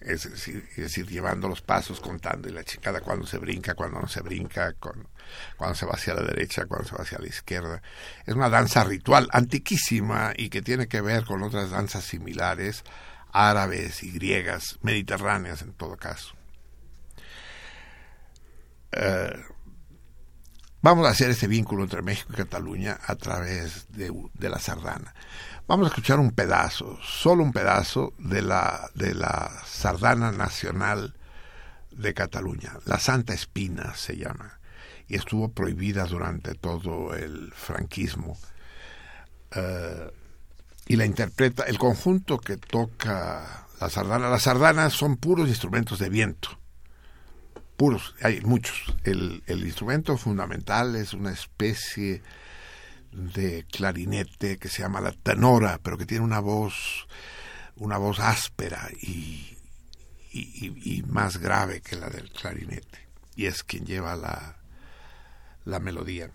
Es 0.00 0.30
decir, 0.30 0.64
es 0.70 0.76
decir, 0.76 1.08
llevando 1.08 1.48
los 1.48 1.62
pasos, 1.62 2.00
contando, 2.00 2.48
y 2.48 2.52
la 2.52 2.62
chingada 2.62 3.00
cuando 3.00 3.26
se 3.26 3.38
brinca, 3.38 3.74
cuando 3.74 4.00
no 4.00 4.06
se 4.06 4.20
brinca, 4.20 4.72
con, 4.74 5.08
cuando 5.56 5.74
se 5.74 5.84
va 5.84 5.94
hacia 5.94 6.14
la 6.14 6.22
derecha, 6.22 6.66
cuando 6.66 6.86
se 6.86 6.94
va 6.94 7.02
hacia 7.02 7.18
la 7.18 7.26
izquierda. 7.26 7.82
Es 8.24 8.34
una 8.34 8.48
danza 8.48 8.84
ritual 8.84 9.28
antiquísima 9.32 10.32
y 10.36 10.48
que 10.48 10.62
tiene 10.62 10.86
que 10.86 11.00
ver 11.00 11.24
con 11.24 11.42
otras 11.42 11.70
danzas 11.70 12.04
similares, 12.04 12.84
árabes 13.32 14.04
y 14.04 14.12
griegas, 14.12 14.78
mediterráneas 14.82 15.62
en 15.62 15.72
todo 15.72 15.96
caso. 15.96 16.35
Eh, 18.92 19.44
vamos 20.82 21.06
a 21.06 21.10
hacer 21.10 21.30
este 21.30 21.46
vínculo 21.46 21.82
entre 21.82 22.02
México 22.02 22.30
y 22.32 22.36
Cataluña 22.36 22.98
a 23.06 23.16
través 23.16 23.92
de, 23.92 24.12
de 24.34 24.48
la 24.48 24.58
sardana. 24.58 25.14
Vamos 25.66 25.86
a 25.86 25.88
escuchar 25.88 26.20
un 26.20 26.30
pedazo, 26.30 26.98
solo 27.02 27.42
un 27.42 27.52
pedazo 27.52 28.14
de 28.18 28.40
la, 28.42 28.88
de 28.94 29.14
la 29.14 29.50
sardana 29.66 30.30
nacional 30.30 31.14
de 31.90 32.14
Cataluña. 32.14 32.74
La 32.84 33.00
Santa 33.00 33.34
Espina 33.34 33.94
se 33.96 34.16
llama 34.16 34.60
y 35.08 35.16
estuvo 35.16 35.50
prohibida 35.50 36.04
durante 36.04 36.54
todo 36.54 37.14
el 37.14 37.52
franquismo. 37.52 38.38
Eh, 39.52 40.12
y 40.88 40.96
la 40.96 41.04
interpreta 41.04 41.64
el 41.64 41.78
conjunto 41.78 42.38
que 42.38 42.56
toca 42.56 43.66
la 43.80 43.90
sardana. 43.90 44.30
Las 44.30 44.42
sardanas 44.42 44.92
son 44.92 45.16
puros 45.16 45.48
instrumentos 45.48 45.98
de 45.98 46.08
viento, 46.08 46.60
puros, 47.76 48.14
hay 48.22 48.40
muchos. 48.40 48.94
El, 49.04 49.42
el 49.46 49.64
instrumento 49.64 50.16
fundamental 50.16 50.96
es 50.96 51.12
una 51.12 51.32
especie 51.32 52.22
de 53.12 53.64
clarinete 53.70 54.58
que 54.58 54.68
se 54.68 54.82
llama 54.82 55.00
la 55.00 55.12
tenora, 55.12 55.78
pero 55.82 55.96
que 55.96 56.06
tiene 56.06 56.24
una 56.24 56.40
voz, 56.40 57.06
una 57.76 57.96
voz 57.96 58.20
áspera 58.20 58.88
y, 59.00 59.56
y, 60.32 61.02
más 61.08 61.38
grave 61.38 61.80
que 61.80 61.96
la 61.96 62.08
del 62.10 62.30
clarinete. 62.30 63.08
Y 63.34 63.46
es 63.46 63.62
quien 63.62 63.86
lleva 63.86 64.16
la, 64.16 64.56
la 65.64 65.80
melodía. 65.80 66.30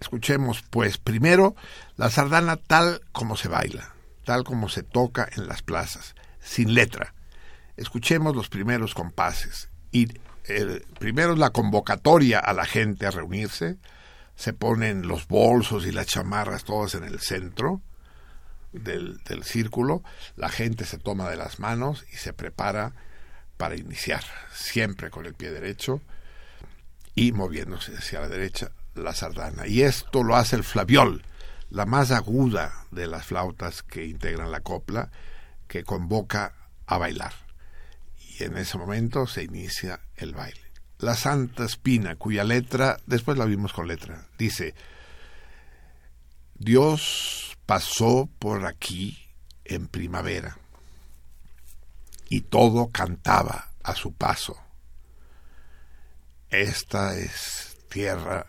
Escuchemos, 0.00 0.62
pues, 0.62 0.98
primero 0.98 1.54
la 1.96 2.10
sardana 2.10 2.56
tal 2.56 3.02
como 3.12 3.36
se 3.36 3.48
baila, 3.48 3.94
tal 4.24 4.44
como 4.44 4.68
se 4.68 4.82
toca 4.82 5.28
en 5.36 5.46
las 5.46 5.62
plazas, 5.62 6.14
sin 6.40 6.74
letra. 6.74 7.14
Escuchemos 7.76 8.34
los 8.34 8.48
primeros 8.48 8.94
compases. 8.94 9.70
Y 9.92 10.08
primero 10.98 11.32
es 11.32 11.38
la 11.38 11.50
convocatoria 11.50 12.38
a 12.38 12.52
la 12.52 12.64
gente 12.64 13.06
a 13.06 13.10
reunirse. 13.10 13.78
Se 14.34 14.52
ponen 14.52 15.06
los 15.06 15.26
bolsos 15.28 15.86
y 15.86 15.92
las 15.92 16.06
chamarras 16.06 16.64
todas 16.64 16.94
en 16.94 17.04
el 17.04 17.20
centro 17.20 17.82
del, 18.72 19.18
del 19.24 19.44
círculo. 19.44 20.02
La 20.36 20.48
gente 20.48 20.84
se 20.84 20.98
toma 20.98 21.28
de 21.28 21.36
las 21.36 21.58
manos 21.58 22.04
y 22.12 22.16
se 22.16 22.32
prepara 22.32 22.94
para 23.56 23.76
iniciar, 23.76 24.24
siempre 24.52 25.10
con 25.10 25.26
el 25.26 25.34
pie 25.34 25.50
derecho 25.50 26.00
y 27.14 27.32
moviéndose 27.32 27.94
hacia 27.96 28.20
la 28.20 28.28
derecha 28.28 28.72
la 28.94 29.14
sardana. 29.14 29.66
Y 29.66 29.82
esto 29.82 30.22
lo 30.22 30.36
hace 30.36 30.56
el 30.56 30.64
flaviol, 30.64 31.22
la 31.68 31.86
más 31.86 32.10
aguda 32.10 32.86
de 32.90 33.06
las 33.06 33.26
flautas 33.26 33.82
que 33.82 34.06
integran 34.06 34.50
la 34.50 34.60
copla, 34.60 35.10
que 35.68 35.84
convoca 35.84 36.54
a 36.86 36.98
bailar. 36.98 37.32
Y 38.18 38.44
en 38.44 38.56
ese 38.56 38.78
momento 38.78 39.26
se 39.26 39.42
inicia 39.42 40.00
el 40.22 40.34
baile. 40.34 40.60
La 40.98 41.14
Santa 41.14 41.64
Espina, 41.64 42.16
cuya 42.16 42.44
letra, 42.44 42.98
después 43.06 43.38
la 43.38 43.46
vimos 43.46 43.72
con 43.72 43.88
letra, 43.88 44.26
dice, 44.38 44.74
Dios 46.54 47.56
pasó 47.64 48.28
por 48.38 48.66
aquí 48.66 49.18
en 49.64 49.88
primavera 49.88 50.58
y 52.28 52.42
todo 52.42 52.90
cantaba 52.90 53.70
a 53.82 53.94
su 53.94 54.12
paso. 54.12 54.56
Esta 56.50 57.16
es 57.16 57.78
tierra 57.88 58.46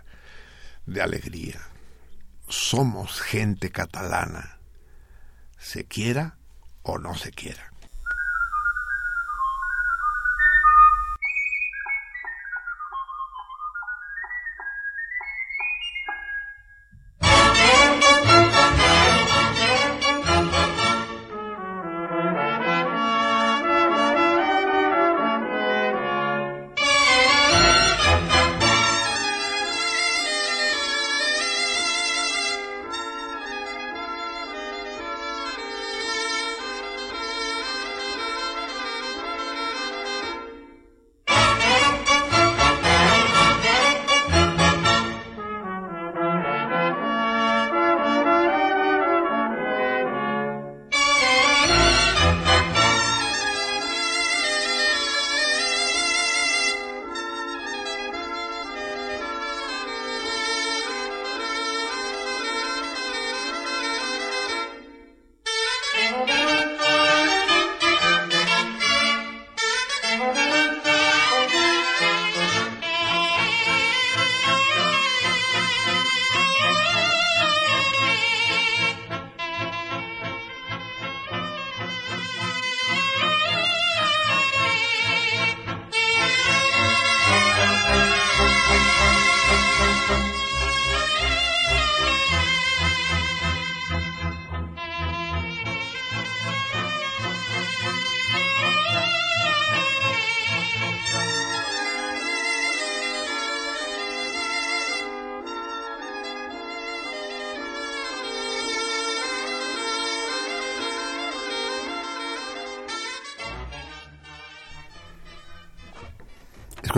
de 0.86 1.02
alegría. 1.02 1.62
Somos 2.50 3.22
gente 3.22 3.72
catalana, 3.72 4.60
se 5.58 5.86
quiera 5.86 6.38
o 6.84 6.98
no 6.98 7.16
se 7.16 7.32
quiera. 7.32 7.71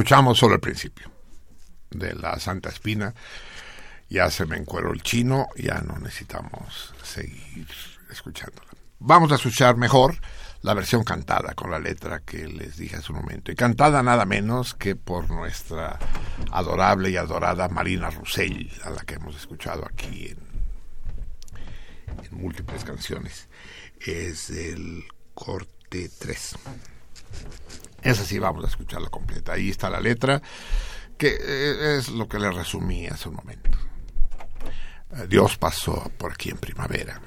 Escuchamos 0.03 0.37
solo 0.37 0.55
el 0.55 0.59
principio 0.59 1.09
de 1.89 2.13
la 2.13 2.37
Santa 2.37 2.67
Espina. 2.67 3.13
Ya 4.09 4.29
se 4.29 4.45
me 4.45 4.57
encuero 4.57 4.91
el 4.91 5.01
chino, 5.01 5.47
ya 5.55 5.79
no 5.79 5.97
necesitamos 5.97 6.93
seguir 7.01 7.65
escuchándola. 8.11 8.67
Vamos 8.99 9.31
a 9.31 9.35
escuchar 9.35 9.77
mejor 9.77 10.17
la 10.61 10.73
versión 10.73 11.05
cantada 11.05 11.53
con 11.53 11.71
la 11.71 11.79
letra 11.79 12.19
que 12.19 12.45
les 12.49 12.75
dije 12.75 12.97
hace 12.97 13.13
un 13.13 13.19
momento. 13.19 13.49
Y 13.53 13.55
cantada 13.55 14.03
nada 14.03 14.25
menos 14.25 14.73
que 14.73 14.97
por 14.97 15.29
nuestra 15.29 15.97
adorable 16.51 17.09
y 17.09 17.15
adorada 17.15 17.69
Marina 17.69 18.09
Russell, 18.09 18.67
a 18.83 18.89
la 18.89 19.03
que 19.03 19.13
hemos 19.13 19.37
escuchado 19.37 19.85
aquí 19.85 20.35
en, 20.35 20.37
múltiples 22.31 22.83
canciones. 22.83 23.47
Es 24.01 24.49
el 24.49 25.05
corte 25.33 26.11
3. 26.19 26.55
Esa 28.03 28.25
sí 28.25 28.39
vamos 28.39 28.63
a 28.65 28.67
escucharla 28.67 29.09
completa. 29.09 29.53
Ahí 29.53 29.69
está 29.69 29.89
la 29.89 29.99
letra, 29.99 30.41
que 31.17 31.37
eh, 31.39 31.97
es 31.97 32.09
lo 32.09 32.27
que 32.27 32.39
le 32.39 32.51
resumí 32.51 33.07
hace 33.07 33.29
un 33.29 33.35
momento. 33.35 33.77
Dios 35.29 35.57
pasó 35.57 36.11
por 36.17 36.31
aquí 36.31 36.49
en 36.49 36.57
primavera. 36.57 37.21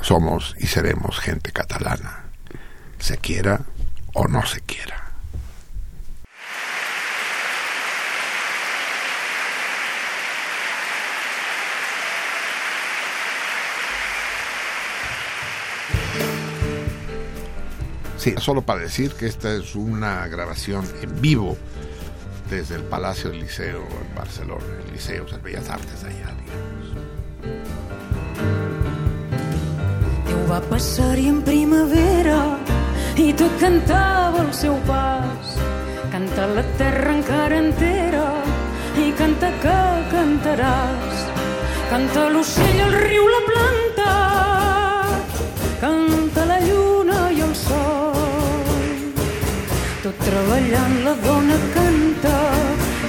Somos 0.00 0.56
y 0.58 0.66
seremos 0.66 1.20
gente 1.20 1.52
catalana, 1.52 2.24
se 2.98 3.18
quiera 3.18 3.60
o 4.14 4.26
no 4.26 4.44
se 4.44 4.60
quiera. 4.60 5.01
Sí, 18.22 18.36
solo 18.38 18.62
para 18.62 18.78
decir 18.78 19.14
que 19.14 19.26
esta 19.26 19.52
es 19.52 19.74
una 19.74 20.28
grabación 20.28 20.84
en 21.02 21.20
vivo 21.20 21.56
desde 22.48 22.76
el 22.76 22.84
Palacio 22.84 23.30
del 23.30 23.40
Liceo 23.40 23.80
en 23.80 24.14
Barcelona, 24.14 24.62
el 24.86 24.92
Liceo 24.92 25.24
de 25.24 25.38
Bellas 25.38 25.68
Artes 25.68 26.04
allá, 26.04 26.30
digamos. 26.38 26.86
Déu 30.28 30.38
va 30.46 30.60
passar-hi 30.70 31.26
en 31.32 31.42
primavera 31.42 32.38
i 33.18 33.32
tot 33.34 33.58
cantava 33.58 34.46
el 34.46 34.54
seu 34.54 34.78
pas. 34.86 35.58
Canta 36.14 36.46
la 36.54 36.62
terra 36.78 37.16
encara 37.16 37.58
entera 37.58 38.28
i 39.02 39.10
canta 39.18 39.50
que 39.66 39.82
cantaràs. 40.14 41.26
Canta 41.90 42.30
l'ocell, 42.30 42.86
el 42.86 42.96
riu, 43.02 43.26
la 43.34 43.44
planta, 43.50 44.16
canta 45.82 46.11
Tot 50.02 50.16
treballant 50.18 50.94
la 51.04 51.12
dona 51.22 51.58
canta 51.74 52.38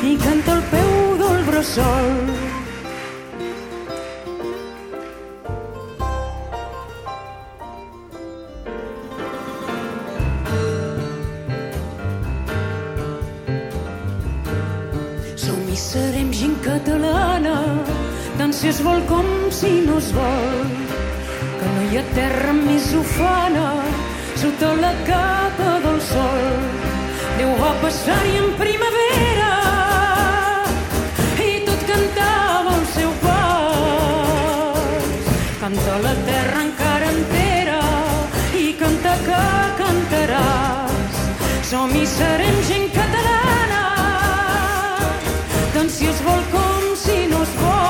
i 0.05 0.13
canta 0.21 0.57
al 0.59 0.65
peu 0.73 0.91
del 1.23 1.39
bressol. 1.49 2.11
Si 18.63 18.69
es 18.69 18.77
vol 18.85 19.01
com 19.09 19.25
si 19.51 19.69
no 19.83 19.97
es 19.99 20.05
vol. 20.15 20.69
Que 21.59 21.71
no 21.73 21.81
hi 21.89 21.97
ha 21.99 22.03
terra 22.15 22.53
més 22.55 22.85
ufana 22.95 23.65
sota 24.43 24.73
la 24.75 24.91
capa 25.07 25.69
del 25.83 25.99
sol. 26.03 26.41
Déu 27.37 27.51
va 27.61 27.69
passar-hi 27.83 28.33
en 28.41 28.49
primavera 28.59 29.51
i 31.45 31.51
tot 31.67 31.85
cantava 31.91 32.73
el 32.79 32.83
seu 32.95 33.13
pas. 33.21 35.21
Canta 35.61 35.95
la 36.07 36.13
terra 36.27 36.65
encara 36.65 37.13
entera 37.13 37.79
i 38.63 38.65
canta 38.81 39.13
que 39.29 39.45
cantaràs. 39.79 41.23
Som 41.69 41.95
i 42.01 42.03
serem 42.17 42.59
gent 42.71 42.91
catalana, 42.99 43.85
tant 45.77 45.95
si 45.95 46.11
es 46.11 46.19
vol 46.27 46.43
com 46.57 46.91
si 47.05 47.17
no 47.31 47.41
es 47.47 47.55
vol. 47.63 47.82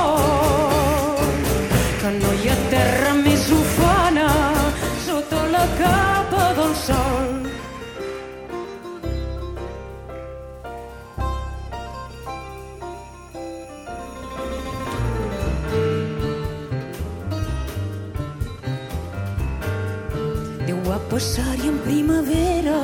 Passar-hi 21.13 21.67
en 21.69 21.75
primavera 21.85 22.77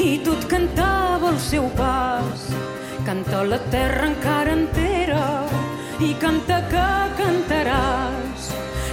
i 0.00 0.14
tot 0.24 0.46
cantava 0.48 1.28
el 1.28 1.36
seu 1.44 1.66
pas. 1.76 2.46
Canta 3.04 3.42
la 3.44 3.58
terra 3.74 4.06
encara 4.08 4.54
entera 4.56 5.26
i 6.00 6.14
canta 6.22 6.62
que 6.72 6.86
cantaràs. 7.18 8.48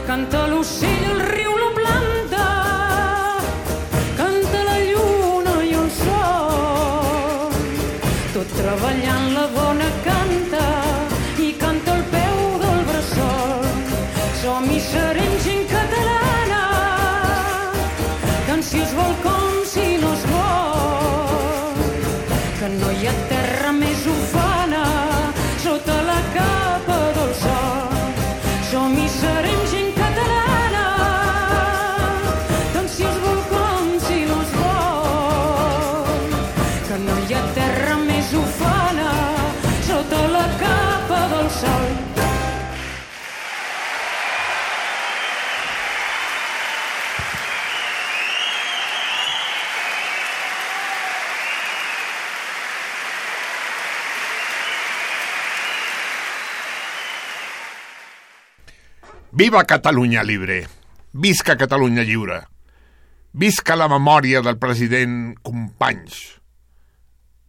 Canta 0.10 0.44
l'ocell, 0.52 1.08
el 1.14 1.24
riu, 1.30 1.56
la 1.64 1.72
planta, 1.80 1.97
Viva 59.48 59.64
Catalunya 59.64 60.24
libre! 60.24 60.68
Visca 61.14 61.56
Catalunya 61.56 62.04
lliure! 62.04 62.42
Visca 63.32 63.78
la 63.80 63.86
memòria 63.88 64.42
del 64.44 64.58
president 64.60 65.38
Companys! 65.40 66.18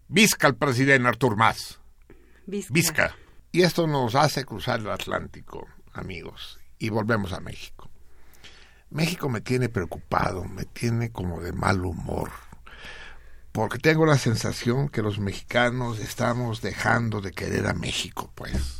Visca 0.07 0.47
el 0.47 0.55
president 0.55 1.09
Artur 1.11 1.35
Mas! 1.35 1.81
Visca. 2.47 2.73
Visca. 2.73 3.17
Y 3.51 3.63
esto 3.63 3.89
nos 3.89 4.15
hace 4.15 4.45
cruzar 4.45 4.79
el 4.79 4.91
Atlántico, 4.91 5.67
amigos, 5.93 6.61
y 6.79 6.91
volvemos 6.91 7.33
a 7.33 7.41
México. 7.41 7.91
México 8.91 9.29
me 9.29 9.41
tiene 9.41 9.69
preocupado, 9.69 10.45
me 10.45 10.67
tiene 10.67 11.11
como 11.11 11.41
de 11.41 11.51
mal 11.51 11.85
humor, 11.85 12.31
porque 13.51 13.81
tengo 13.81 14.07
la 14.07 14.19
sensación 14.19 14.89
que 14.89 15.03
los 15.03 15.19
mexicanos 15.19 15.99
estamos 15.99 16.63
dejando 16.63 17.21
de 17.21 17.33
querer 17.33 17.67
a 17.67 17.75
México, 17.75 18.31
pues. 18.37 18.78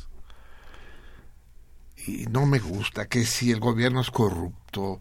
Y 2.09 2.27
no 2.27 2.47
me 2.47 2.59
gusta 2.59 3.07
que 3.07 3.27
si 3.27 3.53
el 3.53 3.61
gobierno 3.61 4.01
es 4.01 4.11
corrupto, 4.11 4.99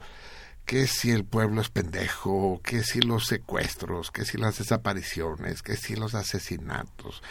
que 0.66 0.88
si 0.88 1.12
el 1.12 1.24
pueblo 1.24 1.62
es 1.62 1.70
pendejo, 1.70 2.60
que 2.62 2.84
si 2.84 2.99
los 2.99 3.28
secuestros, 3.28 4.12
que 4.12 4.26
si 4.26 4.38
las 4.38 4.58
desapariciones, 4.58 5.62
que 5.64 5.78
si 5.78 5.95
los 5.95 6.16
asesinatos, 6.16 7.24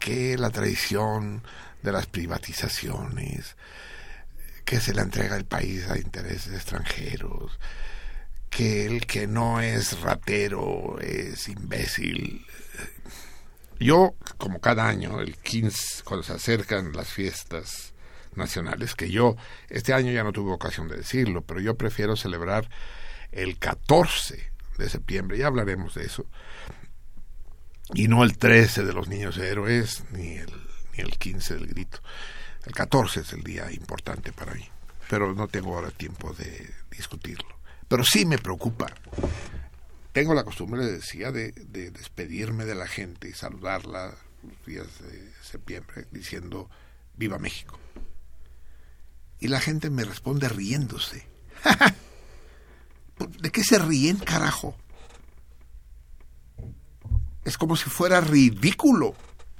que 0.00 0.36
la 0.36 0.50
traición 0.50 1.44
de 1.84 1.92
las 1.92 2.06
privatizaciones, 2.06 3.56
que 4.64 4.80
se 4.80 4.92
le 4.92 5.02
entrega 5.02 5.36
el 5.36 5.44
país 5.44 5.88
a 5.88 5.98
intereses 5.98 6.52
extranjeros, 6.52 7.60
que 8.50 8.86
el 8.86 9.06
que 9.06 9.28
no 9.28 9.60
es 9.60 10.00
ratero 10.00 10.98
es 11.00 11.48
imbécil. 11.48 12.44
Yo, 13.78 14.16
como 14.38 14.60
cada 14.60 14.88
año, 14.88 15.20
el 15.20 15.36
15, 15.36 16.02
cuando 16.02 16.24
se 16.24 16.32
acercan 16.32 16.92
las 16.92 17.06
fiestas 17.06 17.92
nacionales, 18.36 18.94
que 18.94 19.10
yo 19.10 19.36
este 19.68 19.92
año 19.92 20.12
ya 20.12 20.24
no 20.24 20.32
tuve 20.32 20.52
ocasión 20.52 20.88
de 20.88 20.96
decirlo, 20.96 21.42
pero 21.42 21.60
yo 21.60 21.76
prefiero 21.76 22.16
celebrar 22.16 22.68
el 23.32 23.58
14 23.58 24.50
de 24.78 24.88
septiembre, 24.88 25.38
ya 25.38 25.46
hablaremos 25.46 25.94
de 25.94 26.04
eso, 26.04 26.26
Y 27.94 28.08
no 28.08 28.24
el 28.24 28.36
13 28.36 28.84
de 28.84 28.92
los 28.92 29.08
niños 29.08 29.38
héroes, 29.38 30.04
ni 30.10 30.32
el, 30.38 30.52
ni 30.92 31.04
el 31.04 31.16
15 31.18 31.54
del 31.54 31.68
grito. 31.68 32.00
El 32.64 32.72
14 32.72 33.20
es 33.20 33.32
el 33.32 33.44
día 33.44 33.70
importante 33.70 34.32
para 34.32 34.54
mí, 34.54 34.68
pero 35.08 35.32
no 35.34 35.46
tengo 35.46 35.76
ahora 35.76 35.92
tiempo 35.92 36.32
de 36.32 36.68
discutirlo. 36.90 37.56
Pero 37.86 38.02
sí 38.02 38.26
me 38.26 38.38
preocupa. 38.38 38.92
Tengo 40.10 40.34
la 40.34 40.42
costumbre, 40.42 40.84
decía, 40.84 41.30
de, 41.30 41.52
de 41.52 41.92
despedirme 41.92 42.64
de 42.64 42.74
la 42.74 42.88
gente 42.88 43.28
y 43.28 43.34
saludarla 43.34 44.16
los 44.42 44.66
días 44.66 44.86
de 45.02 45.30
septiembre 45.42 46.06
diciendo 46.10 46.68
Viva 47.14 47.38
México. 47.38 47.78
Y 49.40 49.48
la 49.48 49.60
gente 49.60 49.90
me 49.90 50.04
responde 50.04 50.48
riéndose. 50.48 51.26
¿De 53.40 53.50
qué 53.50 53.64
se 53.64 53.78
ríen, 53.78 54.18
carajo? 54.18 54.76
Es 57.44 57.56
como 57.56 57.76
si 57.76 57.88
fuera 57.88 58.20
ridículo 58.20 59.14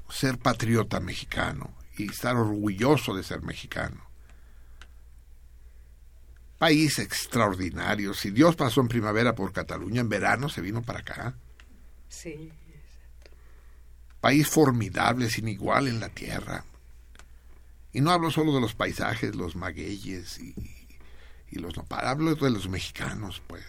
ser 0.09 0.39
patriota 0.39 1.01
mexicano 1.01 1.75
y 1.97 2.11
estar 2.11 2.37
orgulloso 2.37 3.15
de 3.15 3.23
ser 3.23 3.43
mexicano. 3.43 4.05
País 6.59 6.99
extraordinario. 6.99 8.15
Si 8.15 8.31
Dios 8.31 8.57
pasó 8.57 8.81
en 8.81 8.89
primavera 8.89 9.35
por 9.35 9.53
Cataluña, 9.53 10.01
en 10.01 10.09
verano 10.09 10.49
se 10.49 10.63
vino 10.63 10.83
para 10.83 11.01
acá. 11.01 11.35
Sí. 12.09 12.51
País 14.21 14.49
formidable, 14.49 15.29
sin 15.29 15.49
igual 15.49 15.87
en 15.87 16.01
la 16.01 16.09
tierra. 16.09 16.65
Y 17.97 18.03
no 18.03 18.11
hablo 18.11 18.31
solo 18.31 18.55
de 18.55 18.61
los 18.61 18.75
paisajes, 18.75 19.35
los 19.35 19.57
magueyes 19.57 20.39
y, 20.39 20.55
y 21.51 21.59
los 21.59 21.75
nopales, 21.79 22.11
hablo 22.11 22.35
de 22.35 22.51
los 22.51 22.69
mexicanos, 22.69 23.41
pues. 23.47 23.65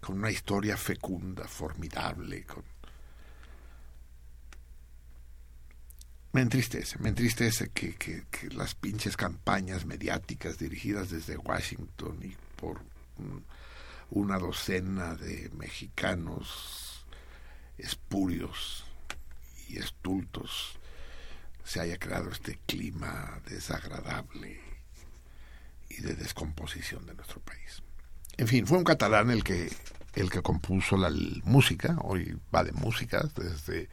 Con 0.00 0.18
una 0.18 0.32
historia 0.32 0.76
fecunda, 0.76 1.46
formidable, 1.46 2.44
con 2.46 2.64
me 6.32 6.40
entristece, 6.40 6.98
me 6.98 7.10
entristece 7.10 7.68
que, 7.68 7.94
que, 7.94 8.24
que, 8.28 8.48
las 8.48 8.74
pinches 8.74 9.16
campañas 9.16 9.86
mediáticas 9.86 10.58
dirigidas 10.58 11.10
desde 11.10 11.36
Washington 11.36 12.18
y 12.24 12.36
por 12.56 12.80
un, 13.18 13.44
una 14.10 14.36
docena 14.36 15.14
de 15.14 15.48
mexicanos 15.54 17.06
espurios 17.78 18.84
y 19.68 19.78
estultos 19.78 20.80
se 21.64 21.80
haya 21.80 21.98
creado 21.98 22.30
este 22.30 22.58
clima 22.66 23.40
desagradable 23.48 24.60
y 25.88 26.00
de 26.00 26.14
descomposición 26.14 27.06
de 27.06 27.14
nuestro 27.14 27.40
país. 27.40 27.82
En 28.36 28.48
fin, 28.48 28.66
fue 28.66 28.78
un 28.78 28.84
catalán 28.84 29.30
el 29.30 29.44
que 29.44 29.70
el 30.14 30.30
que 30.30 30.42
compuso 30.42 30.96
la 30.96 31.10
música, 31.44 31.96
hoy 32.02 32.38
va 32.54 32.64
de 32.64 32.72
música 32.72 33.22
desde 33.34 33.88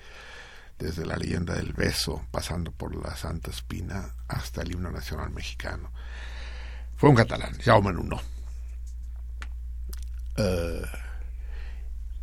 desde 0.79 1.05
la 1.05 1.17
leyenda 1.17 1.55
del 1.55 1.73
beso, 1.73 2.25
pasando 2.31 2.71
por 2.71 2.95
la 2.95 3.15
Santa 3.15 3.51
Espina 3.51 4.15
hasta 4.29 4.61
el 4.61 4.71
himno 4.71 4.89
nacional 4.89 5.29
mexicano. 5.29 5.91
Fue 6.95 7.09
un 7.09 7.15
catalán, 7.15 7.53
Jaume 7.59 7.91
Nuno. 7.91 8.21
Uh, 10.37 10.85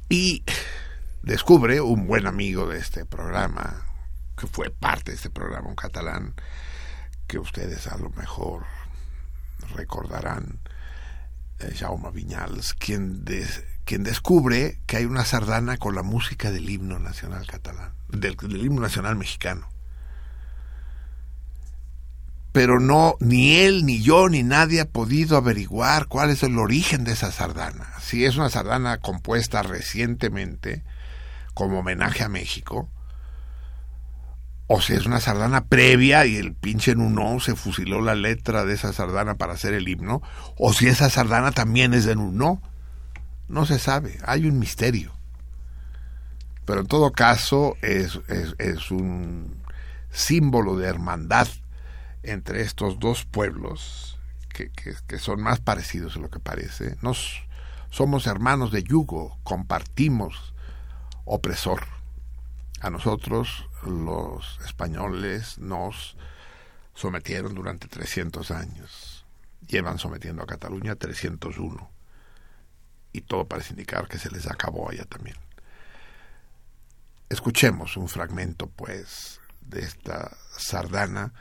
y 0.09 0.43
descubre 1.23 1.83
un 1.83 2.07
buen 2.07 2.27
amigo 2.27 2.67
de 2.67 2.79
este 2.79 3.05
programa, 3.05 3.87
que 4.37 4.47
fue 4.47 4.71
parte 4.71 5.13
de 5.13 5.17
este 5.17 5.31
programa, 5.31 5.69
un 5.69 5.77
catalán, 5.77 6.35
que 7.27 7.39
ustedes 7.39 7.87
a 7.87 7.97
lo 7.97 8.11
mejor 8.11 8.65
recordarán, 9.75 10.61
eh, 11.59 11.75
Jaume 11.75 12.11
Viñals, 12.11 12.75
quien, 12.75 13.25
quien 13.85 14.03
descubre 14.03 14.81
que 14.87 14.99
hay 14.99 15.05
una 15.07 15.25
sardana 15.25 15.79
con 15.79 15.95
la 15.95 16.03
música 16.03 16.51
del 16.51 16.69
himno 16.69 16.99
nacional 16.99 17.47
catalán, 17.47 17.95
del, 18.09 18.37
del 18.37 18.65
himno 18.65 18.83
nacional 18.83 19.17
mexicano. 19.17 19.69
Pero 22.53 22.81
no, 22.81 23.17
ni 23.21 23.57
él, 23.57 23.85
ni 23.85 24.03
yo, 24.03 24.31
ni 24.31 24.43
nadie 24.43 24.81
ha 24.81 24.89
podido 24.89 25.37
averiguar 25.37 26.07
cuál 26.07 26.31
es 26.31 26.43
el 26.43 26.59
origen 26.59 27.05
de 27.05 27.13
esa 27.13 27.31
sardana. 27.31 27.87
Si 28.01 28.25
es 28.25 28.37
una 28.37 28.49
sardana 28.49 28.99
compuesta 28.99 29.63
recientemente 29.63 30.83
como 31.53 31.81
homenaje 31.81 32.25
a 32.25 32.31
México, 32.31 32.89
o 34.69 34.81
si 34.81 34.95
es 34.95 35.07
una 35.07 35.21
sardana 35.21 35.67
previa 35.67 36.27
y 36.27 36.37
el 36.37 36.55
pinche 36.55 36.95
Nuno 36.95 37.39
se 37.41 37.55
fusiló 37.55 38.01
la 38.01 38.15
letra 38.15 38.65
de 38.65 38.75
esa 38.75 38.93
sardana 38.93 39.37
para 39.37 39.53
hacer 39.53 39.75
el 39.75 39.89
himno, 39.89 40.23
o 40.59 40.73
si 40.73 40.89
esa 40.89 41.09
sardana 41.09 41.53
también 41.53 41.95
es 41.95 42.05
de 42.05 42.17
Nuno. 42.17 42.61
No 43.49 43.65
se 43.65 43.79
sabe, 43.79 44.19
hay 44.25 44.47
un 44.47 44.59
misterio. 44.59 45.13
Pero 46.65 46.81
en 46.81 46.89
todo 46.89 47.13
caso 47.13 47.77
es, 47.81 48.19
es, 48.59 48.91
un 48.91 49.63
símbolo 50.11 50.77
de 50.77 50.89
hermandad 50.89 51.47
entre 52.25 52.63
estos 52.63 52.99
dos 52.99 53.25
pueblos 53.25 54.19
que, 54.49 54.71
que, 54.71 54.95
que, 55.07 55.19
son 55.21 55.41
más 55.43 55.61
parecidos 55.61 56.15
de 56.15 56.23
lo 56.23 56.29
que 56.29 56.41
parece. 56.41 56.97
Nos, 57.03 57.45
somos 57.91 58.27
hermanos 58.27 58.73
de 58.73 58.83
yugo, 58.83 59.39
compartimos 59.45 60.55
opresor. 61.25 61.85
A 62.81 62.91
nosotros 62.91 63.66
los 63.87 64.61
españoles 64.65 65.59
nos 65.59 66.17
sometieron 66.95 67.55
durante 67.55 67.89
300 67.89 68.51
años. 68.51 69.25
Llevan 69.67 69.99
sometiendo 69.99 70.43
a 70.43 70.47
Cataluña 70.47 70.97
301 70.97 71.91
y 73.13 73.21
todo 73.23 73.47
parece 73.47 73.71
indicar 73.71 74.09
que 74.09 74.19
se 74.19 74.31
les 74.31 74.47
acabó 74.47 74.91
allá 74.91 75.05
también. 75.05 75.37
Escuchemos 77.29 77.97
un 77.97 78.09
fragmento, 78.09 78.69
pues, 78.69 79.41
de 79.61 79.81
esta 79.81 80.37
sardana 80.57 81.33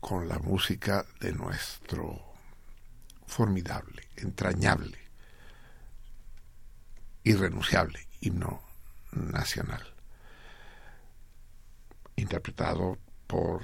con 0.00 0.28
la 0.28 0.38
música 0.38 1.04
de 1.20 1.32
nuestro 1.32 2.22
formidable, 3.26 4.08
entrañable, 4.16 4.98
irrenunciable 7.24 8.06
himno 8.20 8.62
nacional, 9.12 9.94
interpretado 12.28 12.98
por 13.26 13.62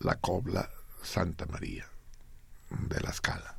la 0.00 0.16
cobla 0.16 0.68
Santa 1.02 1.46
María 1.46 1.86
de 2.68 3.00
la 3.00 3.10
Scala. 3.14 3.56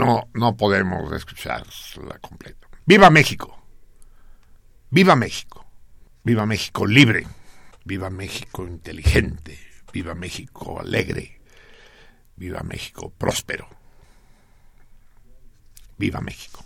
No, 0.00 0.28
no 0.32 0.56
podemos 0.56 1.12
escucharla 1.12 2.18
completa. 2.20 2.66
¡Viva 2.86 3.10
México! 3.10 3.62
¡Viva 4.90 5.14
México! 5.14 5.66
¡Viva 6.24 6.46
México 6.46 6.86
libre! 6.86 7.26
¡Viva 7.84 8.10
México 8.10 8.66
inteligente! 8.66 9.58
¡Viva 9.92 10.14
México 10.14 10.80
alegre! 10.80 11.40
¡Viva 12.36 12.62
México 12.62 13.10
próspero! 13.10 13.68
¡Viva 15.98 16.20
México! 16.20 16.64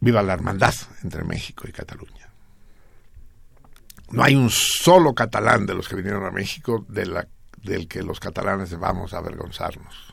¡Viva 0.00 0.22
la 0.22 0.32
hermandad 0.34 0.74
entre 1.02 1.22
México 1.24 1.66
y 1.68 1.72
Cataluña! 1.72 2.32
No 4.10 4.24
hay 4.24 4.34
un 4.34 4.50
solo 4.50 5.14
catalán 5.14 5.66
de 5.66 5.74
los 5.74 5.88
que 5.88 5.96
vinieron 5.96 6.24
a 6.24 6.30
México 6.30 6.84
del 6.88 7.88
que 7.88 8.02
los 8.02 8.18
catalanes 8.18 8.76
vamos 8.78 9.12
a 9.14 9.18
avergonzarnos. 9.18 10.07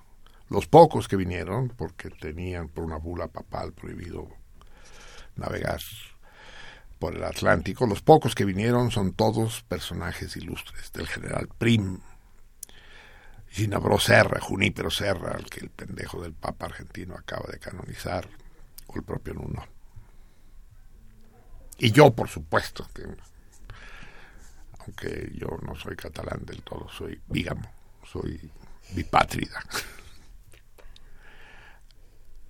Los 0.49 0.67
pocos 0.67 1.07
que 1.07 1.15
vinieron, 1.15 1.69
porque 1.69 2.09
tenían 2.09 2.69
por 2.69 2.83
una 2.83 2.97
bula 2.97 3.27
papal 3.27 3.73
prohibido 3.73 4.27
navegar 5.35 5.79
por 6.99 7.15
el 7.15 7.23
Atlántico, 7.23 7.85
los 7.87 8.01
pocos 8.01 8.35
que 8.35 8.45
vinieron 8.45 8.91
son 8.91 9.13
todos 9.13 9.63
personajes 9.63 10.37
ilustres, 10.37 10.91
del 10.93 11.07
general 11.07 11.49
Prim, 11.57 11.99
Ginabro 13.49 13.99
Serra, 13.99 14.39
Junípero 14.39 14.89
Serra, 14.89 15.31
al 15.31 15.45
que 15.45 15.61
el 15.61 15.69
pendejo 15.69 16.21
del 16.21 16.33
Papa 16.33 16.65
argentino 16.65 17.15
acaba 17.15 17.47
de 17.51 17.59
canonizar, 17.59 18.27
o 18.87 18.95
el 18.95 19.03
propio 19.03 19.33
Nuno. 19.33 19.65
Y 21.77 21.91
yo, 21.91 22.13
por 22.13 22.29
supuesto, 22.29 22.87
que, 22.93 23.03
aunque 24.79 25.31
yo 25.35 25.57
no 25.65 25.75
soy 25.75 25.95
catalán 25.95 26.45
del 26.45 26.61
todo, 26.63 26.87
soy 26.89 27.19
bígamo, 27.27 27.69
soy 28.03 28.49
bipátrida. 28.93 29.61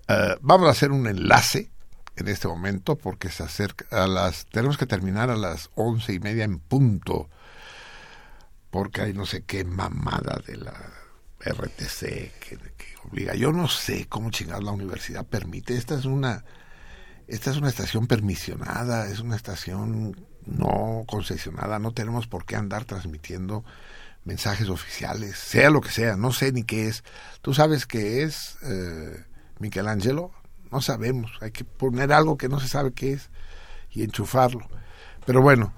Eh, 0.08 0.36
vamos 0.40 0.68
a 0.68 0.70
hacer 0.70 0.92
un 0.92 1.06
enlace 1.06 1.70
en 2.16 2.28
este 2.28 2.46
momento 2.46 2.96
porque 2.96 3.28
se 3.30 3.42
acerca 3.42 4.04
a 4.04 4.06
las 4.06 4.46
tenemos 4.46 4.78
que 4.78 4.86
terminar 4.86 5.30
a 5.30 5.36
las 5.36 5.70
once 5.74 6.12
y 6.12 6.20
media 6.20 6.44
en 6.44 6.60
punto 6.60 7.28
porque 8.70 9.02
hay 9.02 9.12
no 9.12 9.26
sé 9.26 9.42
qué 9.44 9.64
mamada 9.64 10.40
de 10.46 10.56
la 10.58 10.74
RTC 11.40 12.00
que, 12.38 12.58
que 12.76 12.86
obliga. 13.04 13.34
Yo 13.34 13.52
no 13.52 13.68
sé 13.68 14.06
cómo 14.08 14.30
chingar 14.30 14.62
la 14.62 14.70
universidad 14.70 15.26
permite. 15.26 15.76
Esta 15.76 15.98
es 15.98 16.04
una 16.04 16.44
esta 17.26 17.50
es 17.50 17.56
una 17.56 17.68
estación 17.68 18.06
permisionada 18.06 19.08
es 19.08 19.18
una 19.18 19.34
estación 19.34 20.16
no 20.44 21.04
concesionada 21.08 21.80
no 21.80 21.90
tenemos 21.90 22.28
por 22.28 22.44
qué 22.44 22.54
andar 22.54 22.84
transmitiendo 22.84 23.64
mensajes 24.24 24.68
oficiales 24.68 25.36
sea 25.36 25.70
lo 25.70 25.80
que 25.80 25.90
sea 25.90 26.16
no 26.16 26.32
sé 26.32 26.52
ni 26.52 26.62
qué 26.62 26.86
es. 26.86 27.02
Tú 27.42 27.54
sabes 27.54 27.86
qué 27.86 28.22
es 28.22 28.56
eh, 28.62 29.24
Michelangelo? 29.58 30.32
No 30.70 30.80
sabemos, 30.80 31.32
hay 31.40 31.52
que 31.52 31.64
poner 31.64 32.12
algo 32.12 32.36
que 32.36 32.48
no 32.48 32.60
se 32.60 32.68
sabe 32.68 32.92
qué 32.92 33.12
es 33.12 33.30
y 33.90 34.02
enchufarlo. 34.02 34.66
Pero 35.24 35.42
bueno, 35.42 35.72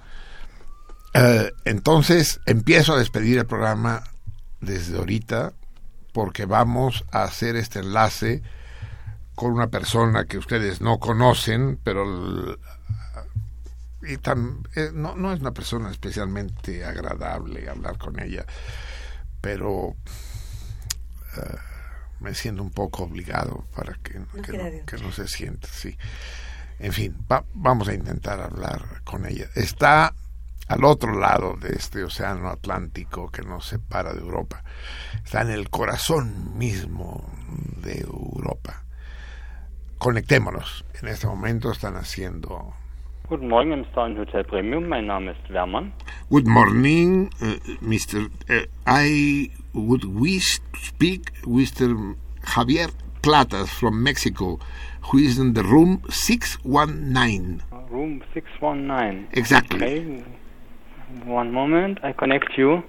eh, 1.13 1.51
entonces 1.65 2.39
empiezo 2.45 2.93
a 2.93 2.99
despedir 2.99 3.37
el 3.37 3.45
programa 3.45 4.03
desde 4.61 4.97
ahorita 4.97 5.53
porque 6.13 6.45
vamos 6.45 7.05
a 7.11 7.23
hacer 7.23 7.55
este 7.55 7.79
enlace 7.79 8.43
con 9.35 9.53
una 9.53 9.67
persona 9.67 10.25
que 10.25 10.37
ustedes 10.37 10.81
no 10.81 10.99
conocen, 10.99 11.79
pero 11.83 12.57
y 14.01 14.17
tan, 14.17 14.67
eh, 14.75 14.91
no, 14.93 15.15
no 15.15 15.31
es 15.31 15.39
una 15.39 15.53
persona 15.53 15.91
especialmente 15.91 16.83
agradable 16.85 17.69
hablar 17.69 17.97
con 17.97 18.19
ella, 18.19 18.45
pero 19.41 19.95
eh, 21.37 21.57
me 22.19 22.33
siento 22.33 22.61
un 22.63 22.71
poco 22.71 23.03
obligado 23.03 23.65
para 23.75 23.93
que, 23.95 24.19
No 24.19 24.25
que, 24.85 24.97
no 25.01 25.11
se 25.11 25.27
sienta, 25.27 25.67
sí. 25.67 25.97
En 26.79 26.93
fin, 26.93 27.15
va- 27.31 27.43
vamos 27.53 27.87
a 27.89 27.93
intentar 27.93 28.39
hablar 28.39 29.01
con 29.03 29.25
ella. 29.25 29.45
Está 29.55 30.13
al 30.67 30.83
otro 30.83 31.17
lado 31.19 31.55
de 31.57 31.69
este 31.75 32.03
océano 32.03 32.47
Atlántico 32.49 33.29
que 33.31 33.41
nos 33.41 33.65
separa 33.65 34.13
de 34.13 34.19
Europa. 34.21 34.63
Está 35.23 35.41
en 35.41 35.49
el 35.49 35.69
corazón 35.69 36.57
mismo 36.57 37.29
de 37.81 38.01
Europa. 38.01 38.83
Conectémonos. 39.97 40.85
En 41.01 41.07
este 41.09 41.27
momento 41.27 41.71
están 41.71 41.95
haciendo 41.95 42.73
Guten 43.27 43.47
Morgen 43.47 43.73
im 43.73 43.81
Star 43.85 44.09
Hotel 44.17 44.43
Premium. 44.45 44.85
Mein 44.87 45.05
Name 45.05 45.31
ist 45.31 45.49
Wermann. 45.51 45.93
Good 46.31 46.45
morning, 46.45 47.33
uh, 47.41 47.57
Mr. 47.81 48.29
Uh, 48.47 48.67
I 48.85 49.49
would 49.73 50.05
wish 50.05 50.59
to 50.59 50.79
speak 50.79 51.31
with 51.43 51.73
Mr. 51.73 52.15
Javier 52.43 52.91
Platas 53.23 53.69
from 53.69 54.03
Mexico, 54.03 54.59
who 55.09 55.17
is 55.17 55.39
in 55.39 55.53
the 55.53 55.63
room 55.63 56.03
619. 56.07 57.63
Room 57.89 58.23
619. 58.35 59.29
Exactly. 59.31 59.77
Okay. 59.77 60.23
One 61.25 61.51
moment. 61.51 61.97
I 62.03 62.11
connect 62.11 62.55
you. 62.59 62.83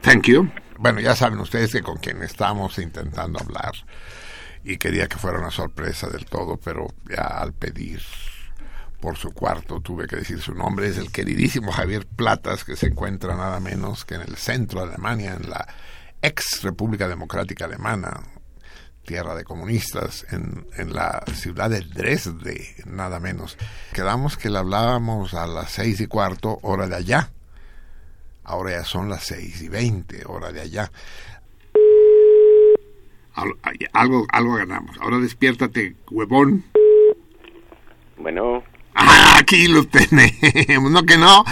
Thank 0.00 0.26
you. 0.26 0.50
Bueno, 0.78 1.00
ya 1.00 1.14
saben 1.14 1.38
ustedes 1.40 1.72
que 1.72 1.82
con 1.82 1.98
quien 1.98 2.22
estamos 2.22 2.78
intentando 2.78 3.38
hablar 3.38 3.74
y 4.64 4.78
quería 4.78 5.06
que 5.06 5.18
fuera 5.18 5.38
una 5.38 5.50
sorpresa 5.50 6.08
del 6.08 6.24
todo, 6.24 6.56
pero 6.56 6.86
ya 7.10 7.24
al 7.24 7.52
pedir 7.52 8.00
por 9.00 9.16
su 9.16 9.30
cuarto 9.32 9.80
tuve 9.80 10.06
que 10.06 10.16
decir 10.16 10.40
su 10.40 10.54
nombre. 10.54 10.88
Es 10.88 10.98
el 10.98 11.10
queridísimo 11.12 11.72
Javier 11.72 12.06
Platas, 12.06 12.64
que 12.64 12.76
se 12.76 12.86
encuentra 12.88 13.36
nada 13.36 13.60
menos 13.60 14.04
que 14.04 14.14
en 14.16 14.22
el 14.22 14.36
centro 14.36 14.80
de 14.80 14.88
Alemania, 14.94 15.34
en 15.40 15.50
la 15.50 15.66
ex 16.22 16.62
República 16.62 17.06
Democrática 17.08 17.66
Alemana, 17.66 18.20
tierra 19.04 19.34
de 19.36 19.44
comunistas, 19.44 20.26
en, 20.32 20.66
en 20.76 20.92
la 20.92 21.22
ciudad 21.32 21.70
de 21.70 21.80
Dresde, 21.82 22.74
nada 22.86 23.20
menos. 23.20 23.56
Quedamos 23.92 24.36
que 24.36 24.50
le 24.50 24.58
hablábamos 24.58 25.34
a 25.34 25.46
las 25.46 25.70
seis 25.70 26.00
y 26.00 26.06
cuarto, 26.06 26.58
hora 26.62 26.88
de 26.88 26.96
allá. 26.96 27.30
Ahora 28.42 28.72
ya 28.72 28.84
son 28.84 29.08
las 29.08 29.24
seis 29.24 29.62
y 29.62 29.68
veinte, 29.68 30.22
hora 30.26 30.50
de 30.52 30.60
allá. 30.62 30.90
Al- 33.34 33.56
Algo, 33.92 34.26
algo 34.30 34.54
ganamos. 34.54 34.96
Ahora 35.00 35.18
despiértate, 35.18 35.94
huevón. 36.10 36.64
Bueno, 38.16 38.64
Ah, 38.96 39.36
aquí 39.38 39.68
lo 39.68 39.86
tenemos. 39.86 40.90
No 40.90 41.04
que 41.04 41.18
no, 41.18 41.44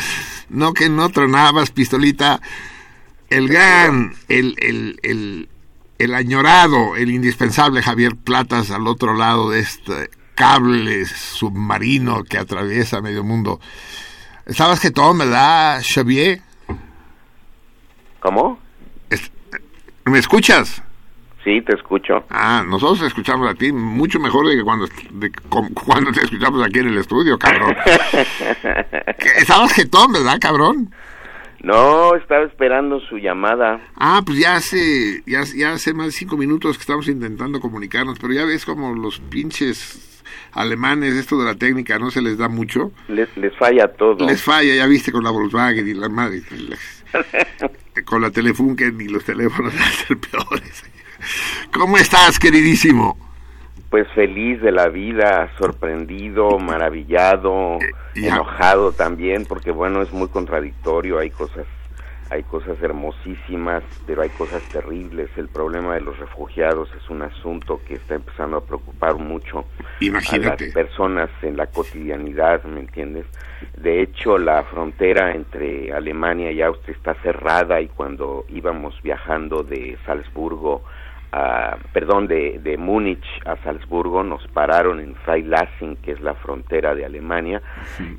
no 0.49 0.73
que 0.73 0.89
no 0.89 1.11
tronabas, 1.11 1.71
pistolita. 1.71 2.41
El 3.29 3.49
gran, 3.49 4.15
el, 4.29 4.57
el, 4.59 4.99
el, 5.03 5.49
el 5.99 6.15
añorado, 6.15 6.97
el 6.97 7.11
indispensable 7.11 7.83
Javier 7.83 8.17
Platas 8.17 8.71
al 8.71 8.87
otro 8.87 9.15
lado 9.15 9.51
de 9.51 9.61
este 9.61 10.11
cable 10.35 11.05
submarino 11.07 12.25
que 12.25 12.39
atraviesa 12.39 13.01
medio 13.01 13.23
mundo. 13.25 13.61
Estabas 14.47 14.81
jetón, 14.81 15.19
¿verdad, 15.19 15.83
Xavier? 15.83 16.43
¿cómo? 18.21 18.59
¿Me 20.07 20.19
escuchas? 20.19 20.83
Sí, 21.45 21.61
te 21.61 21.75
escucho. 21.75 22.25
Ah, 22.31 22.65
nosotros 22.67 23.01
te 23.01 23.07
escuchamos 23.07 23.49
a 23.49 23.55
ti 23.55 23.71
mucho 23.71 24.19
mejor 24.19 24.49
de 24.49 24.57
que 24.57 24.63
cuando, 24.63 24.87
de 25.11 25.31
cuando 25.75 26.11
te 26.11 26.23
escuchamos 26.23 26.67
aquí 26.67 26.79
en 26.79 26.89
el 26.89 26.99
estudio, 26.99 27.39
cabrón. 27.39 27.77
Estabas 29.37 29.73
jetón, 29.75 30.13
¿verdad, 30.13 30.39
cabrón? 30.41 30.91
No, 31.63 32.15
estaba 32.15 32.45
esperando 32.45 33.01
su 33.01 33.19
llamada. 33.19 33.81
Ah, 33.97 34.23
pues 34.25 34.39
ya 34.39 34.57
hace, 34.57 35.23
ya, 35.27 35.45
ya 35.57 35.73
hace 35.73 35.95
más 35.95 36.07
de 36.07 36.13
cinco 36.13 36.37
minutos 36.37 36.77
que 36.77 36.83
estamos 36.83 37.09
intentando 37.09 37.61
comunicarnos, 37.61 38.19
pero 38.19 38.33
ya 38.35 38.45
ves 38.45 38.65
como 38.67 38.95
los 38.95 39.19
pinches 39.21 40.23
alemanes, 40.53 41.15
esto 41.15 41.39
de 41.39 41.45
la 41.45 41.55
técnica 41.55 41.99
no 41.99 42.11
se 42.11 42.23
les 42.23 42.39
da 42.39 42.49
mucho. 42.49 42.93
Les, 43.09 43.35
les 43.37 43.55
falla 43.57 43.89
todo. 43.89 44.27
Les 44.27 44.43
falla, 44.43 44.75
ya 44.75 44.87
viste 44.87 45.13
con 45.13 45.25
la 45.25 45.31
Volkswagen 45.31 45.89
y 45.89 45.95
la 45.95 46.09
madre. 46.09 46.43
con 48.05 48.23
la 48.23 48.31
Telefunken 48.31 49.01
y 49.01 49.09
los 49.09 49.25
teléfonos 49.25 49.75
van 49.75 49.83
a 49.83 49.91
ser 49.91 50.19
peores. 50.19 50.85
¿Cómo 51.73 51.97
estás, 51.97 52.39
queridísimo? 52.39 53.17
Pues 53.91 54.07
feliz 54.15 54.61
de 54.61 54.73
la 54.73 54.89
vida, 54.89 55.51
sorprendido, 55.59 56.59
maravillado, 56.59 57.79
Eh, 57.81 58.27
enojado 58.27 58.93
también, 58.93 59.45
porque 59.47 59.71
bueno, 59.71 60.03
es 60.03 60.13
muy 60.13 60.29
contradictorio, 60.29 61.19
hay 61.19 61.31
cosas 61.31 61.67
hay 62.31 62.43
cosas 62.45 62.83
hermosísimas, 62.83 63.83
pero 64.07 64.23
hay 64.23 64.31
cosas 64.31 64.63
terribles. 64.71 65.29
El 65.37 65.49
problema 65.49 65.95
de 65.95 66.01
los 66.01 66.19
refugiados 66.19 66.89
es 67.01 67.09
un 67.11 67.23
asunto 67.23 67.81
que 67.87 67.95
está 67.95 68.15
empezando 68.15 68.57
a 68.57 68.65
preocupar 68.65 69.17
mucho 69.17 69.59
a 69.61 69.65
Imagínate. 70.05 70.65
las 70.65 70.75
personas 70.75 71.31
en 71.43 71.57
la 71.57 71.67
cotidianidad, 71.67 72.65
¿me 72.65 72.81
entiendes? 72.81 73.27
De 73.77 74.03
hecho, 74.03 74.39
la 74.39 74.65
frontera 74.65 75.33
entre 75.35 75.93
Alemania 75.93 76.51
y 76.51 76.63
Austria 76.63 76.97
está 76.97 77.15
cerrada 77.23 77.81
y 77.81 77.89
cuando 77.89 78.47
íbamos 78.49 79.01
viajando 79.03 79.63
de 79.63 79.97
Salzburgo 80.07 80.83
a- 81.37 81.77
perdón, 81.93 82.29
de, 82.29 82.61
de 82.63 82.77
Múnich 82.79 83.25
a 83.45 83.57
Salzburgo, 83.65 84.23
nos 84.23 84.47
pararon 84.49 85.01
en 85.01 85.17
Freilassing, 85.25 85.97
que 85.97 86.13
es 86.13 86.21
la 86.21 86.35
frontera 86.35 86.95
de 86.95 87.05
Alemania, 87.05 87.61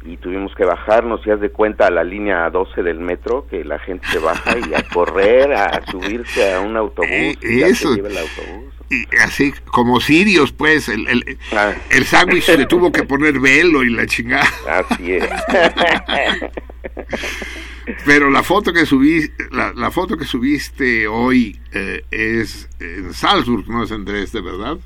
y 0.04 0.18
tuvimos 0.18 0.54
que 0.56 0.66
bajarnos, 0.66 1.26
y 1.26 1.32
haz 1.32 1.40
de 1.40 1.50
cuenta, 1.50 1.88
a 1.88 1.92
la 1.92 2.04
línea 2.04 2.50
12 2.50 2.84
del 2.84 3.00
metro, 3.00 3.48
que 3.50 3.64
la 3.64 3.80
gente 3.80 4.06
se 4.08 4.20
baja 4.20 4.56
y 4.70 4.74
a 4.74 4.84
correr, 4.94 5.54
a, 5.54 5.82
subirse 5.86 6.54
a 6.54 6.60
un 6.60 6.76
autobús, 6.76 7.10
Eh, 7.12 7.36
y 7.42 7.60
ya 7.62 7.68
eso. 7.68 7.90
se 7.90 7.96
lleva 7.96 8.10
el 8.10 8.18
autobús. 8.18 8.74
Y 8.90 9.04
así 9.24 9.52
como 9.66 10.00
sirios, 10.00 10.52
pues, 10.52 10.90
el, 10.90 11.08
el, 11.08 11.38
Ah. 11.56 11.74
el 11.90 12.06
sándwich 12.06 12.48
le 12.50 12.66
tuvo 12.68 12.92
que 12.92 13.04
poner 13.04 13.40
velo 13.40 13.84
y 13.84 13.90
la 13.90 14.06
chingada. 14.06 14.46
Así 14.70 15.14
es. 15.16 15.26
Pero 18.06 18.30
la 18.30 18.42
foto 18.44 18.74
que 18.74 18.86
subí, 18.86 19.22
la, 19.52 19.72
la 19.76 19.92
foto 19.92 20.18
que 20.18 20.26
subiste 20.26 21.08
hoy 21.08 21.60
eh, 21.74 22.02
es 22.12 22.70
en 22.80 23.14
Salzburg, 23.14 23.68
no 23.70 23.84
es 23.84 23.92
en 23.92 24.06
Dresde, 24.06 24.42
¿verdad? 24.42 24.78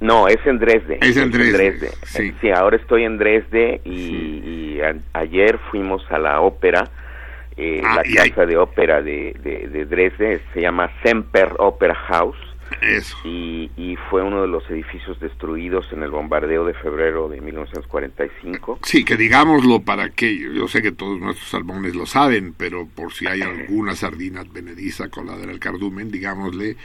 No, 0.00 0.28
es 0.28 0.38
en 0.46 0.58
Dresde. 0.58 0.98
Es 1.02 1.16
en 1.16 1.30
Dresde, 1.30 1.90
sí. 2.04 2.32
Sí, 2.40 2.50
ahora 2.50 2.76
estoy 2.76 3.04
en 3.04 3.18
Dresde 3.18 3.80
y, 3.84 4.76
y 4.76 4.80
a- 4.80 4.96
ayer 5.12 5.58
fuimos 5.70 6.02
a 6.10 6.18
la 6.18 6.40
ópera, 6.40 6.90
eh, 7.56 7.82
Ah, 7.84 7.96
la 7.96 8.24
casa 8.26 8.46
de 8.46 8.56
ópera 8.56 9.02
de, 9.02 9.34
de, 9.42 9.68
de 9.68 9.84
Dresde, 9.84 10.40
se 10.54 10.60
llama 10.62 10.90
Semper 11.02 11.52
Opera 11.58 11.94
House 11.94 12.38
Eso. 12.82 13.16
y, 13.24 13.70
y 13.76 13.96
fue 14.08 14.22
uno 14.22 14.42
de 14.42 14.48
los 14.48 14.68
edificios 14.70 15.18
destruidos 15.20 15.86
en 15.92 16.02
el 16.02 16.10
bombardeo 16.10 16.64
de 16.64 16.74
febrero 16.74 17.28
de 17.28 17.40
1945. 17.40 18.78
Sí, 18.84 19.04
que 19.04 19.16
digámoslo 19.16 19.80
para 19.80 20.10
que 20.10 20.36
yo 20.38 20.68
sé 20.68 20.82
que 20.82 20.92
todos 20.92 21.18
nuestros 21.20 21.48
salmones 21.48 21.94
lo 21.94 22.06
saben, 22.06 22.54
pero 22.56 22.86
por 22.86 23.12
si 23.12 23.26
hay 23.26 23.40
alguna 23.42 23.94
sardina 23.96 24.40
advenediza 24.40 25.08
colada 25.08 25.42
en 25.44 25.50
el 25.50 25.58
cardumen, 25.58 26.10
digámosle 26.10 26.76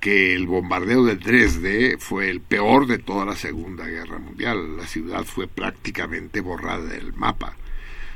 que 0.00 0.34
el 0.34 0.46
bombardeo 0.46 1.04
de 1.04 1.16
Dresde 1.16 1.96
fue 1.98 2.30
el 2.30 2.40
peor 2.40 2.86
de 2.86 2.98
toda 2.98 3.24
la 3.24 3.34
Segunda 3.34 3.86
Guerra 3.86 4.18
Mundial. 4.18 4.76
La 4.76 4.86
ciudad 4.86 5.24
fue 5.24 5.48
prácticamente 5.48 6.40
borrada 6.40 6.84
del 6.84 7.12
mapa. 7.14 7.56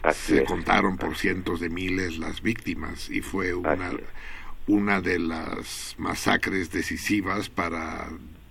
Así 0.03 0.35
Se 0.35 0.43
es. 0.43 0.49
contaron 0.49 0.97
por 0.99 1.17
cientos 1.17 1.59
de 1.61 1.69
miles 1.69 2.19
las 2.19 2.43
víctimas 2.43 3.11
y 3.11 3.23
fue 3.23 3.55
una. 3.55 3.91
Una 4.71 5.01
de 5.01 5.19
las 5.19 5.95
masacres 5.99 6.71
decisivas 6.71 7.49
para 7.49 8.09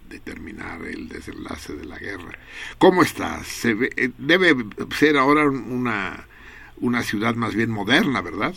determinar 0.10 0.82
el 0.86 1.08
desenlace 1.08 1.74
de 1.76 1.86
la 1.86 1.98
guerra. 1.98 2.38
¿Cómo 2.78 3.04
está? 3.04 3.44
Se 3.44 3.74
ve- 3.74 3.90
eh, 3.96 4.10
debe 4.18 4.56
ser 4.96 5.18
ahora 5.18 5.46
una, 5.48 6.26
una 6.82 7.04
ciudad 7.04 7.36
más 7.36 7.56
bien 7.56 7.70
moderna, 7.72 8.22
¿verdad? 8.22 8.54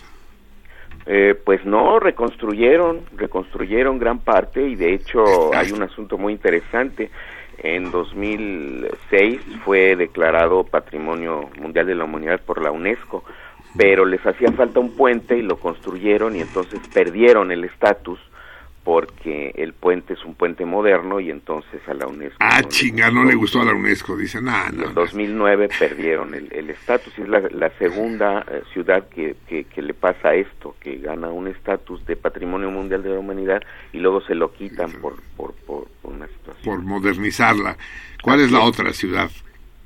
Eh, 1.06 1.34
pues 1.44 1.64
no, 1.64 1.98
reconstruyeron, 2.00 3.00
reconstruyeron 3.16 3.98
gran 3.98 4.18
parte 4.20 4.66
y 4.68 4.76
de 4.76 4.94
hecho 4.94 5.54
hay 5.54 5.72
un 5.72 5.82
asunto 5.82 6.16
muy 6.18 6.32
interesante. 6.32 7.10
En 7.58 7.90
2006 7.90 9.40
fue 9.64 9.94
declarado 9.96 10.64
Patrimonio 10.64 11.48
Mundial 11.60 11.86
de 11.86 11.94
la 11.94 12.04
Humanidad 12.04 12.40
por 12.40 12.62
la 12.62 12.70
UNESCO, 12.70 13.24
pero 13.76 14.04
les 14.04 14.24
hacía 14.26 14.52
falta 14.52 14.80
un 14.80 14.96
puente 14.96 15.36
y 15.36 15.42
lo 15.42 15.56
construyeron 15.58 16.36
y 16.36 16.40
entonces 16.40 16.80
perdieron 16.92 17.52
el 17.52 17.64
estatus 17.64 18.18
porque 18.84 19.52
el 19.54 19.74
puente 19.74 20.14
es 20.14 20.24
un 20.24 20.34
puente 20.34 20.64
moderno 20.64 21.20
y 21.20 21.30
entonces 21.30 21.80
a 21.86 21.94
la 21.94 22.08
UNESCO... 22.08 22.36
Ah, 22.40 22.60
no 22.62 22.68
chinga, 22.68 23.10
no 23.12 23.24
le 23.24 23.36
gustó 23.36 23.60
a 23.60 23.64
la 23.64 23.74
UNESCO. 23.74 24.16
Dicen, 24.16 24.48
ah, 24.48 24.66
en 24.70 24.78
no, 24.78 24.82
el 24.82 24.88
no. 24.88 25.00
2009 25.02 25.68
perdieron 25.78 26.34
el 26.34 26.52
el 26.52 26.68
estatus. 26.70 27.16
Es 27.16 27.28
la, 27.28 27.40
la 27.50 27.70
segunda 27.78 28.44
eh, 28.50 28.62
ciudad 28.72 29.08
que, 29.08 29.36
que, 29.46 29.64
que 29.64 29.82
le 29.82 29.94
pasa 29.94 30.34
esto, 30.34 30.74
que 30.80 30.96
gana 30.96 31.28
un 31.28 31.46
estatus 31.46 32.04
de 32.06 32.16
Patrimonio 32.16 32.70
Mundial 32.70 33.04
de 33.04 33.10
la 33.10 33.20
Humanidad 33.20 33.62
y 33.92 33.98
luego 33.98 34.20
se 34.22 34.34
lo 34.34 34.52
quitan 34.52 34.90
por, 35.00 35.14
por, 35.36 35.54
por, 35.54 35.86
por 36.02 36.12
una 36.12 36.26
situación. 36.26 36.64
por 36.64 36.84
modernizarla. 36.84 37.76
¿Cuál 38.20 38.40
es 38.40 38.50
la 38.50 38.60
otra 38.62 38.92
ciudad 38.92 39.30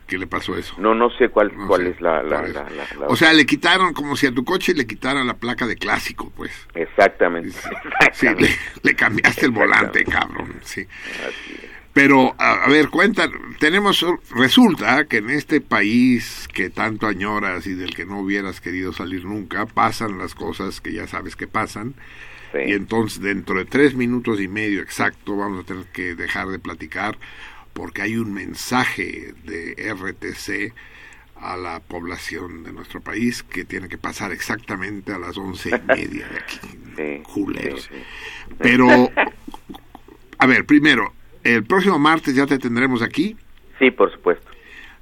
que 0.07 0.19
le 0.19 0.27
pasó 0.27 0.57
eso? 0.57 0.75
No, 0.79 0.95
no 0.95 1.11
sé 1.11 1.29
cuál, 1.29 1.53
No 1.57 1.67
cuál 1.67 1.83
sé, 1.83 1.91
es 1.91 2.01
la... 2.01 2.23
la, 2.23 2.43
la- 2.43 2.67
O 3.09 3.17
sea, 3.17 3.33
le 3.33 3.45
quitaron 3.47 3.93
como 3.93 4.17
si 4.17 4.27
a 4.27 4.33
tu 4.33 4.45
coche 4.45 4.73
le 4.75 4.87
quitaran 4.87 5.27
la 5.27 5.35
placa 5.35 5.67
de 5.67 5.77
clásico, 5.77 6.33
pues. 6.37 6.53
Exactamente. 6.75 7.51
Sí, 7.51 7.69
exactamente. 8.09 8.43
le, 8.43 8.91
le 8.91 8.95
cambiaste 8.97 9.47
el 9.47 9.53
volante, 9.53 10.05
cabrón. 10.05 10.55
Sí. 10.63 10.87
Así 11.27 11.55
es. 11.63 11.71
Pero, 11.93 12.35
a, 12.39 12.65
a 12.65 12.69
ver, 12.69 12.91
cuenta, 12.91 13.27
tenemos, 13.59 14.05
resulta 14.35 15.07
que 15.07 15.17
en 15.17 15.31
este 15.31 15.63
país 15.63 16.47
que 16.53 16.69
tanto 16.69 17.07
añoras 17.07 17.67
y 17.67 17.73
del 17.75 17.95
que 17.95 18.05
no 18.05 18.21
hubieras 18.21 18.61
querido 18.61 18.93
salir 18.93 19.25
nunca, 19.25 19.65
pasan 19.65 20.19
las 20.19 20.35
cosas 20.35 20.83
que 20.83 20.93
ya 20.93 21.07
sabes 21.07 21.37
que 21.37 21.47
pasan. 21.47 21.95
Sí. 22.53 22.59
Y 22.67 22.73
entonces, 22.75 23.23
dentro 23.23 23.57
de 23.57 23.65
tres 23.65 23.95
minutos 23.95 24.41
y 24.43 24.47
medio 24.49 24.83
exacto, 24.83 25.37
vamos 25.37 25.65
a 25.65 25.67
tener 25.67 25.87
que 25.87 26.15
dejar 26.15 26.49
de 26.49 26.59
platicar 26.59 27.17
porque 27.77 28.01
hay 28.03 28.17
un 28.17 28.33
mensaje 28.33 29.35
de 29.45 29.75
RTC 29.95 30.73
a 31.37 31.59
la 31.59 31.81
población 31.81 32.65
de 32.65 32.73
nuestro 32.73 33.03
país 33.03 33.43
que 33.43 33.67
tiene 33.67 33.89
que 33.89 33.99
pasar 33.99 34.33
exactamente 34.33 35.13
a 35.13 35.19
las 35.19 35.37
once 35.37 35.69
y 35.69 35.73
media 35.95 36.27
de 36.27 36.39
aquí. 36.39 36.59
Sí, 36.97 37.23
Culeros. 37.33 37.83
sí, 37.83 37.89
sí. 37.95 38.55
Pero, 38.59 39.11
a 40.39 40.47
ver, 40.47 40.65
primero, 40.65 41.13
el 41.45 41.63
próximo 41.65 41.99
martes 41.99 42.35
ya 42.35 42.47
te 42.47 42.59
tendremos 42.59 43.03
aquí. 43.03 43.37
Sí, 43.79 43.91
por 43.91 44.11
supuesto. 44.11 44.49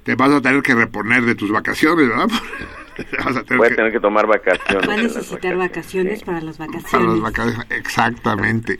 Te 0.03 0.15
vas 0.15 0.31
a 0.31 0.41
tener 0.41 0.61
que 0.61 0.75
reponer 0.75 1.23
de 1.23 1.35
tus 1.35 1.49
vacaciones, 1.51 2.09
¿verdad? 2.09 2.27
Vas 3.25 3.35
a 3.37 3.43
tener 3.43 3.57
Voy 3.57 3.67
a 3.67 3.69
que- 3.69 3.75
tener 3.75 3.91
que 3.91 3.99
tomar 3.99 4.27
vacaciones. 4.27 4.87
Va 4.89 4.93
a 4.93 4.97
necesitar 4.97 5.55
vacaciones 5.57 6.23
para 6.23 6.41
las 6.41 6.57
para 6.57 6.71
vacaciones. 6.73 7.07
las 7.11 7.19
vacaciones, 7.21 7.65
exactamente. 7.71 8.79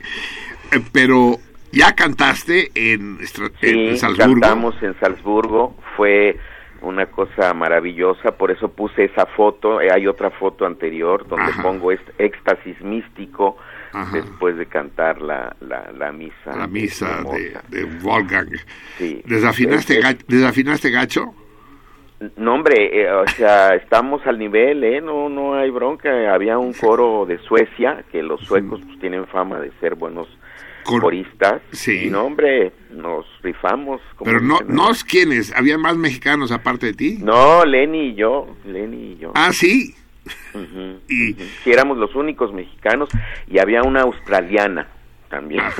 Eh, 0.72 0.80
Pero 0.92 1.38
ya 1.76 1.94
cantaste 1.94 2.70
en, 2.74 3.18
en 3.20 3.26
Sí, 3.60 3.96
Salzburgo. 3.96 4.40
cantamos 4.40 4.82
en 4.82 4.98
Salzburgo, 5.00 5.76
fue 5.96 6.36
una 6.82 7.06
cosa 7.06 7.52
maravillosa, 7.54 8.36
por 8.36 8.50
eso 8.50 8.68
puse 8.70 9.04
esa 9.04 9.26
foto, 9.26 9.80
eh, 9.80 9.88
hay 9.92 10.06
otra 10.06 10.30
foto 10.30 10.66
anterior 10.66 11.26
donde 11.26 11.50
Ajá. 11.50 11.62
pongo 11.62 11.90
este 11.92 12.12
éxtasis 12.18 12.80
místico 12.82 13.56
Ajá. 13.92 14.14
después 14.16 14.56
de 14.56 14.66
cantar 14.66 15.20
la, 15.22 15.56
la, 15.60 15.90
la 15.96 16.12
misa. 16.12 16.54
la 16.56 16.66
misa 16.66 17.22
de, 17.32 17.56
de 17.68 17.84
Wolfgang. 18.02 18.50
Sí. 18.98 19.22
¿Desafinaste, 19.24 19.98
Es- 19.98 20.04
ga- 20.04 20.24
¿Desafinaste 20.28 20.90
gacho? 20.90 21.34
No, 22.36 22.54
hombre, 22.54 23.02
eh, 23.02 23.10
o 23.12 23.26
sea, 23.28 23.74
estamos 23.74 24.26
al 24.26 24.38
nivel, 24.38 24.82
¿eh? 24.84 25.02
No, 25.02 25.28
no 25.28 25.54
hay 25.54 25.68
bronca. 25.70 26.32
Había 26.32 26.56
un 26.56 26.72
coro 26.72 27.26
de 27.26 27.36
Suecia, 27.38 28.04
que 28.10 28.22
los 28.22 28.40
suecos 28.40 28.80
pues, 28.86 28.98
tienen 29.00 29.26
fama 29.26 29.60
de 29.60 29.70
ser 29.80 29.96
buenos 29.96 30.26
Cor- 30.86 31.02
coristas. 31.02 31.60
Sí. 31.72 32.04
Y 32.06 32.10
no, 32.10 32.22
hombre, 32.24 32.72
nos 32.90 33.26
rifamos. 33.42 34.00
como 34.16 34.30
Pero 34.30 34.40
no, 34.40 34.58
dicen, 34.60 34.74
no 34.74 34.90
es 34.90 35.04
quiénes, 35.04 35.52
había 35.54 35.76
más 35.78 35.96
mexicanos 35.96 36.50
aparte 36.52 36.86
de 36.86 36.92
ti. 36.94 37.18
No, 37.20 37.64
Lenny 37.64 38.08
y 38.10 38.14
yo, 38.14 38.46
Lenny 38.64 39.12
y 39.12 39.16
yo. 39.18 39.32
Ah, 39.34 39.52
sí. 39.52 39.94
Ujú, 40.54 40.98
Y- 41.08 41.32
ujú. 41.32 41.42
Sí, 41.64 41.70
éramos 41.72 41.98
los 41.98 42.14
únicos 42.14 42.52
mexicanos 42.52 43.08
y 43.46 43.58
había 43.58 43.82
una 43.82 44.02
australiana 44.02 44.88
también. 45.28 45.62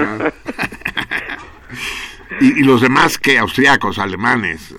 Y, 2.40 2.60
y 2.60 2.64
los 2.64 2.80
demás, 2.80 3.18
¿qué? 3.18 3.38
Austriacos, 3.38 3.98
alemanes. 3.98 4.74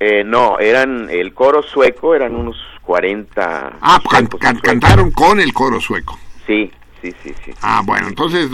eh, 0.00 0.24
no, 0.26 0.58
eran 0.58 1.08
el 1.10 1.32
coro 1.32 1.62
sueco, 1.62 2.14
eran 2.14 2.34
unos 2.34 2.56
40. 2.82 3.76
Ah, 3.80 4.00
can- 4.10 4.24
y 4.32 4.38
can- 4.38 4.58
cantaron 4.58 5.10
con 5.12 5.38
el 5.40 5.52
coro 5.52 5.80
sueco. 5.80 6.18
Sí, 6.46 6.70
sí, 7.02 7.12
sí, 7.22 7.32
sí. 7.44 7.50
Ah, 7.62 7.82
bueno, 7.84 8.08
entonces 8.08 8.50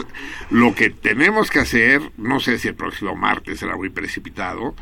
lo 0.50 0.74
que 0.74 0.90
tenemos 0.90 1.50
que 1.50 1.60
hacer, 1.60 2.00
no 2.16 2.40
sé 2.40 2.58
si 2.58 2.68
el 2.68 2.74
próximo 2.74 3.14
martes 3.16 3.58
será 3.60 3.76
muy 3.76 3.90
precipitado, 3.90 4.74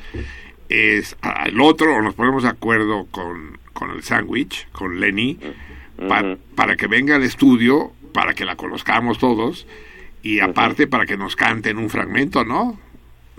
es 0.68 1.16
al 1.20 1.60
otro, 1.60 1.96
o 1.96 2.02
nos 2.02 2.14
ponemos 2.14 2.42
de 2.44 2.48
acuerdo 2.48 3.06
con, 3.10 3.58
con 3.72 3.90
el 3.90 4.02
sándwich, 4.02 4.68
con 4.72 5.00
Lenny, 5.00 5.38
pa- 6.08 6.22
Ujú. 6.22 6.38
para 6.54 6.76
que 6.76 6.86
venga 6.86 7.16
al 7.16 7.22
estudio, 7.22 7.92
para 8.14 8.34
que 8.34 8.44
la 8.44 8.56
conozcamos 8.56 9.18
todos, 9.18 9.66
y 10.22 10.40
aparte 10.40 10.86
para 10.86 11.04
que 11.06 11.16
nos 11.16 11.36
canten 11.36 11.78
un 11.78 11.90
fragmento, 11.90 12.44
¿no? 12.44 12.78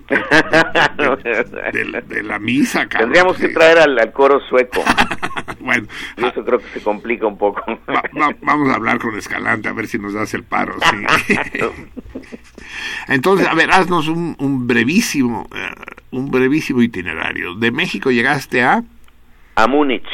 De, 1.73 1.85
la- 1.85 2.01
de 2.01 2.23
la 2.23 2.39
misa, 2.39 2.87
cabrón. 2.87 3.11
Tendríamos 3.13 3.37
que 3.37 3.49
traer 3.49 3.79
al, 3.79 3.97
al 3.99 4.11
coro 4.11 4.39
sueco. 4.49 4.83
bueno, 5.59 5.87
Y 6.17 6.25
eso 6.25 6.43
creo 6.43 6.59
que 6.59 6.67
se 6.67 6.81
complica 6.81 7.25
un 7.27 7.37
poco. 7.37 7.61
Va- 7.89 8.03
va- 8.19 8.35
vamos 8.41 8.69
a 8.71 8.75
hablar 8.75 8.99
con 8.99 9.15
Escalante 9.17 9.69
a 9.69 9.73
ver 9.73 9.87
si 9.87 9.97
nos 9.99 10.13
das 10.13 10.33
el 10.33 10.43
paro. 10.43 10.75
sí. 11.27 11.37
Entonces, 13.07 13.47
a 13.47 13.53
ver, 13.53 13.71
haznos 13.71 14.07
un, 14.07 14.35
un 14.39 14.67
brevísimo, 14.67 15.47
eh, 15.55 15.69
un 16.11 16.29
brevísimo 16.31 16.81
itinerario. 16.81 17.55
De 17.55 17.71
México 17.71 18.11
llegaste 18.11 18.63
a, 18.63 18.83
A 19.55 19.67
Múnich. 19.67 20.05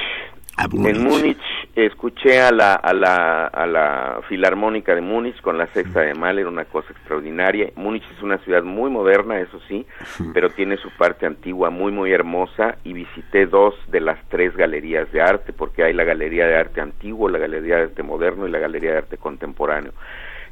a 0.57 0.67
Múnich. 0.67 0.95
En 0.95 1.03
Múnich 1.03 1.37
escuché 1.75 2.41
a 2.41 2.51
la, 2.51 2.73
a, 2.73 2.93
la, 2.93 3.47
a 3.47 3.65
la 3.65 4.21
Filarmónica 4.27 4.95
de 4.95 5.01
Múnich 5.01 5.39
con 5.41 5.57
la 5.57 5.67
sexta 5.67 6.01
de 6.01 6.13
Mahler, 6.13 6.47
una 6.47 6.65
cosa 6.65 6.91
extraordinaria. 6.91 7.71
Múnich 7.75 8.03
es 8.15 8.21
una 8.21 8.37
ciudad 8.39 8.63
muy 8.63 8.89
moderna, 8.89 9.39
eso 9.39 9.59
sí, 9.67 9.85
pero 10.33 10.49
tiene 10.49 10.77
su 10.77 10.89
parte 10.91 11.25
antigua 11.25 11.69
muy, 11.69 11.91
muy 11.91 12.11
hermosa 12.11 12.77
y 12.83 12.93
visité 12.93 13.45
dos 13.45 13.75
de 13.87 14.01
las 14.01 14.17
tres 14.29 14.55
galerías 14.55 15.11
de 15.11 15.21
arte, 15.21 15.53
porque 15.53 15.83
hay 15.83 15.93
la 15.93 16.03
Galería 16.03 16.47
de 16.47 16.57
Arte 16.57 16.81
Antiguo, 16.81 17.29
la 17.29 17.39
Galería 17.39 17.77
de 17.77 17.83
Arte 17.83 18.03
Moderno 18.03 18.47
y 18.47 18.51
la 18.51 18.59
Galería 18.59 18.91
de 18.91 18.97
Arte 18.97 19.17
Contemporáneo. 19.17 19.93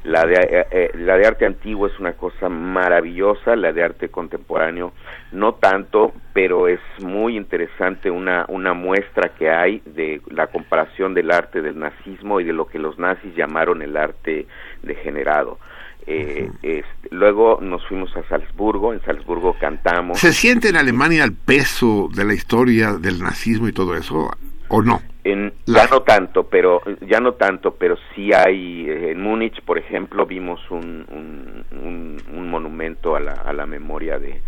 La 0.04 0.24
de, 0.24 0.34
eh, 0.34 0.66
eh, 0.70 0.90
la 0.94 1.16
de 1.16 1.26
arte 1.26 1.44
antiguo 1.44 1.86
es 1.86 1.98
una 1.98 2.12
cosa 2.12 2.48
maravillosa, 2.48 3.56
la 3.56 3.72
de 3.72 3.82
arte 3.82 4.08
contemporáneo 4.08 4.92
no 5.32 5.54
tanto, 5.54 6.12
pero 6.32 6.68
es 6.68 6.80
muy 7.00 7.36
interesante 7.36 8.10
una, 8.10 8.46
una 8.48 8.72
muestra 8.72 9.30
que 9.30 9.50
hay 9.50 9.82
de 9.84 10.22
la 10.30 10.46
comparación 10.46 11.14
del 11.14 11.30
arte 11.30 11.60
del 11.60 11.78
nazismo 11.78 12.40
y 12.40 12.44
de 12.44 12.52
lo 12.52 12.66
que 12.66 12.78
los 12.78 12.98
nazis 12.98 13.34
llamaron 13.34 13.82
el 13.82 13.96
arte 13.96 14.46
degenerado. 14.82 15.58
Eh, 16.06 16.48
este, 16.62 17.08
luego 17.10 17.58
nos 17.60 17.86
fuimos 17.86 18.16
a 18.16 18.22
Salzburgo, 18.28 18.94
en 18.94 19.02
Salzburgo 19.02 19.54
cantamos. 19.60 20.18
¿Se 20.18 20.32
siente 20.32 20.70
en 20.70 20.76
Alemania 20.76 21.22
el 21.24 21.34
peso 21.34 22.08
de 22.14 22.24
la 22.24 22.32
historia 22.32 22.94
del 22.94 23.20
nazismo 23.20 23.68
y 23.68 23.72
todo 23.72 23.94
eso 23.94 24.30
o 24.68 24.82
no? 24.82 25.00
En, 25.24 25.52
La- 25.66 25.84
Ya 25.84 25.90
no 25.90 26.00
tanto, 26.02 26.44
pero 26.44 26.80
ya 27.02 27.20
no 27.20 27.32
tanto, 27.34 27.74
pero 27.74 27.96
sí 28.14 28.32
hay 28.32 28.88
eh, 28.88 29.10
en 29.12 29.20
Múnich, 29.22 29.60
por 29.62 29.78
ejemplo, 29.78 30.24
vimos 30.26 30.60
un, 30.70 31.04
un, 31.10 31.64
un- 31.78 32.22
un 32.36 32.50
monumento 32.50 33.16
a 33.16 33.20
la, 33.20 33.32
a 33.32 33.52
la 33.52 33.66
memoria 33.66 34.18
de, 34.18 34.40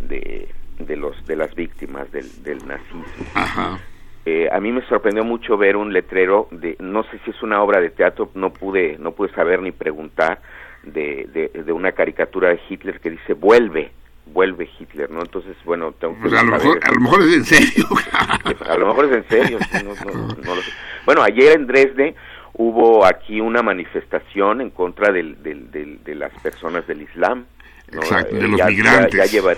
de, 0.00 0.48
de 0.78 0.96
los 0.96 1.24
de 1.26 1.36
las 1.36 1.54
víctimas 1.54 2.10
del, 2.12 2.42
del 2.42 2.58
nazismo. 2.66 3.04
Ajá. 3.34 3.78
Eh, 4.26 4.48
a 4.52 4.60
mí 4.60 4.70
me 4.70 4.82
sorprendió 4.82 5.24
mucho 5.24 5.56
ver 5.56 5.76
un 5.76 5.92
letrero 5.92 6.46
de 6.50 6.76
no 6.78 7.02
sé 7.04 7.18
si 7.24 7.30
es 7.30 7.42
una 7.42 7.62
obra 7.62 7.80
de 7.80 7.90
teatro, 7.90 8.30
no 8.34 8.52
pude 8.52 8.96
no 8.98 9.12
pude 9.12 9.30
saber 9.32 9.62
ni 9.62 9.72
preguntar 9.72 10.40
de, 10.82 11.26
de, 11.32 11.62
de 11.62 11.72
una 11.72 11.92
caricatura 11.92 12.50
de 12.50 12.60
Hitler 12.68 13.00
que 13.00 13.10
dice 13.10 13.32
vuelve 13.32 13.90
vuelve 14.26 14.68
Hitler, 14.78 15.10
¿no? 15.10 15.20
Entonces, 15.20 15.56
bueno, 15.64 15.92
tengo 15.92 16.14
que 16.14 16.20
Pues 16.28 16.32
a 16.34 16.42
lo 16.44 16.52
mejor, 16.52 16.78
eso. 16.78 16.86
a 16.88 16.94
lo 16.94 17.00
mejor 17.00 17.22
es 17.22 17.34
en 17.34 17.44
serio. 17.44 17.84
A 18.70 18.76
lo 18.78 18.86
mejor 18.88 19.04
es 19.06 19.12
en 19.12 19.28
serio, 19.28 19.58
sí, 19.70 19.78
no, 19.84 19.94
no- 19.94 20.26
no 20.28 20.54
lo 20.54 20.62
sé. 20.62 20.70
Bueno, 21.06 21.22
ayer 21.22 21.56
en 21.56 21.66
Dresde 21.66 22.14
hubo 22.54 23.04
aquí 23.04 23.40
una 23.40 23.62
manifestación 23.62 24.60
en 24.60 24.70
contra 24.70 25.12
del, 25.12 25.42
del- 25.42 25.70
del- 25.70 26.02
de 26.04 26.14
las 26.14 26.32
personas 26.40 26.86
del 26.86 27.02
Islam. 27.02 27.46
¿no? 27.92 28.00
Exacto, 28.02 28.36
de 28.36 28.44
Eh, 28.44 28.48
los 28.48 28.58
ya- 28.58 28.66
migrantes. 28.66 29.12
ya- 29.12 29.24
ya 29.24 29.30
lleva- 29.30 29.54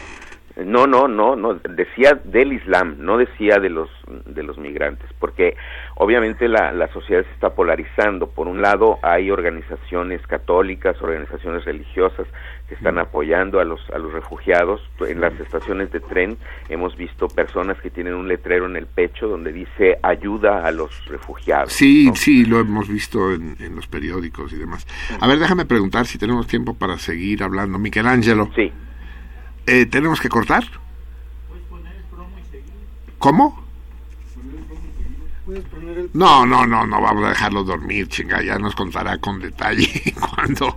no, 0.56 0.86
no, 0.86 1.08
no, 1.08 1.34
no, 1.36 1.54
decía 1.54 2.18
del 2.24 2.52
Islam, 2.52 2.96
no 2.98 3.16
decía 3.18 3.56
de 3.56 3.70
los 3.70 3.88
de 4.26 4.42
los 4.42 4.58
migrantes, 4.58 5.08
porque 5.18 5.56
obviamente 5.96 6.46
la, 6.48 6.72
la 6.72 6.88
sociedad 6.92 7.24
se 7.24 7.30
está 7.32 7.54
polarizando. 7.54 8.28
Por 8.28 8.46
un 8.48 8.60
lado 8.60 8.98
hay 9.02 9.30
organizaciones 9.30 10.20
católicas, 10.26 11.00
organizaciones 11.00 11.64
religiosas 11.64 12.26
que 12.68 12.74
están 12.76 12.98
apoyando 12.98 13.60
a 13.60 13.64
los 13.64 13.80
a 13.90 13.98
los 13.98 14.12
refugiados. 14.12 14.80
En 15.00 15.20
las 15.20 15.38
estaciones 15.40 15.90
de 15.92 16.00
tren 16.00 16.38
hemos 16.68 16.96
visto 16.96 17.28
personas 17.28 17.78
que 17.80 17.90
tienen 17.90 18.14
un 18.14 18.28
letrero 18.28 18.66
en 18.66 18.76
el 18.76 18.86
pecho 18.86 19.28
donde 19.28 19.52
dice 19.52 19.98
ayuda 20.02 20.66
a 20.66 20.70
los 20.72 21.04
refugiados. 21.06 21.72
Sí, 21.72 22.06
¿no? 22.06 22.14
sí, 22.16 22.44
lo 22.44 22.60
hemos 22.60 22.88
visto 22.88 23.32
en, 23.32 23.56
en 23.60 23.76
los 23.76 23.86
periódicos 23.86 24.52
y 24.52 24.56
demás. 24.56 24.86
A 25.20 25.26
ver, 25.26 25.38
déjame 25.38 25.64
preguntar 25.66 26.06
si 26.06 26.18
tenemos 26.18 26.46
tiempo 26.46 26.74
para 26.74 26.98
seguir 26.98 27.42
hablando. 27.42 27.78
Michelangelo, 27.78 28.48
Sí. 28.54 28.72
eh, 29.66 29.86
¿tenemos 29.86 30.20
que 30.20 30.28
cortar? 30.28 30.64
¿Cómo? 33.18 33.62
No, 36.14 36.46
no, 36.46 36.66
no, 36.66 36.86
no 36.86 37.00
vamos 37.00 37.24
a 37.24 37.30
dejarlo 37.30 37.64
dormir, 37.64 38.08
chinga, 38.08 38.42
ya 38.42 38.58
nos 38.58 38.74
contará 38.74 39.18
con 39.18 39.40
detalle 39.40 39.88
cuando, 40.34 40.76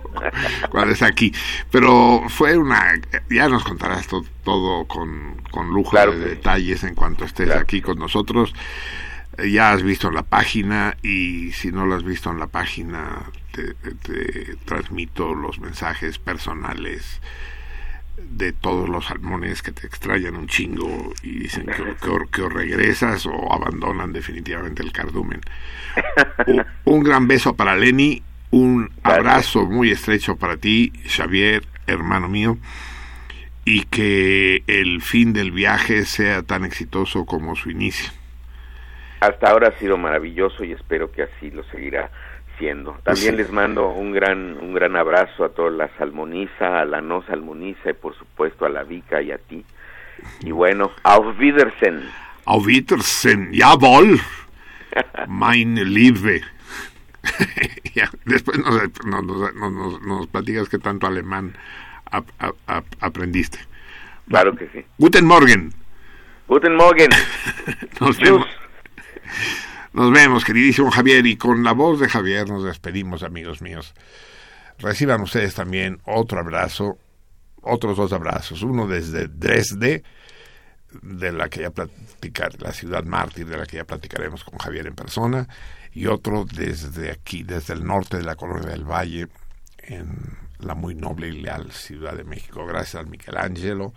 cuando 0.70 0.92
es 0.92 1.02
aquí. 1.02 1.32
Pero 1.70 2.22
fue 2.28 2.56
una, 2.56 3.00
ya 3.30 3.48
nos 3.48 3.62
contarás 3.64 4.06
to- 4.08 4.24
todo 4.44 4.86
con, 4.86 5.40
con 5.50 5.68
lujo 5.68 5.90
Claro 5.90 6.12
de 6.12 6.18
que 6.24 6.30
detalles 6.30 6.82
en 6.84 6.94
cuanto 6.94 7.24
estés 7.24 7.46
Claro. 7.46 7.60
aquí 7.62 7.80
con 7.80 7.98
nosotros. 7.98 8.52
Eh, 9.38 9.50
Ya 9.50 9.72
has 9.72 9.82
visto 9.82 10.10
la 10.10 10.22
página 10.22 10.96
y 11.02 11.52
si 11.52 11.70
no 11.70 11.86
lo 11.86 11.94
has 11.94 12.04
visto 12.04 12.30
en 12.30 12.38
la 12.40 12.46
página, 12.48 13.22
te, 13.52 13.74
te- 13.74 13.94
te 13.94 14.56
transmito 14.64 15.34
los 15.34 15.60
mensajes 15.60 16.18
personales 16.18 17.20
de 18.16 18.52
todos 18.52 18.88
los 18.88 19.06
salmones 19.06 19.62
que 19.62 19.72
te 19.72 19.86
extrañan 19.86 20.36
un 20.36 20.46
chingo 20.46 21.12
y 21.22 21.40
dicen 21.40 21.66
que, 21.66 21.84
que 22.32 22.48
regresas 22.48 23.26
o 23.26 23.52
abandonan 23.52 24.12
definitivamente 24.12 24.82
el 24.82 24.92
cardumen. 24.92 25.40
Un, 26.46 26.66
un 26.84 27.02
gran 27.02 27.26
beso 27.26 27.56
para 27.56 27.74
Lenny, 27.74 28.22
un 28.50 28.90
abrazo 29.02 29.64
muy 29.64 29.90
estrecho 29.90 30.36
para 30.36 30.58
ti, 30.58 30.92
Xavier, 31.06 31.64
hermano 31.86 32.28
mío, 32.28 32.58
y 33.64 33.84
que 33.84 34.62
el 34.66 35.00
fin 35.00 35.32
del 35.32 35.52
viaje 35.52 36.04
sea 36.04 36.42
tan 36.42 36.64
exitoso 36.64 37.24
como 37.24 37.56
su 37.56 37.70
inicio. 37.70 38.10
Hasta 39.20 39.50
ahora 39.50 39.68
ha 39.68 39.78
sido 39.78 39.96
maravilloso 39.96 40.64
y 40.64 40.72
espero 40.72 41.10
que 41.10 41.22
así 41.22 41.50
lo 41.50 41.64
seguirá 41.64 42.10
También 43.04 43.36
les 43.36 43.50
mando 43.52 43.88
un 43.90 44.12
gran 44.12 44.56
un 44.60 44.72
gran 44.74 44.96
abrazo 44.96 45.44
a 45.44 45.48
toda 45.50 45.70
la 45.70 45.88
salmoniza, 45.98 46.80
a 46.80 46.84
la 46.84 47.00
no 47.00 47.22
salmoniza 47.26 47.90
y 47.90 47.94
por 47.94 48.16
supuesto 48.16 48.64
a 48.64 48.68
la 48.68 48.82
Vica 48.82 49.20
y 49.20 49.30
a 49.32 49.38
ti. 49.38 49.64
Y 50.40 50.50
bueno, 50.50 50.90
auf 51.02 51.38
Wiedersehen. 51.38 52.08
Auf 52.46 52.64
Wiedersehen, 52.66 53.50
jawohl, 53.52 54.18
meine 55.28 55.84
Liebe. 55.84 56.42
Ya, 57.94 58.10
Después 58.26 58.58
nos, 58.58 58.94
nos, 59.04 60.02
nos- 60.02 60.26
platicas 60.28 60.68
qué 60.68 60.78
tanto 60.78 61.06
alemán 61.06 61.54
ap- 62.10 62.28
ap- 62.38 62.56
ap- 62.66 62.94
aprendiste. 63.00 63.58
Claro 64.28 64.54
que 64.54 64.68
sí. 64.68 64.84
Guten 64.98 65.24
Morgen. 65.24 65.72
Guten 66.46 66.74
Morgen. 66.76 67.08
Nos 68.00 68.18
vemos. 68.18 68.46
Nos 69.96 70.12
vemos, 70.12 70.44
queridísimo 70.44 70.90
Javier, 70.90 71.24
y 71.24 71.38
con 71.38 71.64
la 71.64 71.72
voz 71.72 71.98
de 71.98 72.06
Javier 72.06 72.46
nos 72.50 72.64
despedimos, 72.64 73.22
amigos 73.22 73.62
míos. 73.62 73.94
Reciban 74.76 75.22
ustedes 75.22 75.54
también 75.54 76.02
otro 76.04 76.38
abrazo, 76.38 76.98
otros 77.62 77.96
dos 77.96 78.12
abrazos, 78.12 78.60
uno 78.60 78.86
desde 78.86 79.26
Dresde, 79.26 80.04
de 81.00 81.32
la 81.32 81.48
que 81.48 81.62
ya 81.62 81.70
platicar, 81.70 82.60
la 82.60 82.72
ciudad 82.72 83.04
mártir 83.04 83.46
de 83.46 83.56
la 83.56 83.64
que 83.64 83.78
ya 83.78 83.84
platicaremos 83.84 84.44
con 84.44 84.58
Javier 84.58 84.86
en 84.86 84.94
persona, 84.94 85.48
y 85.94 86.08
otro 86.08 86.44
desde 86.44 87.10
aquí, 87.10 87.42
desde 87.42 87.72
el 87.72 87.82
norte 87.82 88.18
de 88.18 88.24
la 88.24 88.36
colonia 88.36 88.68
del 88.68 88.84
Valle, 88.84 89.28
en 89.78 90.36
la 90.58 90.74
muy 90.74 90.94
noble 90.94 91.28
y 91.28 91.40
leal 91.40 91.72
Ciudad 91.72 92.14
de 92.14 92.24
México. 92.24 92.66
Gracias 92.66 92.96
al 92.96 93.06
Michelangelo, 93.06 93.94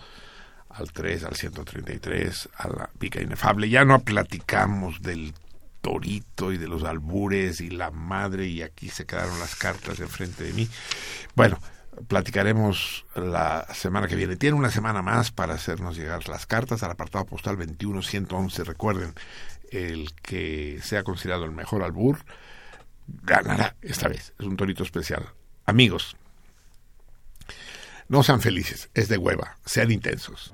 al 0.69 0.93
3, 0.93 1.25
al 1.25 1.35
133, 1.35 2.49
a 2.55 2.67
la 2.69 2.89
pica 2.97 3.21
inefable. 3.21 3.67
Ya 3.67 3.83
no 3.83 3.99
platicamos 3.99 5.01
del 5.01 5.33
torito 5.81 6.51
y 6.51 6.57
de 6.57 6.67
los 6.67 6.83
albures 6.83 7.61
y 7.61 7.69
la 7.69 7.91
madre 7.91 8.47
y 8.47 8.61
aquí 8.61 8.89
se 8.89 9.05
quedaron 9.05 9.39
las 9.39 9.55
cartas 9.55 9.99
enfrente 9.99 10.43
de 10.43 10.53
mí. 10.53 10.67
Bueno, 11.35 11.59
platicaremos 12.07 13.05
la 13.15 13.65
semana 13.73 14.07
que 14.07 14.15
viene. 14.15 14.35
Tiene 14.35 14.57
una 14.57 14.71
semana 14.71 15.01
más 15.01 15.31
para 15.31 15.53
hacernos 15.53 15.97
llegar 15.97 16.27
las 16.29 16.45
cartas 16.45 16.83
al 16.83 16.91
apartado 16.91 17.25
postal 17.25 17.57
21111. 17.57 18.63
Recuerden, 18.63 19.13
el 19.71 20.13
que 20.21 20.79
sea 20.81 21.03
considerado 21.03 21.45
el 21.45 21.51
mejor 21.51 21.83
albur 21.83 22.19
ganará 23.07 23.75
esta 23.81 24.07
vez. 24.07 24.33
Es 24.39 24.45
un 24.45 24.57
torito 24.57 24.83
especial. 24.83 25.29
Amigos, 25.65 26.15
no 28.07 28.23
sean 28.23 28.41
felices, 28.41 28.89
es 28.93 29.07
de 29.07 29.17
hueva, 29.17 29.57
sean 29.65 29.91
intensos. 29.91 30.53